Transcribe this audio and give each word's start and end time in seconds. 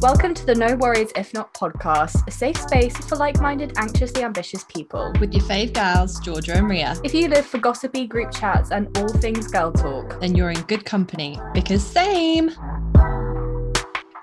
Welcome 0.00 0.32
to 0.34 0.46
the 0.46 0.54
No 0.54 0.76
Worries 0.76 1.10
If 1.16 1.34
Not 1.34 1.52
podcast, 1.54 2.26
a 2.28 2.30
safe 2.30 2.56
space 2.56 2.96
for 2.96 3.16
like 3.16 3.40
minded, 3.40 3.72
anxiously 3.78 4.22
ambitious 4.22 4.64
people. 4.64 5.12
with 5.20 5.32
your 5.34 5.42
fave 5.42 5.72
gals, 5.72 6.20
Georgia 6.20 6.54
and 6.56 6.68
Ria, 6.68 6.94
If 7.02 7.14
you 7.14 7.28
live 7.28 7.44
for 7.46 7.58
gossipy 7.58 8.06
group 8.06 8.30
chats 8.32 8.70
and 8.70 8.96
all 8.98 9.08
things 9.08 9.48
girl 9.48 9.72
talk, 9.72 10.20
then 10.20 10.36
you're 10.36 10.50
in 10.50 10.60
good 10.62 10.84
company 10.84 11.40
because 11.52 11.82
same. 11.84 12.50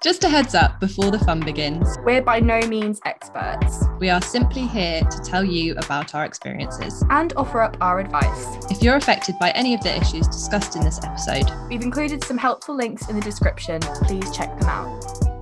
Just 0.02 0.24
a 0.24 0.30
heads 0.30 0.54
up 0.56 0.80
before 0.80 1.10
the 1.12 1.20
fun 1.20 1.40
begins. 1.40 1.98
we're 2.06 2.22
by 2.22 2.40
no 2.40 2.60
means 2.68 3.02
experts 3.06 3.84
We 4.00 4.10
are 4.12 4.22
simply 4.22 4.68
here 4.68 5.02
to 5.02 5.20
tell 5.24 5.44
you 5.44 5.74
about 5.78 6.14
our 6.14 6.26
experiences. 6.26 7.04
and 7.10 7.34
offer 7.36 7.62
up 7.62 7.76
our 7.82 8.00
advice. 8.00 8.46
If 8.70 8.82
you're 8.84 8.98
affected 8.98 9.36
by 9.40 9.50
any 9.52 9.74
of 9.74 9.82
the 9.82 9.98
issues 10.00 10.28
discussed 10.28 10.76
in 10.76 10.84
this 10.84 11.00
episode, 11.04 11.52
We've 11.70 11.82
included 11.82 12.24
some 12.24 12.38
helpful 12.38 12.76
links 12.76 13.10
in 13.10 13.16
the 13.16 13.22
description. 13.22 13.82
Please 13.82 14.30
check 14.36 14.58
them 14.60 14.70
out. 14.70 15.35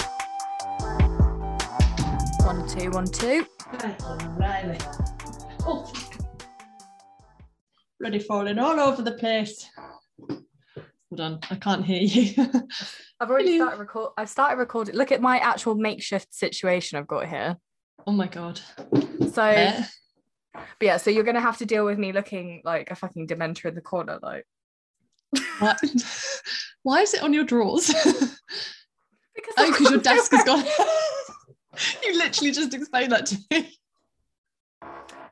Two, 2.77 2.89
one, 2.89 3.05
two. 3.05 3.45
Oh. 5.65 5.91
Bloody 7.99 8.19
falling 8.19 8.57
all 8.59 8.79
over 8.79 9.01
the 9.01 9.11
place. 9.13 9.69
Hold 10.27 11.19
on, 11.19 11.39
I 11.51 11.55
can't 11.55 11.85
hear 11.85 12.01
you. 12.01 12.33
I've 13.19 13.29
already 13.29 13.57
started 13.57 13.79
record. 13.79 14.11
I've 14.17 14.29
started 14.29 14.57
recording. 14.57 14.95
Look 14.95 15.11
at 15.11 15.21
my 15.21 15.37
actual 15.37 15.75
makeshift 15.75 16.33
situation 16.33 16.97
I've 16.97 17.07
got 17.07 17.27
here. 17.27 17.57
oh 18.07 18.11
my 18.11 18.27
god. 18.27 18.59
So, 19.31 19.43
Eh? 19.43 19.83
but 20.53 20.65
yeah, 20.81 20.97
so 20.97 21.11
you're 21.11 21.23
gonna 21.23 21.39
have 21.39 21.59
to 21.59 21.65
deal 21.65 21.85
with 21.85 21.99
me 21.99 22.11
looking 22.11 22.61
like 22.65 22.89
a 22.89 22.95
fucking 22.95 23.27
dementor 23.27 23.65
in 23.65 23.75
the 23.75 23.81
corner, 23.81 24.17
like 24.21 24.45
What? 25.59 25.79
Why 26.83 27.01
is 27.01 27.13
it 27.13 27.21
on 27.23 27.33
your 27.33 27.43
drawers? 27.45 27.87
because 29.35 29.53
Oh, 29.57 29.71
because 29.71 29.91
your 29.91 29.99
desk 30.01 30.31
has 30.31 30.43
gone. 30.43 30.65
you 32.03 32.17
literally 32.17 32.51
just 32.51 32.73
explained 32.73 33.11
that 33.11 33.25
to 33.27 33.37
me. 33.51 33.77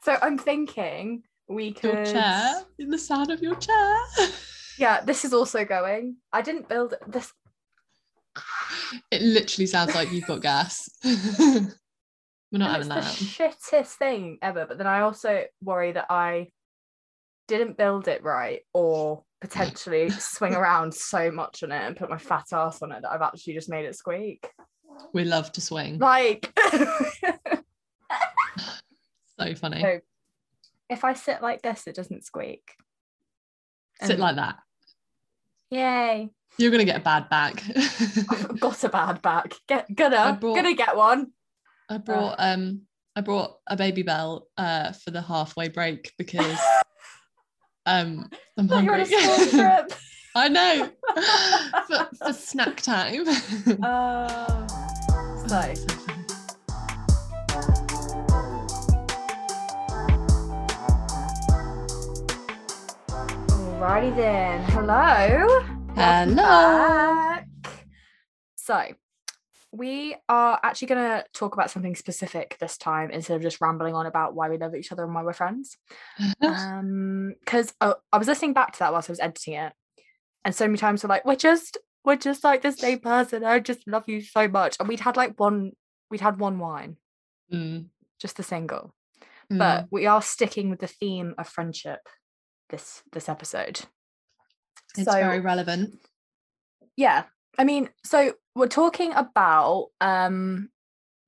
So 0.04 0.18
I'm 0.22 0.38
thinking 0.38 1.24
we 1.48 1.74
could. 1.74 1.94
Your 1.94 2.06
chair, 2.06 2.62
in 2.80 2.90
the 2.90 2.98
sound 2.98 3.30
of 3.30 3.42
your 3.42 3.56
chair. 3.56 3.98
Yeah, 4.78 5.02
this 5.02 5.26
is 5.26 5.34
also 5.34 5.64
going. 5.66 6.18
I 6.34 6.42
didn't 6.42 6.68
build 6.68 6.96
this. 7.08 7.32
It 9.12 9.22
literally 9.22 9.68
sounds 9.68 9.94
like 9.94 10.12
you've 10.12 10.26
got 10.26 10.42
gas. 10.42 10.90
We're 11.04 12.58
not 12.60 12.72
having 12.72 12.92
it's 12.92 13.38
that. 13.38 13.50
the 13.50 13.52
shittest 13.80 13.94
thing 13.94 14.38
ever. 14.42 14.66
But 14.66 14.78
then 14.78 14.88
I 14.88 15.02
also 15.02 15.44
worry 15.64 15.92
that 15.94 16.08
I 16.10 16.50
didn't 17.48 17.78
build 17.78 18.08
it 18.08 18.24
right, 18.24 18.62
or 18.74 19.24
potentially 19.40 20.10
swing 20.10 20.56
around 20.56 20.94
so 20.94 21.32
much 21.32 21.64
on 21.64 21.72
it 21.72 21.82
and 21.82 21.96
put 21.96 22.10
my 22.10 22.18
fat 22.18 22.46
ass 22.54 22.82
on 22.82 22.92
it 22.92 23.02
that 23.02 23.12
I've 23.12 23.22
actually 23.22 23.54
just 23.54 23.70
made 23.70 23.86
it 23.86 23.96
squeak. 23.96 24.50
We 25.14 25.24
love 25.26 25.52
to 25.54 25.62
swing. 25.62 26.00
Like, 26.00 26.52
So 29.40 29.56
funny. 29.56 29.82
So, 29.82 30.00
if 30.90 31.04
I 31.04 31.14
sit 31.14 31.42
like 31.42 31.62
this, 31.64 31.88
it 31.88 31.96
doesn't 31.96 32.26
squeak. 32.26 32.76
Sit 34.02 34.12
And- 34.12 34.20
like 34.20 34.36
that. 34.36 34.58
Yay! 35.72 36.30
You're 36.58 36.70
gonna 36.70 36.84
get 36.86 36.98
a 36.98 37.04
bad 37.04 37.30
back. 37.30 37.64
I've 38.30 38.60
got 38.60 38.84
a 38.84 38.90
bad 38.90 39.22
back. 39.22 39.54
Get 39.68 39.88
gonna 39.96 40.38
brought- 40.40 40.56
gonna 40.56 40.74
get 40.76 40.98
one. 40.98 41.28
I 41.90 41.98
brought 41.98 42.36
um 42.40 42.82
I 43.16 43.22
brought 43.22 43.58
a 43.68 43.78
Babybel 43.78 44.42
uh 44.58 44.92
for 44.92 45.12
the 45.12 45.22
halfway 45.22 45.70
break 45.70 46.12
because 46.18 46.60
um 47.86 48.30
I'm 48.58 48.68
Thought 48.68 48.84
you 48.84 48.90
were 48.90 48.96
on 48.96 49.02
a 49.02 49.06
hungry. 49.06 49.96
I 50.36 50.48
know. 50.50 50.90
for, 51.88 52.10
for 52.18 52.34
snack 52.34 52.82
time. 52.82 53.24
Uh, 53.82 54.61
alrighty 63.82 64.16
then. 64.16 64.64
Hello. 64.70 65.62
Hello. 65.96 67.40
So, 68.56 68.82
we 69.74 70.16
are 70.30 70.58
actually 70.64 70.88
going 70.88 71.04
to 71.04 71.26
talk 71.34 71.54
about 71.54 71.70
something 71.70 71.98
specific 71.98 72.56
this 72.62 72.78
time 72.78 73.12
instead 73.12 73.36
of 73.36 73.42
just 73.42 73.60
rambling 73.60 73.94
on 73.94 74.06
about 74.06 74.34
why 74.34 74.48
we 74.48 74.58
love 74.58 74.74
each 74.74 74.94
other 74.94 75.04
and 75.04 75.14
why 75.14 75.24
we're 75.24 75.34
friends. 75.34 75.76
Um, 76.42 77.36
because 77.42 77.74
uh, 77.82 77.96
I 78.14 78.18
was 78.18 78.28
listening 78.28 78.54
back 78.54 78.72
to 78.72 78.80
that 78.80 78.94
whilst 78.94 79.10
I 79.10 79.12
was 79.12 79.20
editing 79.20 79.56
it, 79.56 79.74
and 80.46 80.56
so 80.56 80.66
many 80.66 80.78
times 80.78 81.04
we're 81.04 81.10
like, 81.10 81.26
we're 81.26 81.36
just, 81.36 81.78
we're 82.04 82.16
just 82.16 82.44
like 82.44 82.62
the 82.62 82.72
same 82.72 83.00
person. 83.00 83.44
I 83.44 83.60
just 83.60 83.88
love 83.88 84.04
you 84.08 84.22
so 84.22 84.48
much. 84.48 84.76
And 84.80 84.88
we'd 84.90 85.00
had 85.02 85.18
like 85.18 85.40
one, 85.40 85.72
we'd 86.10 86.22
had 86.22 86.40
one 86.40 86.60
wine, 86.60 86.98
Mm, 87.54 87.88
just 88.20 88.38
the 88.38 88.44
single. 88.44 88.94
mm. 89.52 89.58
But 89.58 89.88
we 89.92 90.06
are 90.08 90.22
sticking 90.22 90.70
with 90.70 90.80
the 90.80 90.88
theme 90.88 91.36
of 91.38 91.48
friendship 91.48 92.00
this 92.70 93.04
this 93.12 93.28
episode. 93.30 93.82
it's 94.98 95.06
so- 95.06 95.12
very 95.14 95.40
relevant. 95.42 96.00
yeah 96.98 97.24
i 97.58 97.64
mean 97.66 97.90
so 98.04 98.34
we're 98.56 98.68
talking 98.68 99.12
about 99.14 99.88
um 100.02 100.70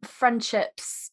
friendships 0.03 1.11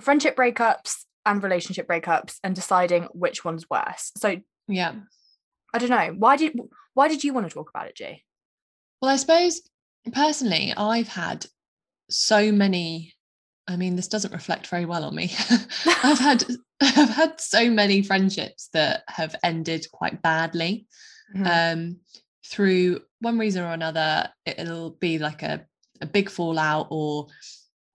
friendship 0.00 0.36
breakups 0.36 1.04
and 1.26 1.42
relationship 1.42 1.86
breakups 1.88 2.36
and 2.44 2.54
deciding 2.54 3.04
which 3.12 3.44
one's 3.44 3.68
worse 3.70 4.12
so 4.16 4.36
Yeah. 4.66 4.94
i 5.74 5.78
don't 5.78 5.90
know 5.90 6.14
why 6.18 6.36
did 6.36 6.58
why 6.94 7.08
did 7.08 7.24
you 7.24 7.32
want 7.34 7.48
to 7.48 7.54
talk 7.54 7.70
about 7.70 7.88
it 7.88 7.96
G 7.96 8.24
Well, 9.00 9.10
I 9.10 9.16
suppose 9.16 9.62
personally, 10.12 10.72
I've 10.76 11.08
had 11.08 11.46
so 12.10 12.52
many. 12.52 13.14
I 13.66 13.76
mean, 13.76 13.96
this 13.96 14.08
doesn't 14.08 14.32
reflect 14.32 14.66
very 14.68 14.86
well 14.86 15.04
on 15.04 15.14
me. 15.14 15.30
I've 16.02 16.18
had 16.28 16.44
I've 16.80 17.10
had 17.10 17.40
so 17.40 17.70
many 17.70 18.02
friendships 18.02 18.68
that 18.72 19.02
have 19.08 19.34
ended 19.42 19.86
quite 19.92 20.22
badly. 20.22 20.86
Um, 21.44 21.98
through 22.46 23.00
one 23.20 23.38
reason 23.38 23.62
or 23.62 23.72
another, 23.72 24.30
it'll 24.46 24.90
be 24.90 25.18
like 25.18 25.42
a, 25.42 25.66
a 26.00 26.06
big 26.06 26.30
fallout 26.30 26.86
or 26.90 27.26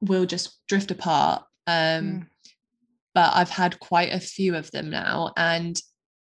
we'll 0.02 0.26
just 0.26 0.60
drift 0.68 0.92
apart. 0.92 1.44
Um, 1.68 1.74
Mm. 1.74 2.28
But 3.16 3.36
I've 3.36 3.50
had 3.50 3.80
quite 3.80 4.12
a 4.12 4.20
few 4.20 4.56
of 4.56 4.72
them 4.72 4.90
now. 4.90 5.34
And 5.38 5.80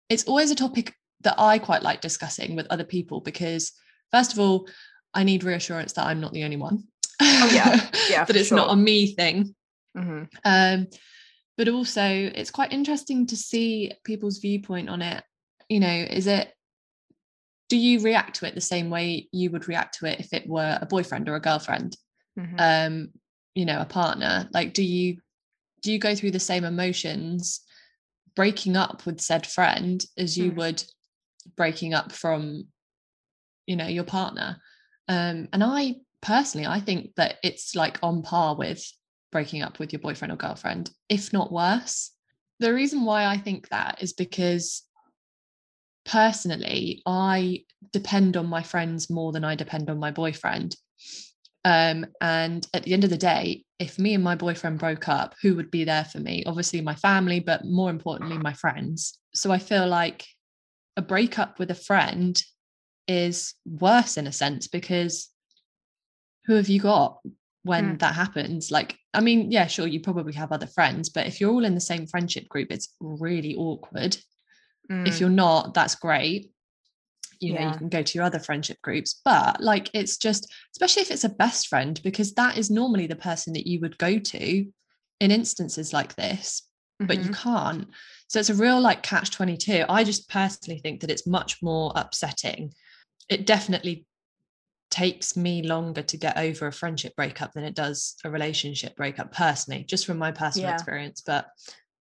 it's 0.09 0.25
always 0.25 0.51
a 0.51 0.57
topic 0.57 0.93
that 1.21 1.37
I 1.39 1.59
quite 1.59 1.83
like 1.83 2.01
discussing 2.01 2.57
with 2.57 2.67
other 2.69 2.85
people 2.85 3.21
because, 3.21 3.73
first 4.13 4.33
of 4.33 4.39
all, 4.39 4.69
I 5.15 5.25
need 5.25 5.45
reassurance 5.45 5.93
that 5.95 6.07
I'm 6.07 6.21
not 6.21 6.33
the 6.33 6.45
only 6.45 6.57
one. 6.57 6.85
Oh, 7.21 7.51
yeah. 7.53 7.91
Yeah, 8.11 8.25
that 8.25 8.37
it's 8.37 8.51
not 8.51 8.73
a 8.73 8.77
me 8.77 9.15
thing. 9.15 9.55
Mhm. 9.97 10.29
Um, 10.45 10.87
but 11.57 11.69
also, 11.69 12.03
it's 12.05 12.51
quite 12.51 12.73
interesting 12.73 13.27
to 13.27 13.37
see 13.37 13.93
people's 14.05 14.39
viewpoint 14.39 14.89
on 14.89 15.03
it. 15.03 15.23
You 15.69 15.81
know, 15.81 16.07
is 16.11 16.27
it, 16.27 16.53
do 17.69 17.77
you 17.77 18.01
react 18.01 18.37
to 18.37 18.47
it 18.47 18.55
the 18.57 18.61
same 18.61 18.91
way 18.91 19.29
you 19.31 19.51
would 19.51 19.69
react 19.69 19.99
to 19.99 20.07
it 20.07 20.19
if 20.19 20.33
it 20.33 20.49
were 20.49 20.79
a 20.81 20.87
boyfriend 20.87 21.29
or 21.29 21.37
a 21.37 21.41
girlfriend? 21.41 21.97
Mhm. 22.39 22.55
Um, 22.59 23.09
you 23.55 23.65
know, 23.65 23.81
a 23.81 23.85
partner? 23.85 24.49
Like, 24.53 24.73
do 24.75 24.83
you, 24.83 25.19
do 25.83 25.93
you 25.93 25.99
go 25.99 26.15
through 26.15 26.33
the 26.33 26.41
same 26.41 26.65
emotions 26.65 27.61
breaking 28.35 28.77
up 28.77 29.07
with 29.07 29.21
said 29.21 29.47
friend 29.47 30.05
as 30.17 30.37
you 30.37 30.53
Mm. 30.53 30.57
would 30.57 30.85
breaking 31.57 31.95
up 31.95 32.11
from, 32.13 32.67
you 33.71 33.77
know, 33.77 33.87
your 33.87 34.05
partner? 34.05 34.59
Um, 35.07 35.49
and 35.53 35.63
I 35.63 35.95
personally, 36.21 36.67
I 36.67 36.81
think 36.81 37.15
that 37.15 37.37
it's 37.45 37.77
like 37.77 38.01
on 38.03 38.23
par 38.23 38.57
with 38.57 38.85
breaking 39.31 39.63
up 39.63 39.79
with 39.79 39.93
your 39.93 40.01
boyfriend 40.01 40.33
or 40.33 40.37
girlfriend, 40.37 40.91
if 41.09 41.33
not 41.33 41.53
worse. 41.53 42.11
The 42.59 42.75
reason 42.75 43.05
why 43.05 43.27
I 43.27 43.37
think 43.37 43.69
that 43.69 44.03
is 44.03 44.13
because 44.13 44.83
personally, 46.05 47.01
I 47.07 47.65
depend 47.93 48.37
on 48.37 48.47
my 48.47 48.63
friends 48.63 49.09
more 49.09 49.31
than 49.31 49.45
I 49.45 49.55
depend 49.55 49.89
on 49.89 50.01
my 50.01 50.11
boyfriend. 50.11 50.75
Um, 51.65 52.07
and 52.21 52.67
at 52.75 52.83
the 52.83 52.93
end 52.93 53.05
of 53.05 53.11
the 53.11 53.17
day, 53.17 53.65
if 53.79 54.01
me 54.01 54.15
and 54.15 54.25
my 54.25 54.35
boyfriend 54.35 54.81
broke 54.81 55.09
up, 55.09 55.37
who 55.43 55.55
would 55.55 55.71
be 55.71 55.85
there 55.85 56.05
for 56.05 56.19
me? 56.19 56.43
Obviously, 56.45 56.81
my 56.81 56.97
family, 56.97 57.39
but 57.39 57.65
more 57.65 57.89
importantly, 57.89 58.37
my 58.39 58.53
friends. 58.53 59.19
So 59.33 59.53
I 59.53 59.59
feel 59.59 59.87
like 59.87 60.27
a 60.97 61.03
breakup 61.03 61.59
with 61.59 61.71
a 61.71 61.75
friend 61.75 62.43
is 63.11 63.55
worse 63.65 64.17
in 64.17 64.27
a 64.29 64.33
sense 64.33 64.69
because 64.69 65.29
who 66.47 66.55
have 66.55 66.69
you 66.69 66.81
got 66.81 67.19
when 67.63 67.91
Hmm. 67.91 67.97
that 67.97 68.15
happens? 68.15 68.71
Like, 68.71 68.97
I 69.13 69.21
mean, 69.21 69.51
yeah, 69.51 69.67
sure, 69.67 69.87
you 69.87 70.01
probably 70.01 70.33
have 70.35 70.53
other 70.53 70.67
friends, 70.69 71.09
but 71.11 71.27
if 71.27 71.41
you're 71.41 71.51
all 71.53 71.65
in 71.65 71.75
the 71.75 71.81
same 71.93 72.07
friendship 72.07 72.49
group, 72.49 72.69
it's 72.71 72.89
really 73.01 73.55
awkward. 73.57 74.17
Mm. 74.91 75.07
If 75.09 75.21
you're 75.21 75.29
not, 75.47 75.75
that's 75.75 75.97
great. 75.97 76.53
You 77.41 77.55
know, 77.55 77.61
Yeah. 77.61 77.73
you 77.73 77.79
can 77.79 77.89
go 77.89 78.03
to 78.03 78.15
your 78.17 78.25
other 78.25 78.39
friendship 78.39 78.79
groups, 78.83 79.21
but 79.25 79.61
like, 79.61 79.91
it's 79.93 80.17
just, 80.17 80.43
especially 80.75 81.03
if 81.03 81.11
it's 81.11 81.25
a 81.25 81.29
best 81.45 81.69
friend, 81.69 82.01
because 82.03 82.33
that 82.35 82.57
is 82.59 82.71
normally 82.71 83.07
the 83.09 83.17
person 83.29 83.53
that 83.55 83.67
you 83.67 83.81
would 83.81 83.99
go 83.99 84.19
to 84.19 84.73
in 85.21 85.31
instances 85.31 85.93
like 85.93 86.15
this, 86.17 86.63
but 87.01 87.19
you 87.19 87.31
Mhm. 87.31 87.35
can't. 87.35 87.89
So 88.29 88.39
it's 88.41 88.51
a 88.51 88.55
real 88.55 88.81
like 88.81 89.03
catch 89.03 89.31
22. 89.31 89.85
I 89.89 90.05
just 90.05 90.29
personally 90.29 90.79
think 90.81 91.01
that 91.01 91.11
it's 91.11 91.27
much 91.27 91.61
more 91.63 91.93
upsetting. 91.97 92.73
It 93.31 93.47
definitely 93.47 94.05
takes 94.91 95.37
me 95.37 95.63
longer 95.63 96.03
to 96.03 96.17
get 96.17 96.37
over 96.37 96.67
a 96.67 96.73
friendship 96.73 97.15
breakup 97.15 97.53
than 97.53 97.63
it 97.65 97.75
does 97.77 98.17
a 98.25 98.31
relationship 98.31 98.97
breakup 98.97 99.33
personally 99.33 99.85
just 99.85 100.05
from 100.05 100.19
my 100.19 100.33
personal 100.33 100.69
Yeah. 100.71 100.75
experience 100.75 101.21
but 101.25 101.47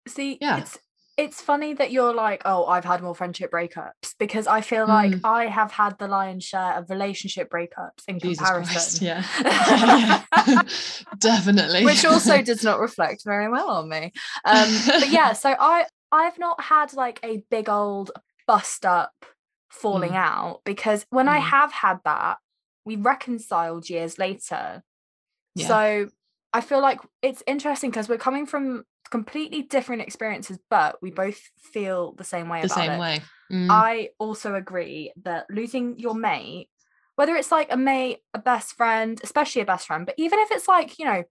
See, 0.07 0.39
Yeah. 0.41 0.57
it's 0.57 0.79
it's 1.17 1.39
funny 1.41 1.73
that 1.75 1.91
you're 1.91 2.13
like, 2.15 2.41
oh, 2.45 2.65
I've 2.65 2.85
had 2.85 3.03
more 3.03 3.13
friendship 3.13 3.51
breakups 3.51 4.15
because 4.17 4.47
I 4.47 4.61
feel 4.61 4.87
like 4.87 5.11
Mm. 5.11 5.21
I 5.23 5.45
have 5.45 5.71
had 5.71 5.99
the 5.99 6.07
lion's 6.07 6.43
share 6.43 6.73
of 6.73 6.89
relationship 6.89 7.51
breakups 7.51 8.01
in 8.07 8.17
jesus 8.17 8.49
comparison. 8.49 8.73
christ 8.73 9.01
yeah 9.03 9.23
Yeah, 9.43 10.23
yeah. 10.47 10.61
definitely 11.19 11.85
which 11.85 12.03
also 12.05 12.41
does 12.51 12.63
not 12.63 12.79
reflect 12.79 13.23
very 13.25 13.47
well 13.49 13.69
on 13.69 13.89
me. 13.89 14.11
Um, 14.45 14.69
but 14.87 15.09
yeah, 15.09 15.33
so 15.33 15.49
I 15.59 15.85
I've 16.11 16.39
not 16.39 16.59
had 16.61 16.93
like 16.93 17.19
a 17.23 17.43
big 17.51 17.69
old 17.69 18.09
bust 18.47 18.85
up 18.85 19.11
falling 19.71 20.11
Mm. 20.11 20.15
out 20.15 20.61
because 20.65 21.05
when 21.09 21.27
I 21.27 21.39
Mm. 21.39 21.43
have 21.43 21.71
had 21.71 21.99
that, 22.05 22.37
we 22.85 22.95
reconciled 22.95 23.89
years 23.89 24.19
later. 24.19 24.83
Yeah. 25.55 25.67
So 25.67 26.09
I 26.53 26.61
feel 26.61 26.81
like 26.81 26.99
it's 27.21 27.43
interesting 27.47 27.89
because 27.89 28.09
we're 28.09 28.17
coming 28.17 28.45
from 28.45 28.83
completely 29.09 29.61
different 29.63 30.01
experiences, 30.01 30.59
but 30.69 31.01
we 31.01 31.11
both 31.11 31.39
feel 31.57 32.13
the 32.13 32.23
same 32.23 32.49
way 32.49 32.61
the 32.61 32.67
about 32.67 32.77
same 32.77 32.91
it. 32.93 32.99
way 32.99 33.21
Mm, 33.51 33.69
I 33.69 34.09
also 34.17 34.55
agree 34.55 35.11
that 35.23 35.45
losing 35.49 35.99
your 35.99 36.15
mate, 36.15 36.69
whether 37.15 37.35
it's 37.35 37.51
like 37.51 37.71
a 37.71 37.77
mate, 37.77 38.19
a 38.33 38.39
best 38.39 38.73
friend, 38.73 39.19
especially 39.23 39.61
a 39.61 39.65
best 39.65 39.87
friend, 39.87 40.05
but 40.05 40.15
even 40.17 40.39
if 40.39 40.51
it's 40.51 40.67
like, 40.67 40.97
you 40.97 41.05
know, 41.05 41.23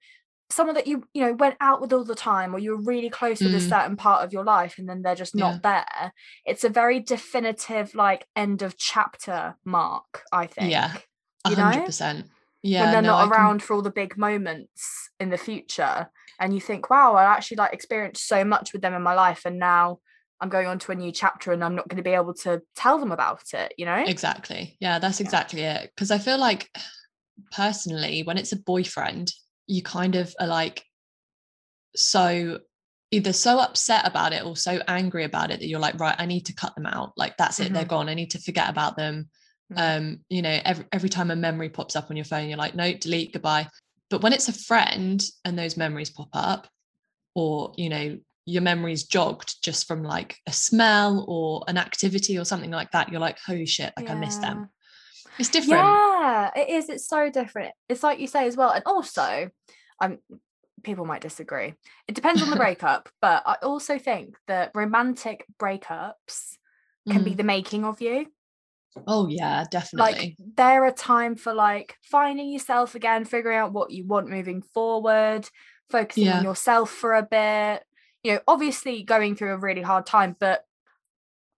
someone 0.50 0.74
that 0.74 0.86
you, 0.86 1.04
you 1.14 1.22
know, 1.24 1.32
went 1.34 1.56
out 1.60 1.80
with 1.80 1.92
all 1.92 2.04
the 2.04 2.14
time 2.14 2.54
or 2.54 2.58
you 2.58 2.72
were 2.72 2.82
really 2.82 3.08
close 3.10 3.40
with 3.40 3.54
a 3.54 3.58
Mm. 3.58 3.68
certain 3.68 3.96
part 3.96 4.24
of 4.24 4.32
your 4.32 4.44
life 4.44 4.76
and 4.78 4.88
then 4.88 5.02
they're 5.02 5.14
just 5.14 5.34
not 5.34 5.62
there, 5.62 6.12
it's 6.44 6.64
a 6.64 6.68
very 6.68 7.00
definitive, 7.00 7.94
like, 7.94 8.26
end 8.34 8.62
of 8.62 8.76
chapter 8.76 9.56
mark, 9.64 10.24
I 10.32 10.46
think. 10.46 10.70
Yeah, 10.70 10.92
you 11.48 11.56
know? 11.56 11.86
yeah 12.62 12.82
when 12.82 12.90
they're 12.92 13.02
no, 13.02 13.16
not 13.16 13.30
around 13.30 13.62
for 13.62 13.74
all 13.74 13.82
the 13.82 13.90
big 13.90 14.18
moments 14.18 15.08
in 15.18 15.30
the 15.30 15.38
future 15.38 16.08
and 16.38 16.52
you 16.54 16.60
think 16.60 16.90
wow 16.90 17.14
i 17.14 17.24
actually 17.24 17.56
like 17.56 17.72
experienced 17.72 18.28
so 18.28 18.44
much 18.44 18.72
with 18.72 18.82
them 18.82 18.92
in 18.92 19.02
my 19.02 19.14
life 19.14 19.42
and 19.46 19.58
now 19.58 19.98
i'm 20.40 20.50
going 20.50 20.66
on 20.66 20.78
to 20.78 20.92
a 20.92 20.94
new 20.94 21.10
chapter 21.10 21.52
and 21.52 21.64
i'm 21.64 21.74
not 21.74 21.88
going 21.88 21.96
to 21.96 22.02
be 22.02 22.10
able 22.14 22.34
to 22.34 22.60
tell 22.76 22.98
them 22.98 23.12
about 23.12 23.42
it 23.54 23.72
you 23.78 23.86
know 23.86 24.04
Exactly. 24.06 24.76
Yeah, 24.80 24.98
that's 24.98 25.20
Yeah. 25.20 25.26
exactly 25.26 25.62
it. 25.62 25.90
Because 25.94 26.10
I 26.10 26.18
feel 26.18 26.38
like 26.38 26.68
personally, 27.52 28.22
when 28.22 28.38
it's 28.38 28.52
a 28.52 28.56
boyfriend, 28.60 29.32
you 29.70 29.82
kind 29.82 30.16
of 30.16 30.34
are 30.40 30.46
like 30.48 30.84
so 31.94 32.58
either 33.12 33.32
so 33.32 33.58
upset 33.58 34.06
about 34.06 34.32
it 34.32 34.44
or 34.44 34.56
so 34.56 34.80
angry 34.86 35.24
about 35.24 35.50
it 35.50 35.58
that 35.60 35.66
you're 35.66 35.80
like, 35.80 35.98
right, 35.98 36.14
I 36.18 36.26
need 36.26 36.46
to 36.46 36.52
cut 36.54 36.74
them 36.76 36.86
out. 36.86 37.12
Like 37.16 37.36
that's 37.36 37.58
it, 37.58 37.72
they're 37.72 37.84
Mhm. 37.84 37.88
gone. 37.88 38.08
I 38.08 38.14
need 38.14 38.30
to 38.32 38.38
forget 38.40 38.68
about 38.68 38.96
them. 38.96 39.28
Mm. 39.72 39.98
Um, 39.98 40.24
you 40.28 40.42
know, 40.42 40.60
every 40.64 40.84
every 40.92 41.08
time 41.08 41.30
a 41.30 41.36
memory 41.36 41.68
pops 41.68 41.96
up 41.96 42.10
on 42.10 42.16
your 42.16 42.24
phone, 42.24 42.48
you're 42.48 42.58
like, 42.58 42.74
no, 42.74 42.92
delete, 42.92 43.32
goodbye. 43.32 43.68
But 44.10 44.22
when 44.22 44.32
it's 44.32 44.48
a 44.48 44.52
friend 44.52 45.24
and 45.44 45.58
those 45.58 45.76
memories 45.76 46.10
pop 46.10 46.28
up, 46.32 46.68
or 47.34 47.72
you 47.76 47.88
know, 47.88 48.18
your 48.46 48.62
memories 48.62 49.04
jogged 49.04 49.62
just 49.62 49.86
from 49.88 50.02
like 50.02 50.36
a 50.48 50.52
smell 50.52 51.24
or 51.28 51.64
an 51.68 51.78
activity 51.78 52.38
or 52.38 52.44
something 52.44 52.70
like 52.70 52.90
that, 52.92 53.08
you're 53.10 53.20
like, 53.20 53.38
holy 53.44 53.66
shit, 53.66 53.92
like 53.96 54.10
I 54.10 54.14
miss 54.14 54.36
them. 54.38 54.68
It's 55.38 55.48
different. 55.48 55.82
yeah 55.84 56.19
it 56.56 56.68
is 56.68 56.88
it's 56.88 57.06
so 57.08 57.30
different 57.30 57.72
it's 57.88 58.02
like 58.02 58.18
you 58.20 58.26
say 58.26 58.46
as 58.46 58.56
well 58.56 58.70
and 58.70 58.82
also 58.86 59.50
i'm 60.00 60.18
people 60.82 61.04
might 61.04 61.20
disagree 61.20 61.74
it 62.08 62.14
depends 62.14 62.42
on 62.42 62.50
the 62.50 62.56
breakup 62.64 63.08
but 63.20 63.42
i 63.46 63.54
also 63.62 63.98
think 63.98 64.36
that 64.46 64.70
romantic 64.74 65.44
breakups 65.58 66.56
can 67.10 67.22
be 67.24 67.32
Mm. 67.32 67.36
the 67.36 67.44
making 67.44 67.84
of 67.84 68.00
you 68.00 68.26
Oh 69.06 69.28
yeah, 69.28 69.64
definitely. 69.70 70.12
like 70.12 70.36
they're 70.56 70.84
a 70.84 70.92
time 70.92 71.36
for 71.36 71.54
like 71.54 71.96
finding 72.02 72.50
yourself 72.50 72.94
again 72.94 73.24
figuring 73.24 73.56
out 73.56 73.72
what 73.72 73.90
you 73.92 74.04
want 74.06 74.28
moving 74.28 74.62
forward 74.62 75.48
focusing 75.90 76.24
Yeah. 76.24 76.38
on 76.38 76.44
yourself 76.44 76.90
for 76.90 77.14
a 77.14 77.22
bit 77.22 77.84
you 78.22 78.32
know 78.34 78.40
obviously 78.48 79.02
going 79.02 79.36
through 79.36 79.52
a 79.54 79.58
really 79.58 79.80
hard 79.82 80.06
time 80.06 80.36
but 80.40 80.64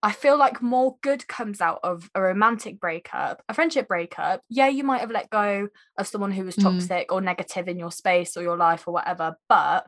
i 0.03 0.11
feel 0.13 0.37
like 0.37 0.61
more 0.63 0.97
good 1.03 1.27
comes 1.29 1.61
out 1.61 1.79
of 1.83 2.11
a 2.15 2.21
romantic 2.21 2.81
breakup 2.81 3.43
a 3.49 3.55
friendship 3.55 3.87
breakup 3.89 4.41
yeah 4.49 4.69
you 4.69 4.85
might 4.85 5.01
have 5.01 5.11
let 5.11 5.31
go 5.31 5.69
of 5.99 6.07
someone 6.07 6.33
who 6.33 6.45
was 6.45 6.57
Mm. 6.57 6.63
toxic 6.63 7.13
or 7.13 7.21
negative 7.21 7.69
in 7.69 7.79
your 7.79 7.93
space 7.93 8.37
or 8.37 8.43
your 8.43 8.57
life 8.57 8.87
or 8.89 8.95
whatever 8.95 9.37
but 9.49 9.87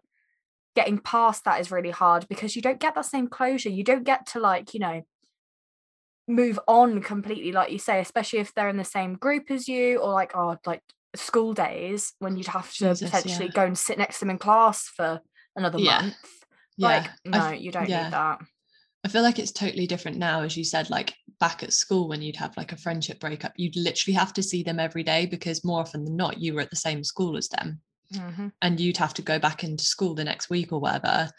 getting 0.76 0.99
past 0.99 1.44
that 1.44 1.61
is 1.61 1.70
really 1.70 1.90
hard 1.90 2.26
because 2.28 2.56
you 2.56 2.62
don't 2.62 2.81
get 2.81 2.94
that 2.96 3.06
same 3.06 3.28
closure 3.28 3.69
you 3.70 3.84
don't 3.84 4.05
get 4.05 4.26
to 4.26 4.40
like 4.40 4.75
you 4.75 4.81
know 4.81 5.02
move 6.26 6.58
on 6.67 7.02
completely 7.02 7.52
like 7.52 7.70
you 7.70 7.78
say 7.78 8.00
especially 8.00 8.38
if 8.38 8.55
they're 8.55 8.69
in 8.70 8.78
the 8.78 8.84
same 8.84 9.14
group 9.14 9.50
as 9.50 9.69
you 9.69 9.99
or 9.99 10.12
like 10.12 10.34
oh 10.34 10.56
like 10.64 10.81
school 11.14 11.52
days 11.52 12.12
when 12.19 12.37
you'd 12.37 12.46
have 12.46 12.72
to 12.72 12.78
Jesus, 12.88 13.02
potentially 13.02 13.46
yeah. 13.46 13.52
go 13.52 13.64
and 13.64 13.76
sit 13.78 13.99
next 13.99 14.19
to 14.19 14.20
them 14.25 14.31
in 14.31 14.38
class 14.38 14.88
for 14.88 15.20
another 15.55 15.78
Yeah. 15.78 16.00
month 16.00 16.17
yeah. 16.76 16.88
like 16.88 17.10
no 17.26 17.38
I 17.38 17.55
f- 17.55 17.60
you 17.60 17.70
don't 17.70 17.88
yeah. 17.88 18.05
need 18.05 18.12
that 18.12 18.40
I 19.05 19.09
feel 19.09 19.23
like 19.23 19.39
it's 19.39 19.53
totally 19.53 19.87
different 19.87 20.17
now, 20.17 20.43
as 20.43 20.56
you 20.56 20.65
said, 20.65 20.89
like 20.89 21.15
back 21.39 21.62
at 21.62 21.73
school 21.75 22.09
when 22.09 22.23
you'd 22.23 22.37
have 22.37 22.56
like 22.56 22.73
a 22.73 22.77
friendship 22.77 23.21
breakup, 23.21 23.53
you'd 23.56 23.77
literally 23.77 24.15
have 24.15 24.33
to 24.35 24.43
see 24.43 24.62
them 24.62 24.81
every 24.81 25.03
day 25.03 25.27
because 25.27 25.65
more 25.65 25.81
often 25.81 26.05
than 26.05 26.17
not, 26.17 26.41
you 26.41 26.55
were 26.55 26.62
at 26.62 26.71
the 26.71 26.77
same 26.77 27.05
school 27.05 27.37
as 27.37 27.49
them. 27.49 27.81
Mhm. 28.12 28.53
And 28.62 28.81
you'd 28.81 28.97
have 28.97 29.15
to 29.15 29.23
go 29.23 29.39
back 29.39 29.62
into 29.65 29.85
school 29.85 30.15
the 30.15 30.25
next 30.25 30.49
week 30.51 30.73
or 30.73 30.81
whatever 30.81 31.31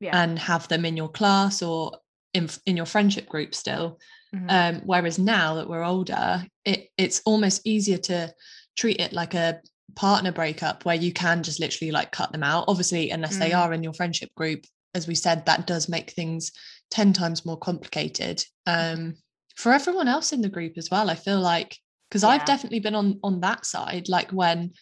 yeah 0.00 0.20
and 0.20 0.36
have 0.38 0.66
them 0.66 0.84
in 0.84 0.96
your 0.96 1.08
class 1.10 1.62
or 1.62 1.96
in, 2.34 2.48
in 2.66 2.76
your 2.76 2.86
friendship 2.86 3.28
group 3.28 3.54
still. 3.54 4.00
Mhm. 4.34 4.50
Um, 4.50 4.82
whereas 4.84 5.18
now 5.18 5.54
that 5.56 5.68
we're 5.68 5.84
older, 5.84 6.44
it, 6.64 6.88
it's 6.96 7.22
almost 7.24 7.60
easier 7.64 7.98
to 7.98 8.34
treat 8.76 8.98
it 9.00 9.12
like 9.12 9.34
a 9.34 9.60
partner 9.94 10.32
breakup 10.32 10.84
where 10.84 10.96
you 10.96 11.12
can 11.12 11.42
just 11.44 11.60
literally 11.60 11.92
like 11.92 12.10
cut 12.10 12.32
them 12.32 12.42
out. 12.42 12.64
Obviously, 12.66 13.10
unless 13.10 13.36
they 13.36 13.50
Mm. 13.50 13.58
are 13.58 13.72
in 13.74 13.82
your 13.84 13.92
friendship 13.92 14.34
group, 14.34 14.64
as 14.94 15.06
we 15.06 15.14
said, 15.14 15.44
that 15.46 15.66
does 15.66 15.88
make 15.88 16.10
things 16.10 16.50
10 16.92 17.12
times 17.12 17.44
more 17.46 17.56
complicated. 17.56 18.44
Um, 18.66 19.14
for 19.56 19.72
everyone 19.72 20.08
else 20.08 20.32
in 20.32 20.42
the 20.42 20.48
group 20.48 20.74
as 20.76 20.90
well, 20.90 21.10
I 21.10 21.14
feel 21.14 21.40
like 21.40 21.76
because 22.08 22.22
I've 22.24 22.44
definitely 22.44 22.80
been 22.80 22.94
on 22.94 23.18
on 23.24 23.40
that 23.40 23.64
side, 23.64 24.08
like 24.08 24.30
when 24.30 24.72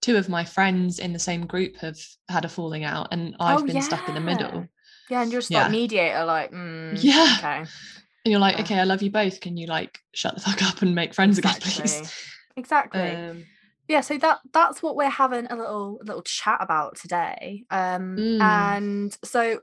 two 0.00 0.16
of 0.16 0.28
my 0.30 0.44
friends 0.44 0.98
in 0.98 1.12
the 1.12 1.18
same 1.18 1.46
group 1.46 1.76
have 1.76 1.98
had 2.28 2.44
a 2.46 2.48
falling 2.48 2.84
out 2.84 3.08
and 3.12 3.36
I've 3.38 3.58
Oh, 3.58 3.66
been 3.66 3.82
stuck 3.82 4.08
in 4.08 4.14
the 4.14 4.20
middle. 4.20 4.66
yeah. 5.10 5.16
yeah 5.16 5.22
and 5.22 5.30
you're 5.32 5.42
just 5.42 5.50
Yeah. 5.50 5.62
like 5.64 5.72
mediator 5.72 6.24
like 6.24 6.50
mm, 6.52 7.04
Yeah. 7.04 7.36
okay 7.36 7.66
And 8.24 8.32
you're 8.32 8.40
like, 8.40 8.56
Yeah. 8.56 8.62
okay, 8.62 8.78
I 8.78 8.84
love 8.84 9.00
you 9.00 9.10
both. 9.10 9.40
Can 9.40 9.56
you 9.56 9.66
like 9.66 9.98
shut 10.14 10.34
the 10.34 10.40
fuck 10.46 10.62
up 10.62 10.82
and 10.82 10.94
make 10.94 11.14
friends 11.14 11.38
again, 11.38 11.54
exactly 11.56 11.82
please? 11.82 12.12
exactly 12.56 13.00
Um, 13.00 13.44
yeah 13.88 14.00
so 14.00 14.18
that 14.18 14.40
that's 14.52 14.82
what 14.82 14.94
we're 14.96 15.08
having 15.08 15.46
a 15.46 15.56
little 15.56 15.98
little 16.04 16.22
chat 16.22 16.58
about 16.60 16.96
today 16.96 17.64
um 17.70 18.16
Mm. 18.18 18.40
and 18.40 19.18
so 19.24 19.60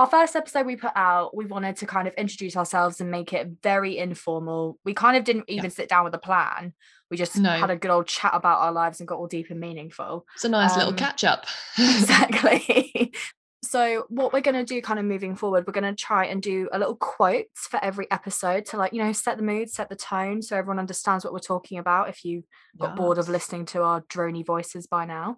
our 0.00 0.06
first 0.06 0.34
episode 0.34 0.66
we 0.66 0.76
put 0.76 0.92
out 0.96 1.36
we 1.36 1.44
wanted 1.46 1.76
to 1.76 1.86
kind 1.86 2.08
of 2.08 2.14
introduce 2.14 2.56
ourselves 2.56 3.00
and 3.00 3.10
make 3.10 3.32
it 3.32 3.48
very 3.62 3.98
informal. 3.98 4.78
We 4.84 4.94
kind 4.94 5.16
of 5.16 5.24
didn't 5.24 5.44
Yeah. 5.48 5.56
even 5.58 5.70
sit 5.70 5.88
down 5.88 6.04
with 6.04 6.14
a 6.14 6.18
plan. 6.18 6.72
We 7.10 7.16
just 7.16 7.36
No. 7.36 7.50
had 7.50 7.70
a 7.70 7.76
good 7.76 7.90
old 7.90 8.06
chat 8.06 8.32
about 8.34 8.60
our 8.60 8.72
lives 8.72 9.00
and 9.00 9.08
got 9.08 9.18
all 9.18 9.26
deep 9.26 9.50
and 9.50 9.60
meaningful. 9.60 10.26
It's 10.34 10.44
a 10.44 10.48
nice 10.48 10.74
little 10.76 10.90
Um, 10.92 10.96
catch 10.96 11.22
up. 11.24 11.44
exactly. 11.78 13.12
So 13.62 14.06
what 14.08 14.32
we're 14.32 14.40
going 14.40 14.56
to 14.56 14.64
do 14.64 14.80
kind 14.80 14.98
of 14.98 15.04
moving 15.04 15.36
forward 15.36 15.66
we're 15.66 15.74
going 15.74 15.84
to 15.84 15.94
try 15.94 16.24
and 16.24 16.40
do 16.42 16.70
a 16.72 16.78
little 16.78 16.96
quotes 16.96 17.66
for 17.66 17.78
every 17.84 18.10
episode 18.10 18.64
to 18.66 18.78
like 18.78 18.94
you 18.94 19.04
know 19.04 19.12
set 19.12 19.36
the 19.36 19.42
mood 19.42 19.68
set 19.70 19.90
the 19.90 19.96
tone 19.96 20.40
so 20.40 20.56
everyone 20.56 20.78
understands 20.78 21.24
what 21.24 21.34
we're 21.34 21.40
talking 21.40 21.78
about 21.78 22.08
if 22.08 22.24
you 22.24 22.42
got 22.78 22.96
bored 22.96 23.18
of 23.18 23.28
listening 23.28 23.66
to 23.66 23.82
our 23.82 24.00
drony 24.00 24.44
voices 24.44 24.86
by 24.86 25.04
now. 25.04 25.36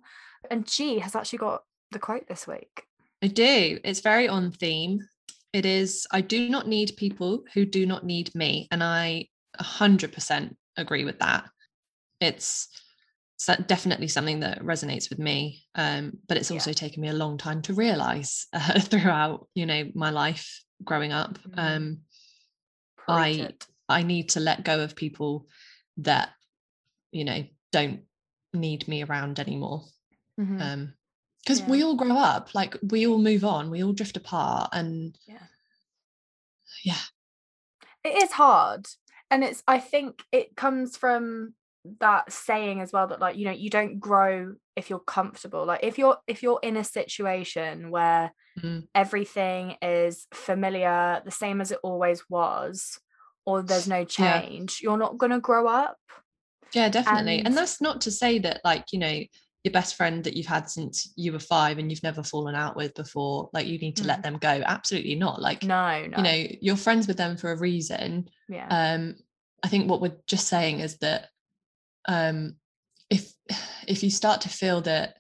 And 0.51 0.65
G 0.67 1.01
has 1.01 1.17
actually 1.17 1.41
got 1.41 1.65
the 1.91 1.99
quote 1.99 2.29
this 2.29 2.47
week 2.47 2.85
I 3.23 3.29
do. 3.29 3.79
It's 3.85 4.01
very 4.01 4.29
on 4.29 4.51
theme. 4.51 5.01
It 5.53 5.65
is, 5.65 6.07
I 6.11 6.21
do 6.21 6.49
not 6.49 6.67
need 6.67 6.97
people 6.97 7.45
who 7.55 7.65
do 7.65 7.87
not 7.87 8.05
need 8.05 8.35
me. 8.35 8.69
And 8.71 8.83
I 8.83 9.29
100% 9.61 10.57
agree 10.77 11.05
with 11.05 11.19
that. 11.21 11.49
It's, 12.21 12.69
it's 13.37 13.67
definitely 13.67 14.09
something 14.09 14.41
that 14.41 14.63
resonates 14.63 15.09
with 15.11 15.19
me. 15.19 15.65
Um, 15.75 16.19
but 16.27 16.37
it's 16.37 16.51
Yeah. 16.51 16.57
also 16.57 16.73
taken 16.73 17.01
me 17.01 17.09
a 17.09 17.15
long 17.15 17.39
time 17.39 17.63
to 17.63 17.75
realize 17.75 18.47
uh, 18.53 18.81
throughout, 18.81 19.49
you 19.55 19.67
know, 19.67 19.91
my 19.95 20.11
life 20.11 20.63
growing 20.83 21.13
up. 21.13 21.39
Mhm. 21.43 21.59
Um, 21.77 21.99
I 23.09 23.29
it. 23.29 23.67
I 23.89 24.03
need 24.03 24.31
to 24.31 24.41
let 24.41 24.65
go 24.65 24.81
of 24.83 24.97
people 24.97 25.49
that, 25.99 26.31
you 27.11 27.25
know, 27.25 27.45
don't 27.73 28.03
need 28.55 28.89
me 28.89 29.05
around 29.05 29.39
anymore. 29.39 29.85
Mhm. 30.41 30.61
Um, 30.61 30.95
because 31.43 31.61
Yeah. 31.61 31.67
we 31.69 31.83
all 31.83 31.97
grow 31.97 32.17
up, 32.17 32.55
like 32.55 32.77
we 32.83 33.07
all 33.07 33.19
move 33.19 33.45
on, 33.45 33.71
we 33.71 33.83
all 33.83 33.93
drift 33.93 34.17
apart, 34.17 34.71
and 34.73 35.17
Yeah. 35.27 35.47
yeah, 36.85 36.99
it 38.05 38.23
is 38.23 38.33
hard 38.33 38.87
and 39.31 39.45
it's 39.45 39.63
i 39.69 39.79
think 39.79 40.23
it 40.33 40.57
comes 40.57 40.97
from 40.97 41.55
that 42.01 42.31
saying 42.33 42.81
as 42.81 42.93
well 42.93 43.07
that 43.07 43.21
like 43.21 43.37
you 43.37 43.45
know 43.45 43.51
you 43.53 43.71
don't 43.71 43.99
grow 44.01 44.55
if 44.77 44.91
you're 44.91 44.99
comfortable 44.99 45.65
like 45.65 45.81
if 45.83 45.99
you're 45.99 46.19
if 46.27 46.43
you're 46.43 46.59
in 46.63 46.77
a 46.77 46.85
situation 46.85 47.91
where 47.91 48.33
Mm. 48.61 48.87
everything 48.95 49.77
is 49.81 50.27
familiar 50.35 51.23
the 51.25 51.31
same 51.31 51.61
as 51.63 51.71
it 51.71 51.79
always 51.83 52.29
was 52.29 52.99
or 53.47 53.63
there's 53.63 53.89
no 53.89 54.05
change 54.05 54.81
you're 54.83 54.99
not 54.99 55.17
going 55.17 55.33
to 55.33 55.41
grow 55.41 55.67
up 55.67 55.97
Yeah, 56.75 56.89
definitely. 56.91 57.39
And, 57.39 57.47
And- 57.49 57.57
that's 57.57 57.81
not 57.81 58.01
to 58.03 58.11
say 58.11 58.39
that, 58.41 58.61
like, 58.65 58.93
you 58.93 58.99
know, 58.99 59.21
your 59.65 59.73
best 59.73 59.95
friend 59.95 60.25
that 60.25 60.37
you've 60.37 60.47
had 60.47 60.69
since 60.69 61.13
you 61.17 61.33
were 61.33 61.39
five 61.39 61.79
and 61.79 61.91
you've 61.91 62.03
never 62.03 62.23
fallen 62.25 62.55
out 62.57 62.75
with 62.77 62.95
before, 62.95 63.49
like, 63.53 63.67
you 63.67 63.79
need 63.79 63.97
to 63.97 64.05
let 64.05 64.23
them 64.23 64.37
go. 64.39 64.49
Absolutely 64.67 65.15
not. 65.15 65.41
Like, 65.41 65.61
Mm. 65.61 65.69
no 65.69 66.07
no 66.07 66.17
you 66.17 66.23
know, 66.25 66.57
you're 66.61 66.77
friends 66.77 67.07
with 67.07 67.17
them 67.17 67.37
for 67.37 67.53
a 67.53 67.59
reason. 67.59 68.29
yeah 68.49 68.67
Um, 68.71 69.15
I 69.63 69.69
think 69.69 69.89
what 69.89 70.01
we're 70.01 70.17
just 70.27 70.49
saying 70.49 70.81
is 70.81 70.99
that 70.99 71.29
um 72.09 72.57
if 73.11 73.33
if 73.87 74.03
you 74.03 74.11
start 74.11 74.41
to 74.41 74.49
feel 74.49 74.81
that, 74.83 75.17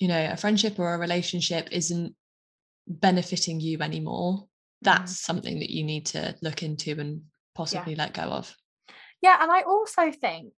you 0.00 0.08
know, 0.08 0.28
a 0.32 0.36
friendship 0.36 0.78
or 0.80 0.94
a 0.94 0.98
relationship 0.98 1.68
isn't 1.70 2.16
benefiting 2.88 3.60
you 3.60 3.78
anymore, 3.80 4.48
that's 4.82 5.20
something 5.20 5.60
that 5.60 5.70
you 5.70 5.84
need 5.84 6.06
to 6.06 6.34
look 6.42 6.62
into 6.62 6.98
and 7.00 7.22
possibly 7.54 7.94
let 7.94 8.12
go 8.14 8.22
of. 8.22 8.54
Yeah, 9.22 9.36
and 9.40 9.50
I 9.52 9.62
also 9.62 10.10
think 10.10 10.52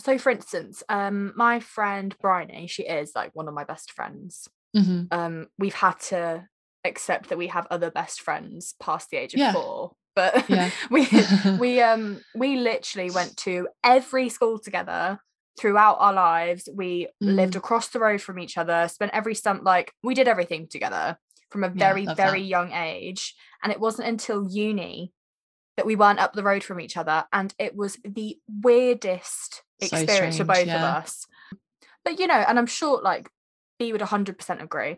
so 0.00 0.18
for 0.18 0.30
instance, 0.30 0.82
um 0.88 1.32
my 1.36 1.60
friend 1.60 2.14
Bryony, 2.20 2.66
she 2.66 2.82
is 2.84 3.12
like 3.14 3.30
one 3.34 3.48
of 3.48 3.54
my 3.54 3.64
best 3.64 3.92
friends. 3.92 4.48
Mhm. 4.76 5.08
Um 5.10 5.46
we've 5.58 5.74
had 5.74 5.98
to 6.10 6.46
accept 6.84 7.28
that 7.28 7.38
we 7.38 7.48
have 7.48 7.66
other 7.70 7.90
best 7.90 8.20
friends 8.22 8.74
past 8.80 9.10
the 9.10 9.16
age 9.16 9.34
of 9.34 9.40
Yeah. 9.40 9.52
4. 9.52 9.92
But 10.14 10.48
Yeah. 10.48 10.70
we 10.90 11.06
we 11.58 11.80
um 11.82 12.20
we 12.34 12.56
literally 12.56 13.10
went 13.10 13.36
to 13.38 13.68
every 13.84 14.28
school 14.28 14.58
together 14.58 15.18
throughout 15.58 15.96
our 15.98 16.12
lives. 16.12 16.68
We 16.72 17.08
lived 17.20 17.54
Mm. 17.54 17.58
across 17.58 17.88
the 17.88 17.98
road 17.98 18.22
from 18.22 18.38
each 18.38 18.56
other, 18.56 18.86
spent 18.88 19.12
every 19.12 19.34
summer 19.34 19.60
like 19.62 19.92
we 20.02 20.14
did 20.14 20.28
everything 20.28 20.68
together 20.68 21.18
from 21.50 21.64
a 21.64 21.68
very 21.68 22.06
love 22.06 22.16
very 22.16 22.42
that. 22.42 22.46
young 22.46 22.72
age. 22.72 23.34
And 23.62 23.72
it 23.72 23.80
wasn't 23.80 24.06
until 24.08 24.48
uni 24.48 25.12
that 25.76 25.86
we 25.86 25.96
weren't 25.96 26.18
up 26.20 26.32
the 26.34 26.42
road 26.44 26.62
from 26.62 26.80
each 26.80 26.96
other 26.96 27.24
and 27.32 27.54
it 27.58 27.74
was 27.74 27.98
the 28.04 28.38
weirdest 28.48 29.62
So 29.82 29.96
experience 29.96 30.38
for 30.38 30.44
both 30.44 30.66
yeah. 30.66 30.76
of 30.76 31.02
us 31.04 31.26
but 32.04 32.18
you 32.18 32.26
know 32.26 32.34
and 32.34 32.58
i'm 32.58 32.66
sure 32.66 33.00
like 33.02 33.28
b 33.78 33.92
would 33.92 34.00
100% 34.00 34.62
agree 34.62 34.96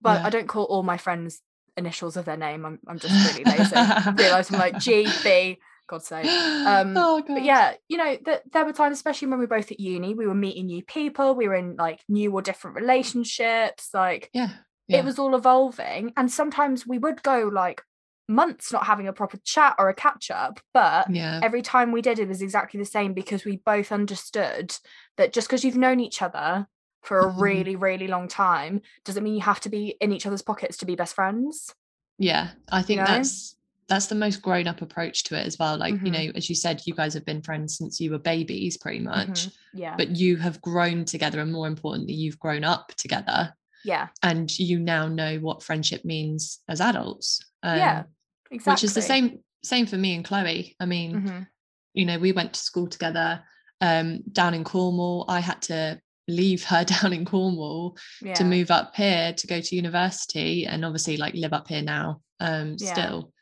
but 0.00 0.20
Yeah. 0.20 0.26
i 0.26 0.30
don't 0.30 0.48
call 0.48 0.64
all 0.64 0.82
my 0.82 0.96
friends 0.96 1.40
initials 1.76 2.16
of 2.16 2.24
their 2.24 2.36
name 2.36 2.64
i'm, 2.66 2.80
I'm 2.88 2.98
just 2.98 3.14
really 3.30 3.44
lazy 3.44 3.74
realize 4.16 4.50
i'm 4.52 4.58
like 4.58 4.78
g 4.78 5.06
b 5.22 5.58
god's 5.86 6.06
sake 6.06 6.26
um, 6.26 6.94
oh, 6.96 7.22
but 7.26 7.42
yeah 7.44 7.74
you 7.88 7.96
know 7.96 8.16
that 8.26 8.42
there 8.52 8.64
were 8.64 8.72
times 8.72 8.96
especially 8.98 9.28
when 9.28 9.38
we 9.38 9.46
were 9.46 9.56
both 9.56 9.70
at 9.70 9.80
uni 9.80 10.14
we 10.14 10.26
were 10.26 10.34
meeting 10.34 10.66
new 10.66 10.82
people 10.82 11.34
we 11.34 11.46
were 11.48 11.54
in 11.54 11.76
like 11.76 12.00
new 12.08 12.32
or 12.32 12.42
different 12.42 12.76
relationships 12.76 13.90
like 13.94 14.28
Yeah. 14.34 14.50
yeah. 14.88 14.98
it 14.98 15.04
was 15.04 15.18
all 15.18 15.34
evolving 15.34 16.12
and 16.16 16.30
sometimes 16.30 16.86
we 16.86 16.98
would 16.98 17.22
go 17.22 17.48
like 17.52 17.82
months 18.28 18.72
not 18.72 18.86
having 18.86 19.08
a 19.08 19.12
proper 19.12 19.38
chat 19.38 19.74
or 19.78 19.88
a 19.88 19.94
catch 19.94 20.30
up 20.30 20.60
but 20.74 21.10
yeah. 21.10 21.40
every 21.42 21.62
time 21.62 21.92
we 21.92 22.02
did 22.02 22.18
it 22.18 22.28
was 22.28 22.42
exactly 22.42 22.78
the 22.78 22.84
same 22.84 23.14
because 23.14 23.44
we 23.44 23.56
both 23.64 23.90
understood 23.90 24.76
that 25.16 25.32
just 25.32 25.48
because 25.48 25.64
you've 25.64 25.76
known 25.76 25.98
each 25.98 26.20
other 26.20 26.66
for 27.02 27.20
a 27.24 27.32
Mhm. 27.32 27.40
really 27.40 27.76
really 27.76 28.06
long 28.06 28.28
time 28.28 28.82
doesn't 29.04 29.24
mean 29.24 29.34
you 29.34 29.40
have 29.40 29.60
to 29.60 29.68
be 29.70 29.96
in 30.00 30.12
each 30.12 30.26
other's 30.26 30.42
pockets 30.42 30.76
to 30.76 30.86
be 30.86 30.94
best 30.94 31.14
friends 31.14 31.74
yeah 32.18 32.50
i 32.70 32.82
think 32.82 33.00
know? 33.00 33.06
that's 33.06 33.56
that's 33.88 34.08
the 34.08 34.14
most 34.14 34.42
grown 34.42 34.66
up 34.66 34.82
approach 34.82 35.22
to 35.24 35.34
it 35.34 35.46
as 35.46 35.58
well 35.58 35.78
like 35.78 35.94
you 35.94 36.10
Mhm. 36.10 36.26
know 36.26 36.32
as 36.34 36.50
you 36.50 36.54
said 36.54 36.82
you 36.84 36.94
guys 36.94 37.14
have 37.14 37.24
been 37.24 37.40
friends 37.40 37.78
since 37.78 37.98
you 38.00 38.10
were 38.10 38.18
babies 38.18 38.76
pretty 38.76 38.98
much 39.00 39.28
Mhm. 39.28 39.52
yeah 39.72 39.94
but 39.96 40.10
you 40.10 40.36
have 40.36 40.60
grown 40.60 41.06
together 41.06 41.40
and 41.40 41.52
more 41.52 41.66
importantly 41.66 42.12
you've 42.12 42.38
grown 42.38 42.64
up 42.64 42.88
together 42.96 43.54
yeah 43.84 44.08
and 44.22 44.58
you 44.58 44.78
now 44.80 45.06
know 45.08 45.38
what 45.38 45.62
friendship 45.62 46.04
means 46.04 46.60
as 46.68 46.80
adults 46.80 47.40
um, 47.62 47.78
yeah 47.78 48.02
exactly 48.50 48.72
which 48.72 48.84
is 48.84 48.94
the 48.94 49.02
same 49.02 49.38
same 49.64 49.86
for 49.86 49.96
me 49.96 50.14
and 50.14 50.24
chloe. 50.24 50.74
I 50.80 50.86
mean 50.86 51.12
Mhm. 51.22 51.46
you 51.94 52.04
know 52.06 52.18
we 52.18 52.32
went 52.32 52.54
to 52.54 52.60
school 52.60 52.86
together 52.86 53.42
um 53.80 54.22
down 54.32 54.54
in 54.54 54.64
cornwall. 54.64 55.24
I 55.28 55.40
had 55.40 55.62
to 55.62 56.00
leave 56.28 56.64
her 56.64 56.84
down 56.94 57.12
in 57.12 57.24
cornwall 57.24 57.96
yeah. 58.22 58.34
to 58.34 58.44
move 58.44 58.70
up 58.70 58.94
here 58.96 59.32
to 59.32 59.46
go 59.46 59.60
to 59.60 59.76
university 59.76 60.66
and 60.66 60.84
obviously 60.84 61.16
like 61.16 61.34
live 61.34 61.52
up 61.52 61.68
here 61.68 61.82
now 61.82 62.20
um 62.40 62.76
Yeah. 62.78 62.92
still. 62.92 63.32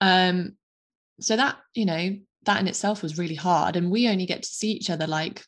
Um 0.00 0.56
so 1.20 1.36
that 1.36 1.56
you 1.74 1.84
know 1.86 2.16
that 2.44 2.60
in 2.60 2.66
itself 2.68 3.02
was 3.02 3.16
really 3.18 3.34
hard 3.36 3.76
and 3.76 3.90
we 3.90 4.08
only 4.08 4.26
get 4.26 4.42
to 4.42 4.48
see 4.48 4.72
each 4.72 4.90
other 4.90 5.06
like 5.06 5.42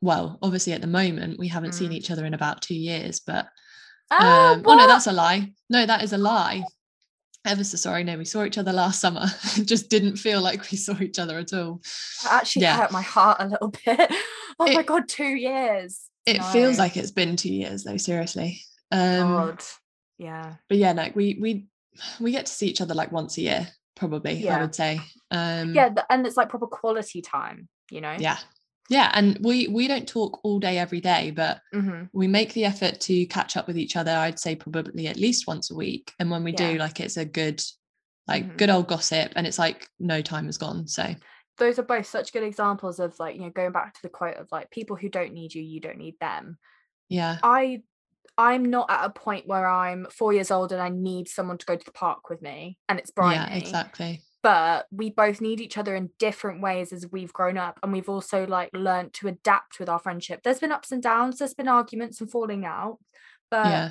well 0.00 0.38
obviously 0.42 0.72
at 0.72 0.80
the 0.80 0.86
moment 0.86 1.38
we 1.38 1.48
haven't 1.48 1.72
seen 1.74 1.90
Mm. 1.90 1.94
each 1.94 2.10
other 2.10 2.24
in 2.26 2.34
about 2.34 2.60
two 2.62 2.74
years 2.74 3.20
but 3.20 3.46
um 4.10 4.62
oh 4.66 4.74
no 4.74 4.86
that's 4.86 5.06
a 5.06 5.12
lie. 5.12 5.52
No 5.70 5.84
that 5.86 6.02
is 6.02 6.12
a 6.12 6.18
lie 6.18 6.62
ever 7.44 7.62
so 7.62 7.76
sorry 7.76 8.04
no 8.04 8.16
we 8.16 8.24
saw 8.24 8.44
each 8.44 8.58
other 8.58 8.72
last 8.72 9.00
summer. 9.00 9.26
It 9.56 9.66
just 9.66 9.90
didn't 9.90 10.16
feel 10.16 10.40
like 10.40 10.70
we 10.70 10.76
saw 10.76 10.98
each 11.00 11.18
other 11.18 11.38
at 11.38 11.52
all. 11.52 11.80
Actually 12.28 12.62
yeah. 12.62 12.76
hurt 12.76 12.92
my 12.92 13.02
heart 13.02 13.38
a 13.40 13.48
little 13.48 13.68
bit. 13.84 14.12
Oh 14.58 14.72
my 14.72 14.82
god 14.82 15.08
two 15.08 15.34
years. 15.36 16.02
It 16.26 16.42
feels 16.44 16.78
like 16.78 16.96
it's 16.96 17.10
been 17.10 17.36
two 17.36 17.52
years 17.52 17.84
though 17.84 17.96
seriously. 17.96 18.60
Um 18.90 19.28
god. 19.28 19.62
Yeah. 20.18 20.54
but 20.68 20.78
yeah 20.78 20.92
like 20.92 21.16
we 21.16 21.38
we 21.40 21.66
we 22.20 22.30
get 22.30 22.46
to 22.46 22.52
see 22.52 22.68
each 22.68 22.80
other 22.80 22.94
like 22.94 23.10
once 23.10 23.36
a 23.36 23.42
year 23.42 23.68
probably 23.96 24.48
i 24.48 24.60
would 24.60 24.74
say. 24.74 25.00
Um 25.30 25.74
yeah 25.74 25.90
and 26.10 26.26
it's 26.26 26.36
like 26.36 26.48
proper 26.48 26.66
quality 26.66 27.20
time 27.22 27.68
you 27.90 28.00
know? 28.00 28.16
Yeah 28.18 28.38
yeah 28.90 29.10
and 29.14 29.38
we 29.40 29.68
we 29.68 29.88
don't 29.88 30.08
talk 30.08 30.40
all 30.44 30.58
day 30.58 30.78
every 30.78 31.00
day 31.00 31.30
but 31.30 31.60
hmm 31.72 32.02
we 32.12 32.28
make 32.28 32.52
the 32.52 32.64
effort 32.64 33.00
to 33.00 33.26
catch 33.26 33.56
up 33.56 33.66
with 33.66 33.76
each 33.76 33.96
other 33.96 34.12
i'd 34.12 34.38
say 34.38 34.54
probably 34.54 35.08
at 35.08 35.16
least 35.16 35.48
once 35.48 35.70
a 35.70 35.74
week 35.74 36.12
and 36.20 36.30
when 36.30 36.44
we 36.44 36.52
do 36.52 36.78
like 36.78 37.00
it's 37.00 37.16
a 37.16 37.24
good 37.24 37.60
like 38.28 38.44
Mhm. 38.44 38.56
good 38.56 38.70
old 38.70 38.86
gossip 38.88 39.32
and 39.36 39.46
it's 39.46 39.58
like 39.58 39.88
no 39.98 40.22
time 40.22 40.46
has 40.46 40.58
gone 40.58 40.86
so. 40.86 41.14
Those 41.56 41.78
are 41.78 41.84
both 41.84 42.06
such 42.06 42.32
good 42.32 42.42
examples 42.42 42.98
of 42.98 43.18
like 43.20 43.36
you 43.36 43.42
know 43.42 43.50
going 43.50 43.72
back 43.72 43.94
to 43.94 44.02
the 44.02 44.08
quote 44.08 44.36
of 44.36 44.48
like 44.50 44.70
people 44.70 44.96
who 44.96 45.08
don't 45.08 45.32
need 45.32 45.54
you 45.54 45.62
you 45.62 45.80
don't 45.80 45.98
need 45.98 46.18
them. 46.20 46.58
Yeah. 47.08 47.38
I 47.42 47.82
i'm 48.36 48.64
not 48.64 48.90
at 48.90 49.04
a 49.04 49.10
point 49.10 49.46
where 49.46 49.66
i'm 49.68 50.06
four 50.10 50.32
years 50.32 50.50
old 50.50 50.72
and 50.72 50.82
i 50.82 50.88
need 50.88 51.28
someone 51.28 51.56
to 51.56 51.66
go 51.66 51.76
to 51.76 51.84
the 51.84 51.92
park 51.92 52.28
with 52.28 52.42
me 52.42 52.76
and 52.88 52.98
it's 52.98 53.12
Bryony, 53.12 53.36
yeah 53.36 53.58
exactly 53.58 54.22
but 54.44 54.86
we 54.92 55.08
both 55.08 55.40
need 55.40 55.58
each 55.58 55.78
other 55.78 55.96
in 55.96 56.10
different 56.18 56.60
ways 56.60 56.92
as 56.92 57.10
we've 57.10 57.32
grown 57.32 57.56
up 57.56 57.80
and 57.82 57.92
we've 57.92 58.10
also 58.10 58.46
like 58.46 58.68
learned 58.74 59.12
to 59.14 59.26
adapt 59.26 59.80
with 59.80 59.88
our 59.88 59.98
friendship 59.98 60.42
there's 60.44 60.60
been 60.60 60.70
ups 60.70 60.92
and 60.92 61.02
downs 61.02 61.38
there's 61.38 61.54
been 61.54 61.66
arguments 61.66 62.20
and 62.20 62.30
falling 62.30 62.64
out 62.64 62.98
but 63.50 63.70
yeah 63.70 63.90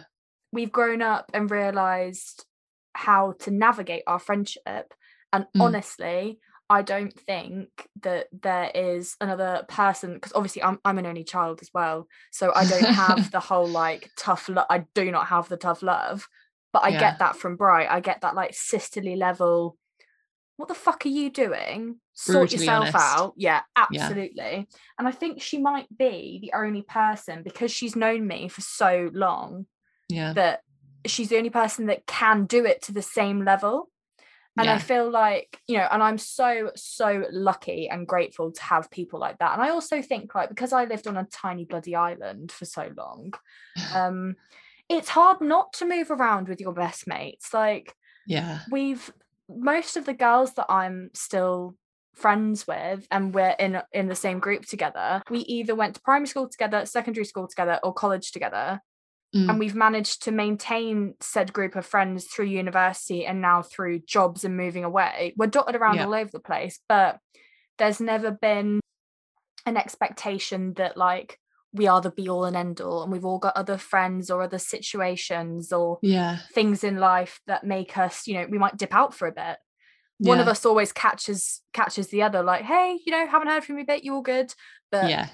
we've 0.54 0.72
grown 0.72 1.02
up 1.02 1.32
and 1.34 1.50
realized 1.50 2.46
how 2.94 3.34
to 3.40 3.50
navigate 3.50 4.04
our 4.08 4.20
friendship 4.20 4.94
and 5.34 5.48
Mm. 5.56 5.62
honestly 5.62 6.40
i 6.70 6.84
don't 6.84 7.20
think 7.20 7.70
that 8.04 8.28
there 8.32 8.70
is 8.76 9.16
another 9.20 9.66
person 9.68 10.14
because 10.14 10.34
obviously 10.36 10.62
I'm, 10.62 10.80
I'm 10.86 11.00
an 11.00 11.08
only 11.08 11.24
child 11.24 11.60
as 11.64 11.72
well 11.74 12.08
so 12.32 12.54
i 12.56 12.64
don't 12.64 12.94
have 12.94 13.28
the 13.32 13.40
whole 13.40 13.68
like 13.68 14.12
tough 14.16 14.48
love 14.48 14.68
i 14.70 14.86
do 14.94 15.12
not 15.12 15.28
have 15.28 15.50
the 15.50 15.58
tough 15.58 15.82
love 15.82 16.28
but 16.72 16.84
i 16.84 16.92
Yeah. 16.92 17.00
get 17.00 17.20
that 17.20 17.38
from 17.38 17.56
bright 17.56 17.90
i 17.90 18.00
get 18.00 18.22
that 18.22 18.36
like 18.36 18.54
sisterly 18.54 19.16
level 19.16 19.78
what 20.58 20.68
the 20.68 20.76
fuck 20.76 21.06
are 21.06 21.10
you 21.10 21.30
doing? 21.30 21.98
Sort 22.14 22.50
Brutally 22.50 22.66
yourself 22.66 22.82
honest. 22.82 22.98
out. 22.98 23.34
Yeah 23.38 23.62
Yeah. 23.92 24.04
absolutely. 24.04 24.68
And 25.00 25.08
i 25.08 25.12
think 25.12 25.42
she 25.42 25.60
might 25.60 25.88
be 25.96 26.40
the 26.42 26.54
only 26.56 26.84
person 26.84 27.44
because 27.44 27.72
she's 27.72 27.96
known 27.96 28.28
me 28.28 28.48
for 28.48 28.62
so 28.62 29.10
long 29.14 29.66
yeah. 30.10 30.34
that 30.34 30.62
she's 31.06 31.30
the 31.30 31.38
only 31.38 31.50
person 31.50 31.88
that 31.88 32.06
can 32.06 32.46
do 32.46 32.66
it 32.66 32.82
to 32.84 32.92
the 32.92 33.02
same 33.02 33.44
level. 33.44 33.90
And 34.56 34.70
i 34.70 34.78
feel 34.78 35.10
like 35.10 35.60
you 35.68 35.78
know 35.78 35.88
and 35.92 36.04
i'm 36.04 36.20
so 36.20 36.70
so 36.76 37.26
lucky 37.32 37.90
and 37.90 38.08
grateful 38.08 38.52
to 38.52 38.62
have 38.62 38.92
people 38.92 39.20
like 39.20 39.40
that. 39.40 39.54
And 39.54 39.62
i 39.64 39.70
also 39.70 40.04
think 40.04 40.36
like 40.36 40.50
because 40.50 40.72
i 40.72 40.86
lived 40.86 41.08
on 41.08 41.18
a 41.18 41.26
tiny 41.32 41.66
bloody 41.66 41.96
island 41.96 42.52
for 42.52 42.66
so 42.66 42.92
long 42.96 43.34
um 43.96 44.36
it's 44.90 45.10
hard 45.10 45.42
not 45.42 45.74
to 45.74 45.86
move 45.88 46.12
around 46.12 46.48
with 46.48 46.60
your 46.60 46.74
best 46.74 47.08
mates. 47.08 47.54
Like 47.54 47.96
yeah. 48.28 48.60
we've 48.72 49.12
most 49.58 49.98
of 49.98 50.06
the 50.06 50.14
girls 50.14 50.54
that 50.54 50.66
i'm 50.70 51.10
still 51.14 51.76
friends 52.16 52.68
with 52.68 53.08
and 53.10 53.34
we're 53.34 53.56
in 53.60 53.82
in 53.92 54.08
the 54.08 54.16
same 54.16 54.40
group 54.40 54.64
together 54.66 55.22
we 55.30 55.40
either 55.40 55.74
went 55.74 55.96
to 55.96 56.02
primary 56.02 56.28
school 56.28 56.48
together 56.48 56.86
secondary 56.86 57.26
school 57.26 57.48
together 57.48 57.80
or 57.84 57.94
college 57.94 58.32
together 58.32 58.80
Mm. 59.36 59.50
and 59.50 59.58
we've 59.58 59.74
managed 59.74 60.22
to 60.26 60.32
maintain 60.32 61.16
said 61.20 61.52
group 61.52 61.76
of 61.76 61.88
friends 61.88 62.26
through 62.26 62.46
university 62.46 63.26
and 63.26 63.42
now 63.42 63.64
through 63.64 64.02
jobs 64.06 64.44
and 64.44 64.56
moving 64.56 64.84
away 64.84 65.34
we're 65.38 65.48
dotted 65.48 65.76
around 65.76 65.96
Yeah. 65.96 66.06
all 66.06 66.14
over 66.14 66.30
the 66.32 66.40
place 66.40 66.80
but 66.88 67.18
there's 67.80 68.00
never 68.00 68.30
been 68.30 68.80
an 69.66 69.76
expectation 69.76 70.74
that 70.76 70.98
like 70.98 71.40
we 71.74 71.88
are 71.88 72.02
the 72.02 72.12
be 72.12 72.30
all 72.30 72.46
and 72.46 72.56
end 72.56 72.80
all 72.82 73.02
and 73.04 73.12
we've 73.12 73.26
all 73.26 73.40
got 73.40 73.56
other 73.58 73.78
friends 73.78 74.30
or 74.30 74.42
other 74.42 74.60
situations 74.60 75.72
or 75.74 76.00
yeah 76.02 76.38
things 76.54 76.84
in 76.84 76.98
life 76.98 77.42
that 77.48 77.64
make 77.64 77.98
us 77.98 78.28
you 78.28 78.34
know 78.36 78.46
we 78.50 78.58
might 78.58 78.78
dip 78.78 78.94
out 78.94 79.14
for 79.14 79.28
a 79.28 79.32
bit 79.32 79.58
one 80.20 80.40
of 80.40 80.48
us 80.48 80.66
always 80.66 80.92
catches 80.94 81.62
catches 81.74 82.08
the 82.08 82.22
other 82.22 82.42
like 82.44 82.62
hey 82.64 82.98
you 83.06 83.12
know 83.12 83.26
haven't 83.28 83.48
heard 83.50 83.64
from 83.64 83.76
you 83.78 83.82
a 83.84 83.86
bit 83.86 84.04
you 84.04 84.14
all 84.14 84.22
good 84.22 84.54
but 84.92 85.10
yeah 85.10 85.28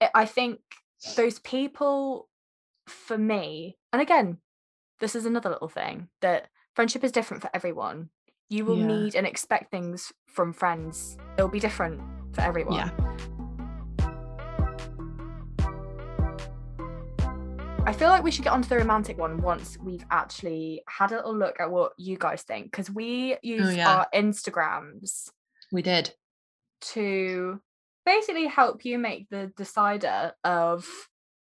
I- 0.00 0.10
I 0.22 0.24
think 0.26 0.60
those 1.16 1.38
people 1.38 2.28
for 2.88 3.18
me, 3.18 3.76
and 3.92 4.00
again, 4.02 4.38
this 5.00 5.14
is 5.16 5.26
another 5.26 5.50
little 5.50 5.68
thing 5.68 6.08
that 6.22 6.48
friendship 6.74 7.02
is 7.04 7.12
different 7.12 7.42
for 7.42 7.50
everyone. 7.54 8.10
You 8.48 8.64
will 8.64 8.78
Yeah. 8.78 8.86
need 8.86 9.14
and 9.14 9.26
expect 9.26 9.70
things 9.70 10.12
from 10.26 10.52
friends. 10.52 11.16
It'll 11.36 11.48
be 11.48 11.60
different 11.60 12.00
for 12.34 12.42
everyone. 12.42 12.74
yeah 12.74 12.90
I 17.86 17.92
feel 17.92 18.08
like 18.08 18.24
we 18.24 18.32
should 18.32 18.42
get 18.44 18.52
onto 18.52 18.68
the 18.68 18.76
romantic 18.78 19.16
one 19.16 19.40
once 19.40 19.78
we've 19.80 20.04
actually 20.10 20.82
had 20.88 21.12
a 21.12 21.16
little 21.16 21.36
look 21.36 21.60
at 21.60 21.70
what 21.70 21.92
you 21.96 22.16
guys 22.18 22.42
think 22.42 22.66
because 22.70 22.90
we 22.90 23.36
use 23.42 23.68
Oh, 23.68 23.70
yeah. 23.70 23.88
our 23.98 24.06
Instagrams 24.12 25.30
We 25.70 25.82
did. 25.82 26.12
to 26.92 27.60
basically 28.04 28.46
help 28.48 28.84
you 28.84 28.98
make 28.98 29.28
the 29.30 29.52
decider 29.56 30.32
of 30.42 30.86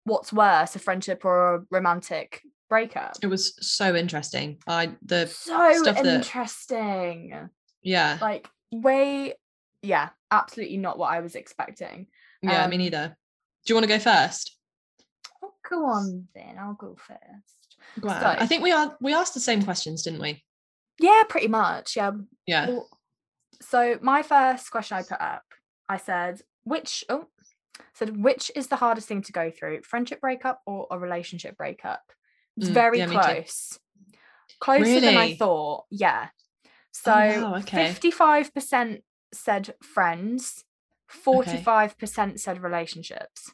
what's 0.04 0.32
worse, 0.32 0.76
a 0.76 0.80
friendship 0.80 1.26
or 1.26 1.56
a 1.56 1.62
romantic 1.72 2.42
breakup. 2.70 3.18
It 3.24 3.28
was 3.28 3.56
so 3.68 3.96
interesting. 3.96 4.60
I 4.68 4.92
the 5.02 5.26
So 5.28 5.74
stuff 5.82 5.96
that- 6.04 6.06
interesting. 6.06 7.50
yeah 7.82 8.20
Like 8.22 8.48
way, 8.72 9.34
yeah, 9.82 10.10
absolutely 10.30 10.78
not 10.78 11.00
what 11.00 11.12
I 11.12 11.20
was 11.22 11.34
expecting. 11.36 12.08
yeah 12.44 12.68
me 12.68 12.76
um, 12.76 12.80
neither. 12.82 13.18
Do 13.66 13.72
you 13.72 13.76
want 13.76 13.86
to 13.90 13.94
go 13.98 14.00
first? 14.00 14.57
Oh, 15.72 15.76
go 15.80 15.86
on 15.86 16.28
then. 16.34 16.58
I'll 16.60 16.74
go 16.74 16.96
first. 16.96 17.78
So- 18.02 18.10
I 18.10 18.46
think 18.46 18.64
we 18.64 18.72
are 18.72 18.96
we 19.02 19.14
asked 19.14 19.34
the 19.34 19.40
same 19.40 19.64
questions, 19.64 20.04
didn't 20.04 20.22
we? 20.22 20.44
Yeah, 21.00 21.24
pretty 21.30 21.48
much. 21.48 21.96
Yeah. 21.96 22.12
Yeah. 22.46 22.68
Well, 22.70 22.90
so 23.62 23.98
my 24.02 24.24
first 24.24 24.72
question 24.72 24.98
I 24.98 25.04
put 25.04 25.22
up, 25.22 25.44
I 25.90 25.98
said, 25.98 26.42
which 26.64 27.04
oh 27.10 27.28
said 27.94 28.18
which 28.24 28.52
is 28.56 28.68
the 28.68 28.76
hardest 28.78 29.08
thing 29.08 29.22
to 29.24 29.32
go 29.32 29.52
through, 29.52 29.82
friendship 29.84 30.22
breakup 30.22 30.62
or 30.66 30.88
a 30.92 30.98
relationship 30.98 31.58
breakup? 31.58 32.02
It's 32.58 32.70
Mm, 32.70 32.74
very 32.74 32.98
yeah, 33.00 33.08
close. 33.08 33.80
Closer 34.60 35.00
than 35.00 35.18
I 35.18 35.36
thought. 35.36 35.86
Yeah. 35.92 36.30
So 36.92 37.12
wow, 37.12 37.56
okay. 37.58 37.94
55% 37.94 39.02
said 39.32 39.76
friends, 39.84 40.64
45% 41.12 42.40
said 42.40 42.64
relationships. 42.64 43.52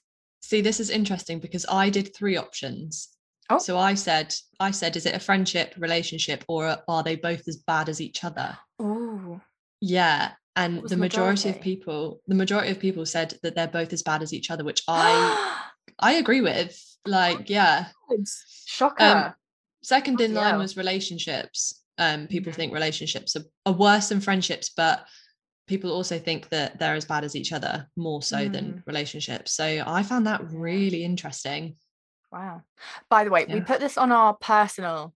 See, 0.53 0.61
this 0.61 0.79
is 0.79 0.91
interesting 0.91 1.39
because 1.39 1.65
I 1.67 1.89
did 1.89 2.15
three 2.15 2.37
options. 2.37 3.09
Oh. 3.49 3.57
So 3.57 3.79
I 3.79 3.95
said, 3.95 4.35
I 4.59 4.69
said, 4.69 4.95
is 4.95 5.07
it 5.07 5.15
a 5.15 5.19
friendship, 5.19 5.73
relationship, 5.79 6.43
or 6.47 6.77
are 6.87 7.01
they 7.01 7.15
both 7.15 7.47
as 7.47 7.57
bad 7.57 7.89
as 7.89 7.99
each 7.99 8.23
other? 8.23 8.55
Oh. 8.77 9.41
Yeah. 9.81 10.33
And 10.55 10.87
the 10.87 10.95
majority 10.95 11.49
of 11.49 11.59
people, 11.59 12.21
the 12.27 12.35
majority 12.35 12.69
of 12.69 12.79
people 12.79 13.03
said 13.07 13.33
that 13.41 13.55
they're 13.55 13.67
both 13.67 13.93
as 13.93 14.03
bad 14.03 14.21
as 14.21 14.31
each 14.31 14.51
other, 14.51 14.63
which 14.63 14.83
I 14.87 15.63
I 15.97 16.13
agree 16.13 16.41
with. 16.41 16.79
Like, 17.07 17.49
yeah. 17.49 17.87
Shocker. 18.67 19.35
Second 19.81 20.21
in 20.21 20.35
line 20.35 20.59
was 20.59 20.77
relationships. 20.77 21.81
Um, 21.97 22.27
people 22.27 22.51
Mhm. 22.51 22.55
think 22.57 22.73
relationships 22.75 23.35
are, 23.35 23.45
are 23.65 23.73
worse 23.73 24.09
than 24.09 24.21
friendships, 24.21 24.69
but 24.69 25.03
people 25.67 25.91
also 25.91 26.19
think 26.19 26.49
that 26.49 26.77
they're 26.79 26.95
as 26.95 27.05
bad 27.05 27.23
as 27.23 27.35
each 27.35 27.53
other, 27.53 27.87
more 27.95 28.21
so 28.21 28.49
than 28.49 28.73
Mm. 28.73 28.83
relationships. 28.87 29.53
So 29.53 29.83
I 29.85 30.03
found 30.03 30.27
that 30.27 30.41
really 30.51 31.03
interesting. 31.03 31.77
Wow. 32.31 32.63
By 33.09 33.23
the 33.23 33.29
way, 33.29 33.45
we 33.45 33.61
put 33.61 33.79
this 33.79 33.97
on 33.97 34.11
our 34.11 34.33
personal, 34.33 35.13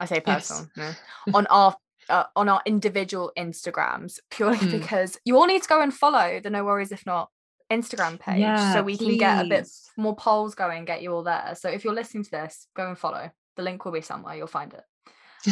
I 0.00 0.06
say 0.06 0.22
Yes. 0.26 0.48
personal, 0.48 0.70
no, 0.76 0.94
on 1.34 1.46
our 1.48 1.76
uh, 2.08 2.24
on 2.36 2.48
our 2.48 2.62
individual 2.64 3.32
Instagrams 3.36 4.20
purely 4.30 4.58
Mm. 4.58 4.70
because 4.70 5.18
you 5.24 5.36
all 5.36 5.46
need 5.46 5.62
to 5.62 5.68
go 5.68 5.80
and 5.80 5.92
follow 5.92 6.38
the 6.38 6.50
No 6.50 6.64
Worries 6.64 6.92
If 6.92 7.04
Not 7.04 7.30
Instagram 7.68 8.20
page 8.20 8.38
Yeah, 8.38 8.72
so 8.72 8.82
we 8.82 8.96
can 8.96 9.16
get 9.16 9.40
a 9.44 9.44
bit 9.44 9.68
more 9.96 10.14
polls 10.14 10.54
going, 10.54 10.84
get 10.84 11.02
you 11.02 11.12
all 11.12 11.24
there. 11.24 11.54
So 11.58 11.68
if 11.68 11.82
you're 11.84 11.94
listening 11.94 12.22
to 12.22 12.30
this, 12.30 12.68
go 12.76 12.86
and 12.86 12.96
follow. 12.96 13.28
The 13.56 13.62
link 13.62 13.84
will 13.84 13.90
be 13.90 14.02
somewhere, 14.02 14.36
you'll 14.36 14.46
find 14.46 14.72
it. 14.72 14.84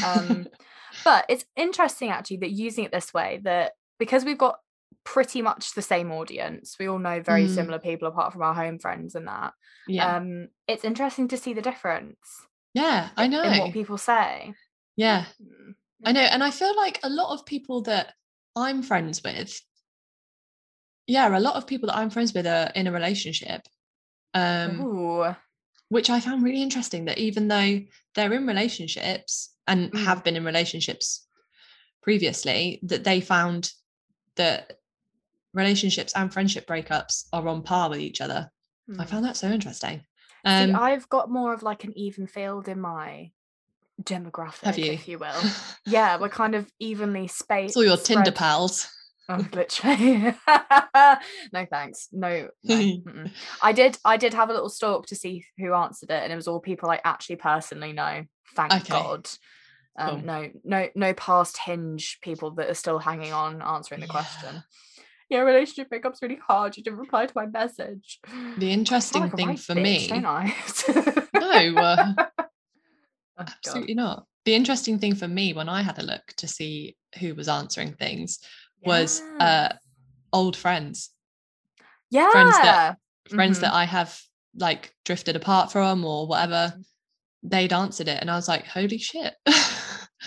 Um, 0.04 0.46
but 1.04 1.24
it's 1.28 1.44
interesting 1.56 2.10
actually 2.10 2.36
that 2.38 2.52
using 2.52 2.84
it 2.84 2.92
this 2.92 3.12
way 3.12 3.40
that 3.42 3.72
because 3.98 4.24
we've 4.24 4.38
got 4.38 4.58
pretty 5.04 5.42
much 5.42 5.74
the 5.74 5.82
same 5.82 6.10
audience, 6.10 6.76
we 6.78 6.88
all 6.88 6.98
know 6.98 7.20
very 7.20 7.46
Mm. 7.46 7.54
similar 7.54 7.78
people 7.78 8.08
apart 8.08 8.32
from 8.32 8.42
our 8.42 8.54
home 8.54 8.78
friends 8.78 9.14
and 9.14 9.26
that 9.28 9.52
yeah. 9.86 10.16
um 10.16 10.48
it's 10.66 10.84
interesting 10.84 11.28
to 11.28 11.36
see 11.36 11.52
the 11.52 11.60
difference 11.62 12.18
yeah, 12.72 13.10
I 13.16 13.26
know. 13.28 13.42
what 13.60 13.72
people 13.72 13.98
say 13.98 14.54
yeah. 14.96 15.26
Mm. 15.42 15.74
I 16.06 16.12
know. 16.12 16.20
And 16.20 16.42
I 16.44 16.50
feel 16.50 16.76
like 16.76 17.00
a 17.02 17.08
lot 17.08 17.32
of 17.32 17.46
people 17.46 17.82
that 17.82 18.12
I'm 18.56 18.82
friends 18.82 19.22
with, 19.24 19.58
yeah, 21.06 21.26
a 21.36 21.40
lot 21.40 21.56
of 21.56 21.66
people 21.66 21.88
that 21.88 21.96
I'm 21.96 22.10
friends 22.10 22.32
with 22.34 22.46
are 22.46 22.70
in 22.74 22.86
a 22.86 22.92
relationship. 22.92 23.62
Um, 24.34 24.80
Ooh. 24.80 25.34
which 25.88 26.10
I 26.10 26.20
found 26.20 26.42
really 26.42 26.62
interesting 26.62 27.04
that 27.06 27.18
even 27.18 27.48
though 27.48 27.80
they're 28.14 28.32
in 28.32 28.46
relationships 28.46 29.54
and 29.66 29.90
Mm. 29.92 30.04
have 30.04 30.24
been 30.24 30.36
in 30.36 30.44
relationships 30.44 31.26
previously, 32.02 32.80
that 32.82 33.04
they 33.04 33.20
found 33.20 33.70
that 34.36 34.78
relationships 35.52 36.12
and 36.14 36.32
friendship 36.32 36.66
breakups 36.66 37.26
are 37.32 37.46
on 37.48 37.62
par 37.62 37.90
with 37.90 38.00
each 38.00 38.20
other. 38.20 38.50
I 38.98 39.04
Mm. 39.04 39.08
found 39.08 39.24
that 39.24 39.36
so 39.36 39.48
interesting. 39.48 40.00
See, 40.46 40.52
Um, 40.72 40.76
I've 40.76 41.08
got 41.08 41.30
more 41.30 41.54
of 41.54 41.62
like 41.62 41.84
an 41.84 41.96
even 41.96 42.26
field 42.26 42.68
in 42.68 42.80
my 42.80 43.30
demographic 44.02 44.64
have 44.64 44.78
you? 44.78 44.92
if 44.92 45.06
you 45.06 45.18
will 45.20 45.40
yeah 45.86 46.18
we're 46.18 46.28
kind 46.28 46.56
of 46.56 46.68
evenly 46.80 47.28
spaced 47.28 47.76
All 47.76 47.84
your 47.84 47.96
Tinder 47.96 48.32
pals. 48.32 48.88
oh, 49.28 49.46
literally 49.52 50.34
no 51.52 51.64
thanks 51.70 52.08
no, 52.12 52.48
no. 52.64 52.96
i 53.62 53.70
did 53.72 53.96
i 54.04 54.16
did 54.16 54.34
have 54.34 54.50
a 54.50 54.52
little 54.52 54.68
stalk 54.68 55.06
to 55.06 55.14
see 55.14 55.44
who 55.58 55.72
answered 55.74 56.10
it 56.10 56.24
and 56.24 56.32
it 56.32 56.36
was 56.36 56.48
all 56.48 56.58
people 56.58 56.90
i 56.90 57.00
actually 57.04 57.36
personally 57.36 57.92
know 57.92 58.24
thank 58.56 58.72
Okay. 58.72 58.90
god 58.90 59.28
um, 59.98 60.08
Cool. 60.08 60.26
no 60.26 60.50
no 60.64 60.88
no 60.94 61.14
past 61.14 61.56
hinge 61.58 62.18
people 62.22 62.50
that 62.52 62.68
are 62.70 62.74
still 62.74 62.98
hanging 62.98 63.32
on 63.32 63.62
answering 63.62 64.00
the 64.00 64.06
Yeah. 64.06 64.12
question 64.12 64.64
yeah 65.30 65.40
relationship 65.40 65.88
breakup's 65.88 66.20
really 66.22 66.38
hard 66.46 66.76
you 66.76 66.82
didn't 66.82 66.98
reply 66.98 67.26
to 67.26 67.32
my 67.36 67.46
message 67.46 68.18
The 68.58 68.72
interesting 68.72 69.22
like 69.22 69.36
thing 69.36 69.56
for 69.56 69.74
bitch, 69.74 69.82
me, 69.82 70.08
don't 70.08 70.26
I? 70.26 70.54
no, 71.74 71.80
uh, 71.82 72.12
Oh, 73.36 73.42
God. 73.42 73.48
absolutely 73.56 73.94
not. 73.94 74.26
The 74.44 74.54
interesting 74.54 74.98
thing 75.00 75.14
for 75.16 75.26
me 75.26 75.52
when 75.54 75.68
I 75.68 75.82
had 75.82 75.98
a 75.98 76.04
look 76.04 76.22
to 76.36 76.46
see 76.46 76.96
who 77.18 77.34
was 77.34 77.48
answering 77.48 77.94
things 77.94 78.38
was 78.84 79.20
uh, 79.40 79.72
old 80.32 80.56
friends, 80.56 81.10
yeah 82.10 82.30
friends 82.30 82.56
that- 82.58 82.96
friends 83.30 83.58
Mhm. 83.58 83.60
that 83.62 83.72
I 83.72 83.84
have 83.86 84.20
like 84.56 84.94
drifted 85.04 85.34
apart 85.36 85.72
from 85.72 86.04
or 86.04 86.26
whatever. 86.28 86.74
Mhm. 86.76 86.84
They'd 87.46 87.72
answered 87.72 88.08
it, 88.08 88.20
and 88.20 88.30
I 88.30 88.36
was 88.36 88.46
like, 88.48 88.66
"Holy 88.66 88.98
shit!" 88.98 89.34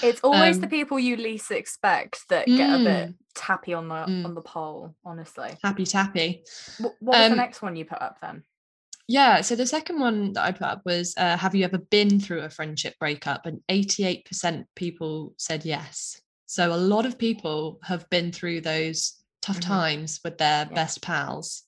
it's 0.03 0.21
always 0.21 0.60
the 0.60 0.65
um, 0.65 0.69
people 0.69 0.99
you 0.99 1.15
least 1.15 1.51
expect 1.51 2.27
that 2.29 2.45
get 2.47 2.69
a 2.73 2.83
bit 2.83 3.10
Mm. 3.10 3.15
tappy 3.36 3.73
on 3.73 3.88
the 3.88 3.95
Mm. 3.95 4.25
on 4.25 4.33
the 4.36 4.41
poll 4.41 4.95
honestly 5.05 5.57
Happy 5.63 5.86
tappy. 5.86 6.43
what, 6.79 6.95
what 6.99 7.17
was 7.17 7.25
the 7.25 7.31
Um, 7.31 7.38
next 7.38 7.62
one 7.62 7.75
you 7.75 7.86
put 7.86 8.01
up 8.01 8.17
then 8.21 8.43
Yeah. 9.10 9.39
So 9.41 9.55
the 9.55 9.65
second 9.65 9.99
one 10.01 10.33
that 10.33 10.43
I 10.43 10.51
put 10.51 10.63
up 10.67 10.81
was, 10.86 11.13
uh, 11.17 11.38
"Have 11.38 11.55
you 11.55 11.63
ever 11.63 11.77
been 11.77 12.19
through 12.19 12.41
a 12.41 12.49
friendship 12.49 12.93
breakup?" 12.99 13.45
And 13.45 13.62
eighty-eight 13.69 14.25
percent 14.25 14.67
people 14.75 15.33
said 15.38 15.63
yes. 15.63 16.19
So 16.45 16.73
a 16.73 16.83
lot 16.93 17.05
of 17.05 17.17
people 17.17 17.79
have 17.83 18.10
been 18.10 18.31
through 18.33 18.62
those 18.62 19.23
tough 19.41 19.57
Mhm. 19.60 19.62
times 19.62 20.19
with 20.25 20.38
their 20.38 20.65
Yeah. 20.65 20.75
best 20.75 21.01
pals. 21.01 21.63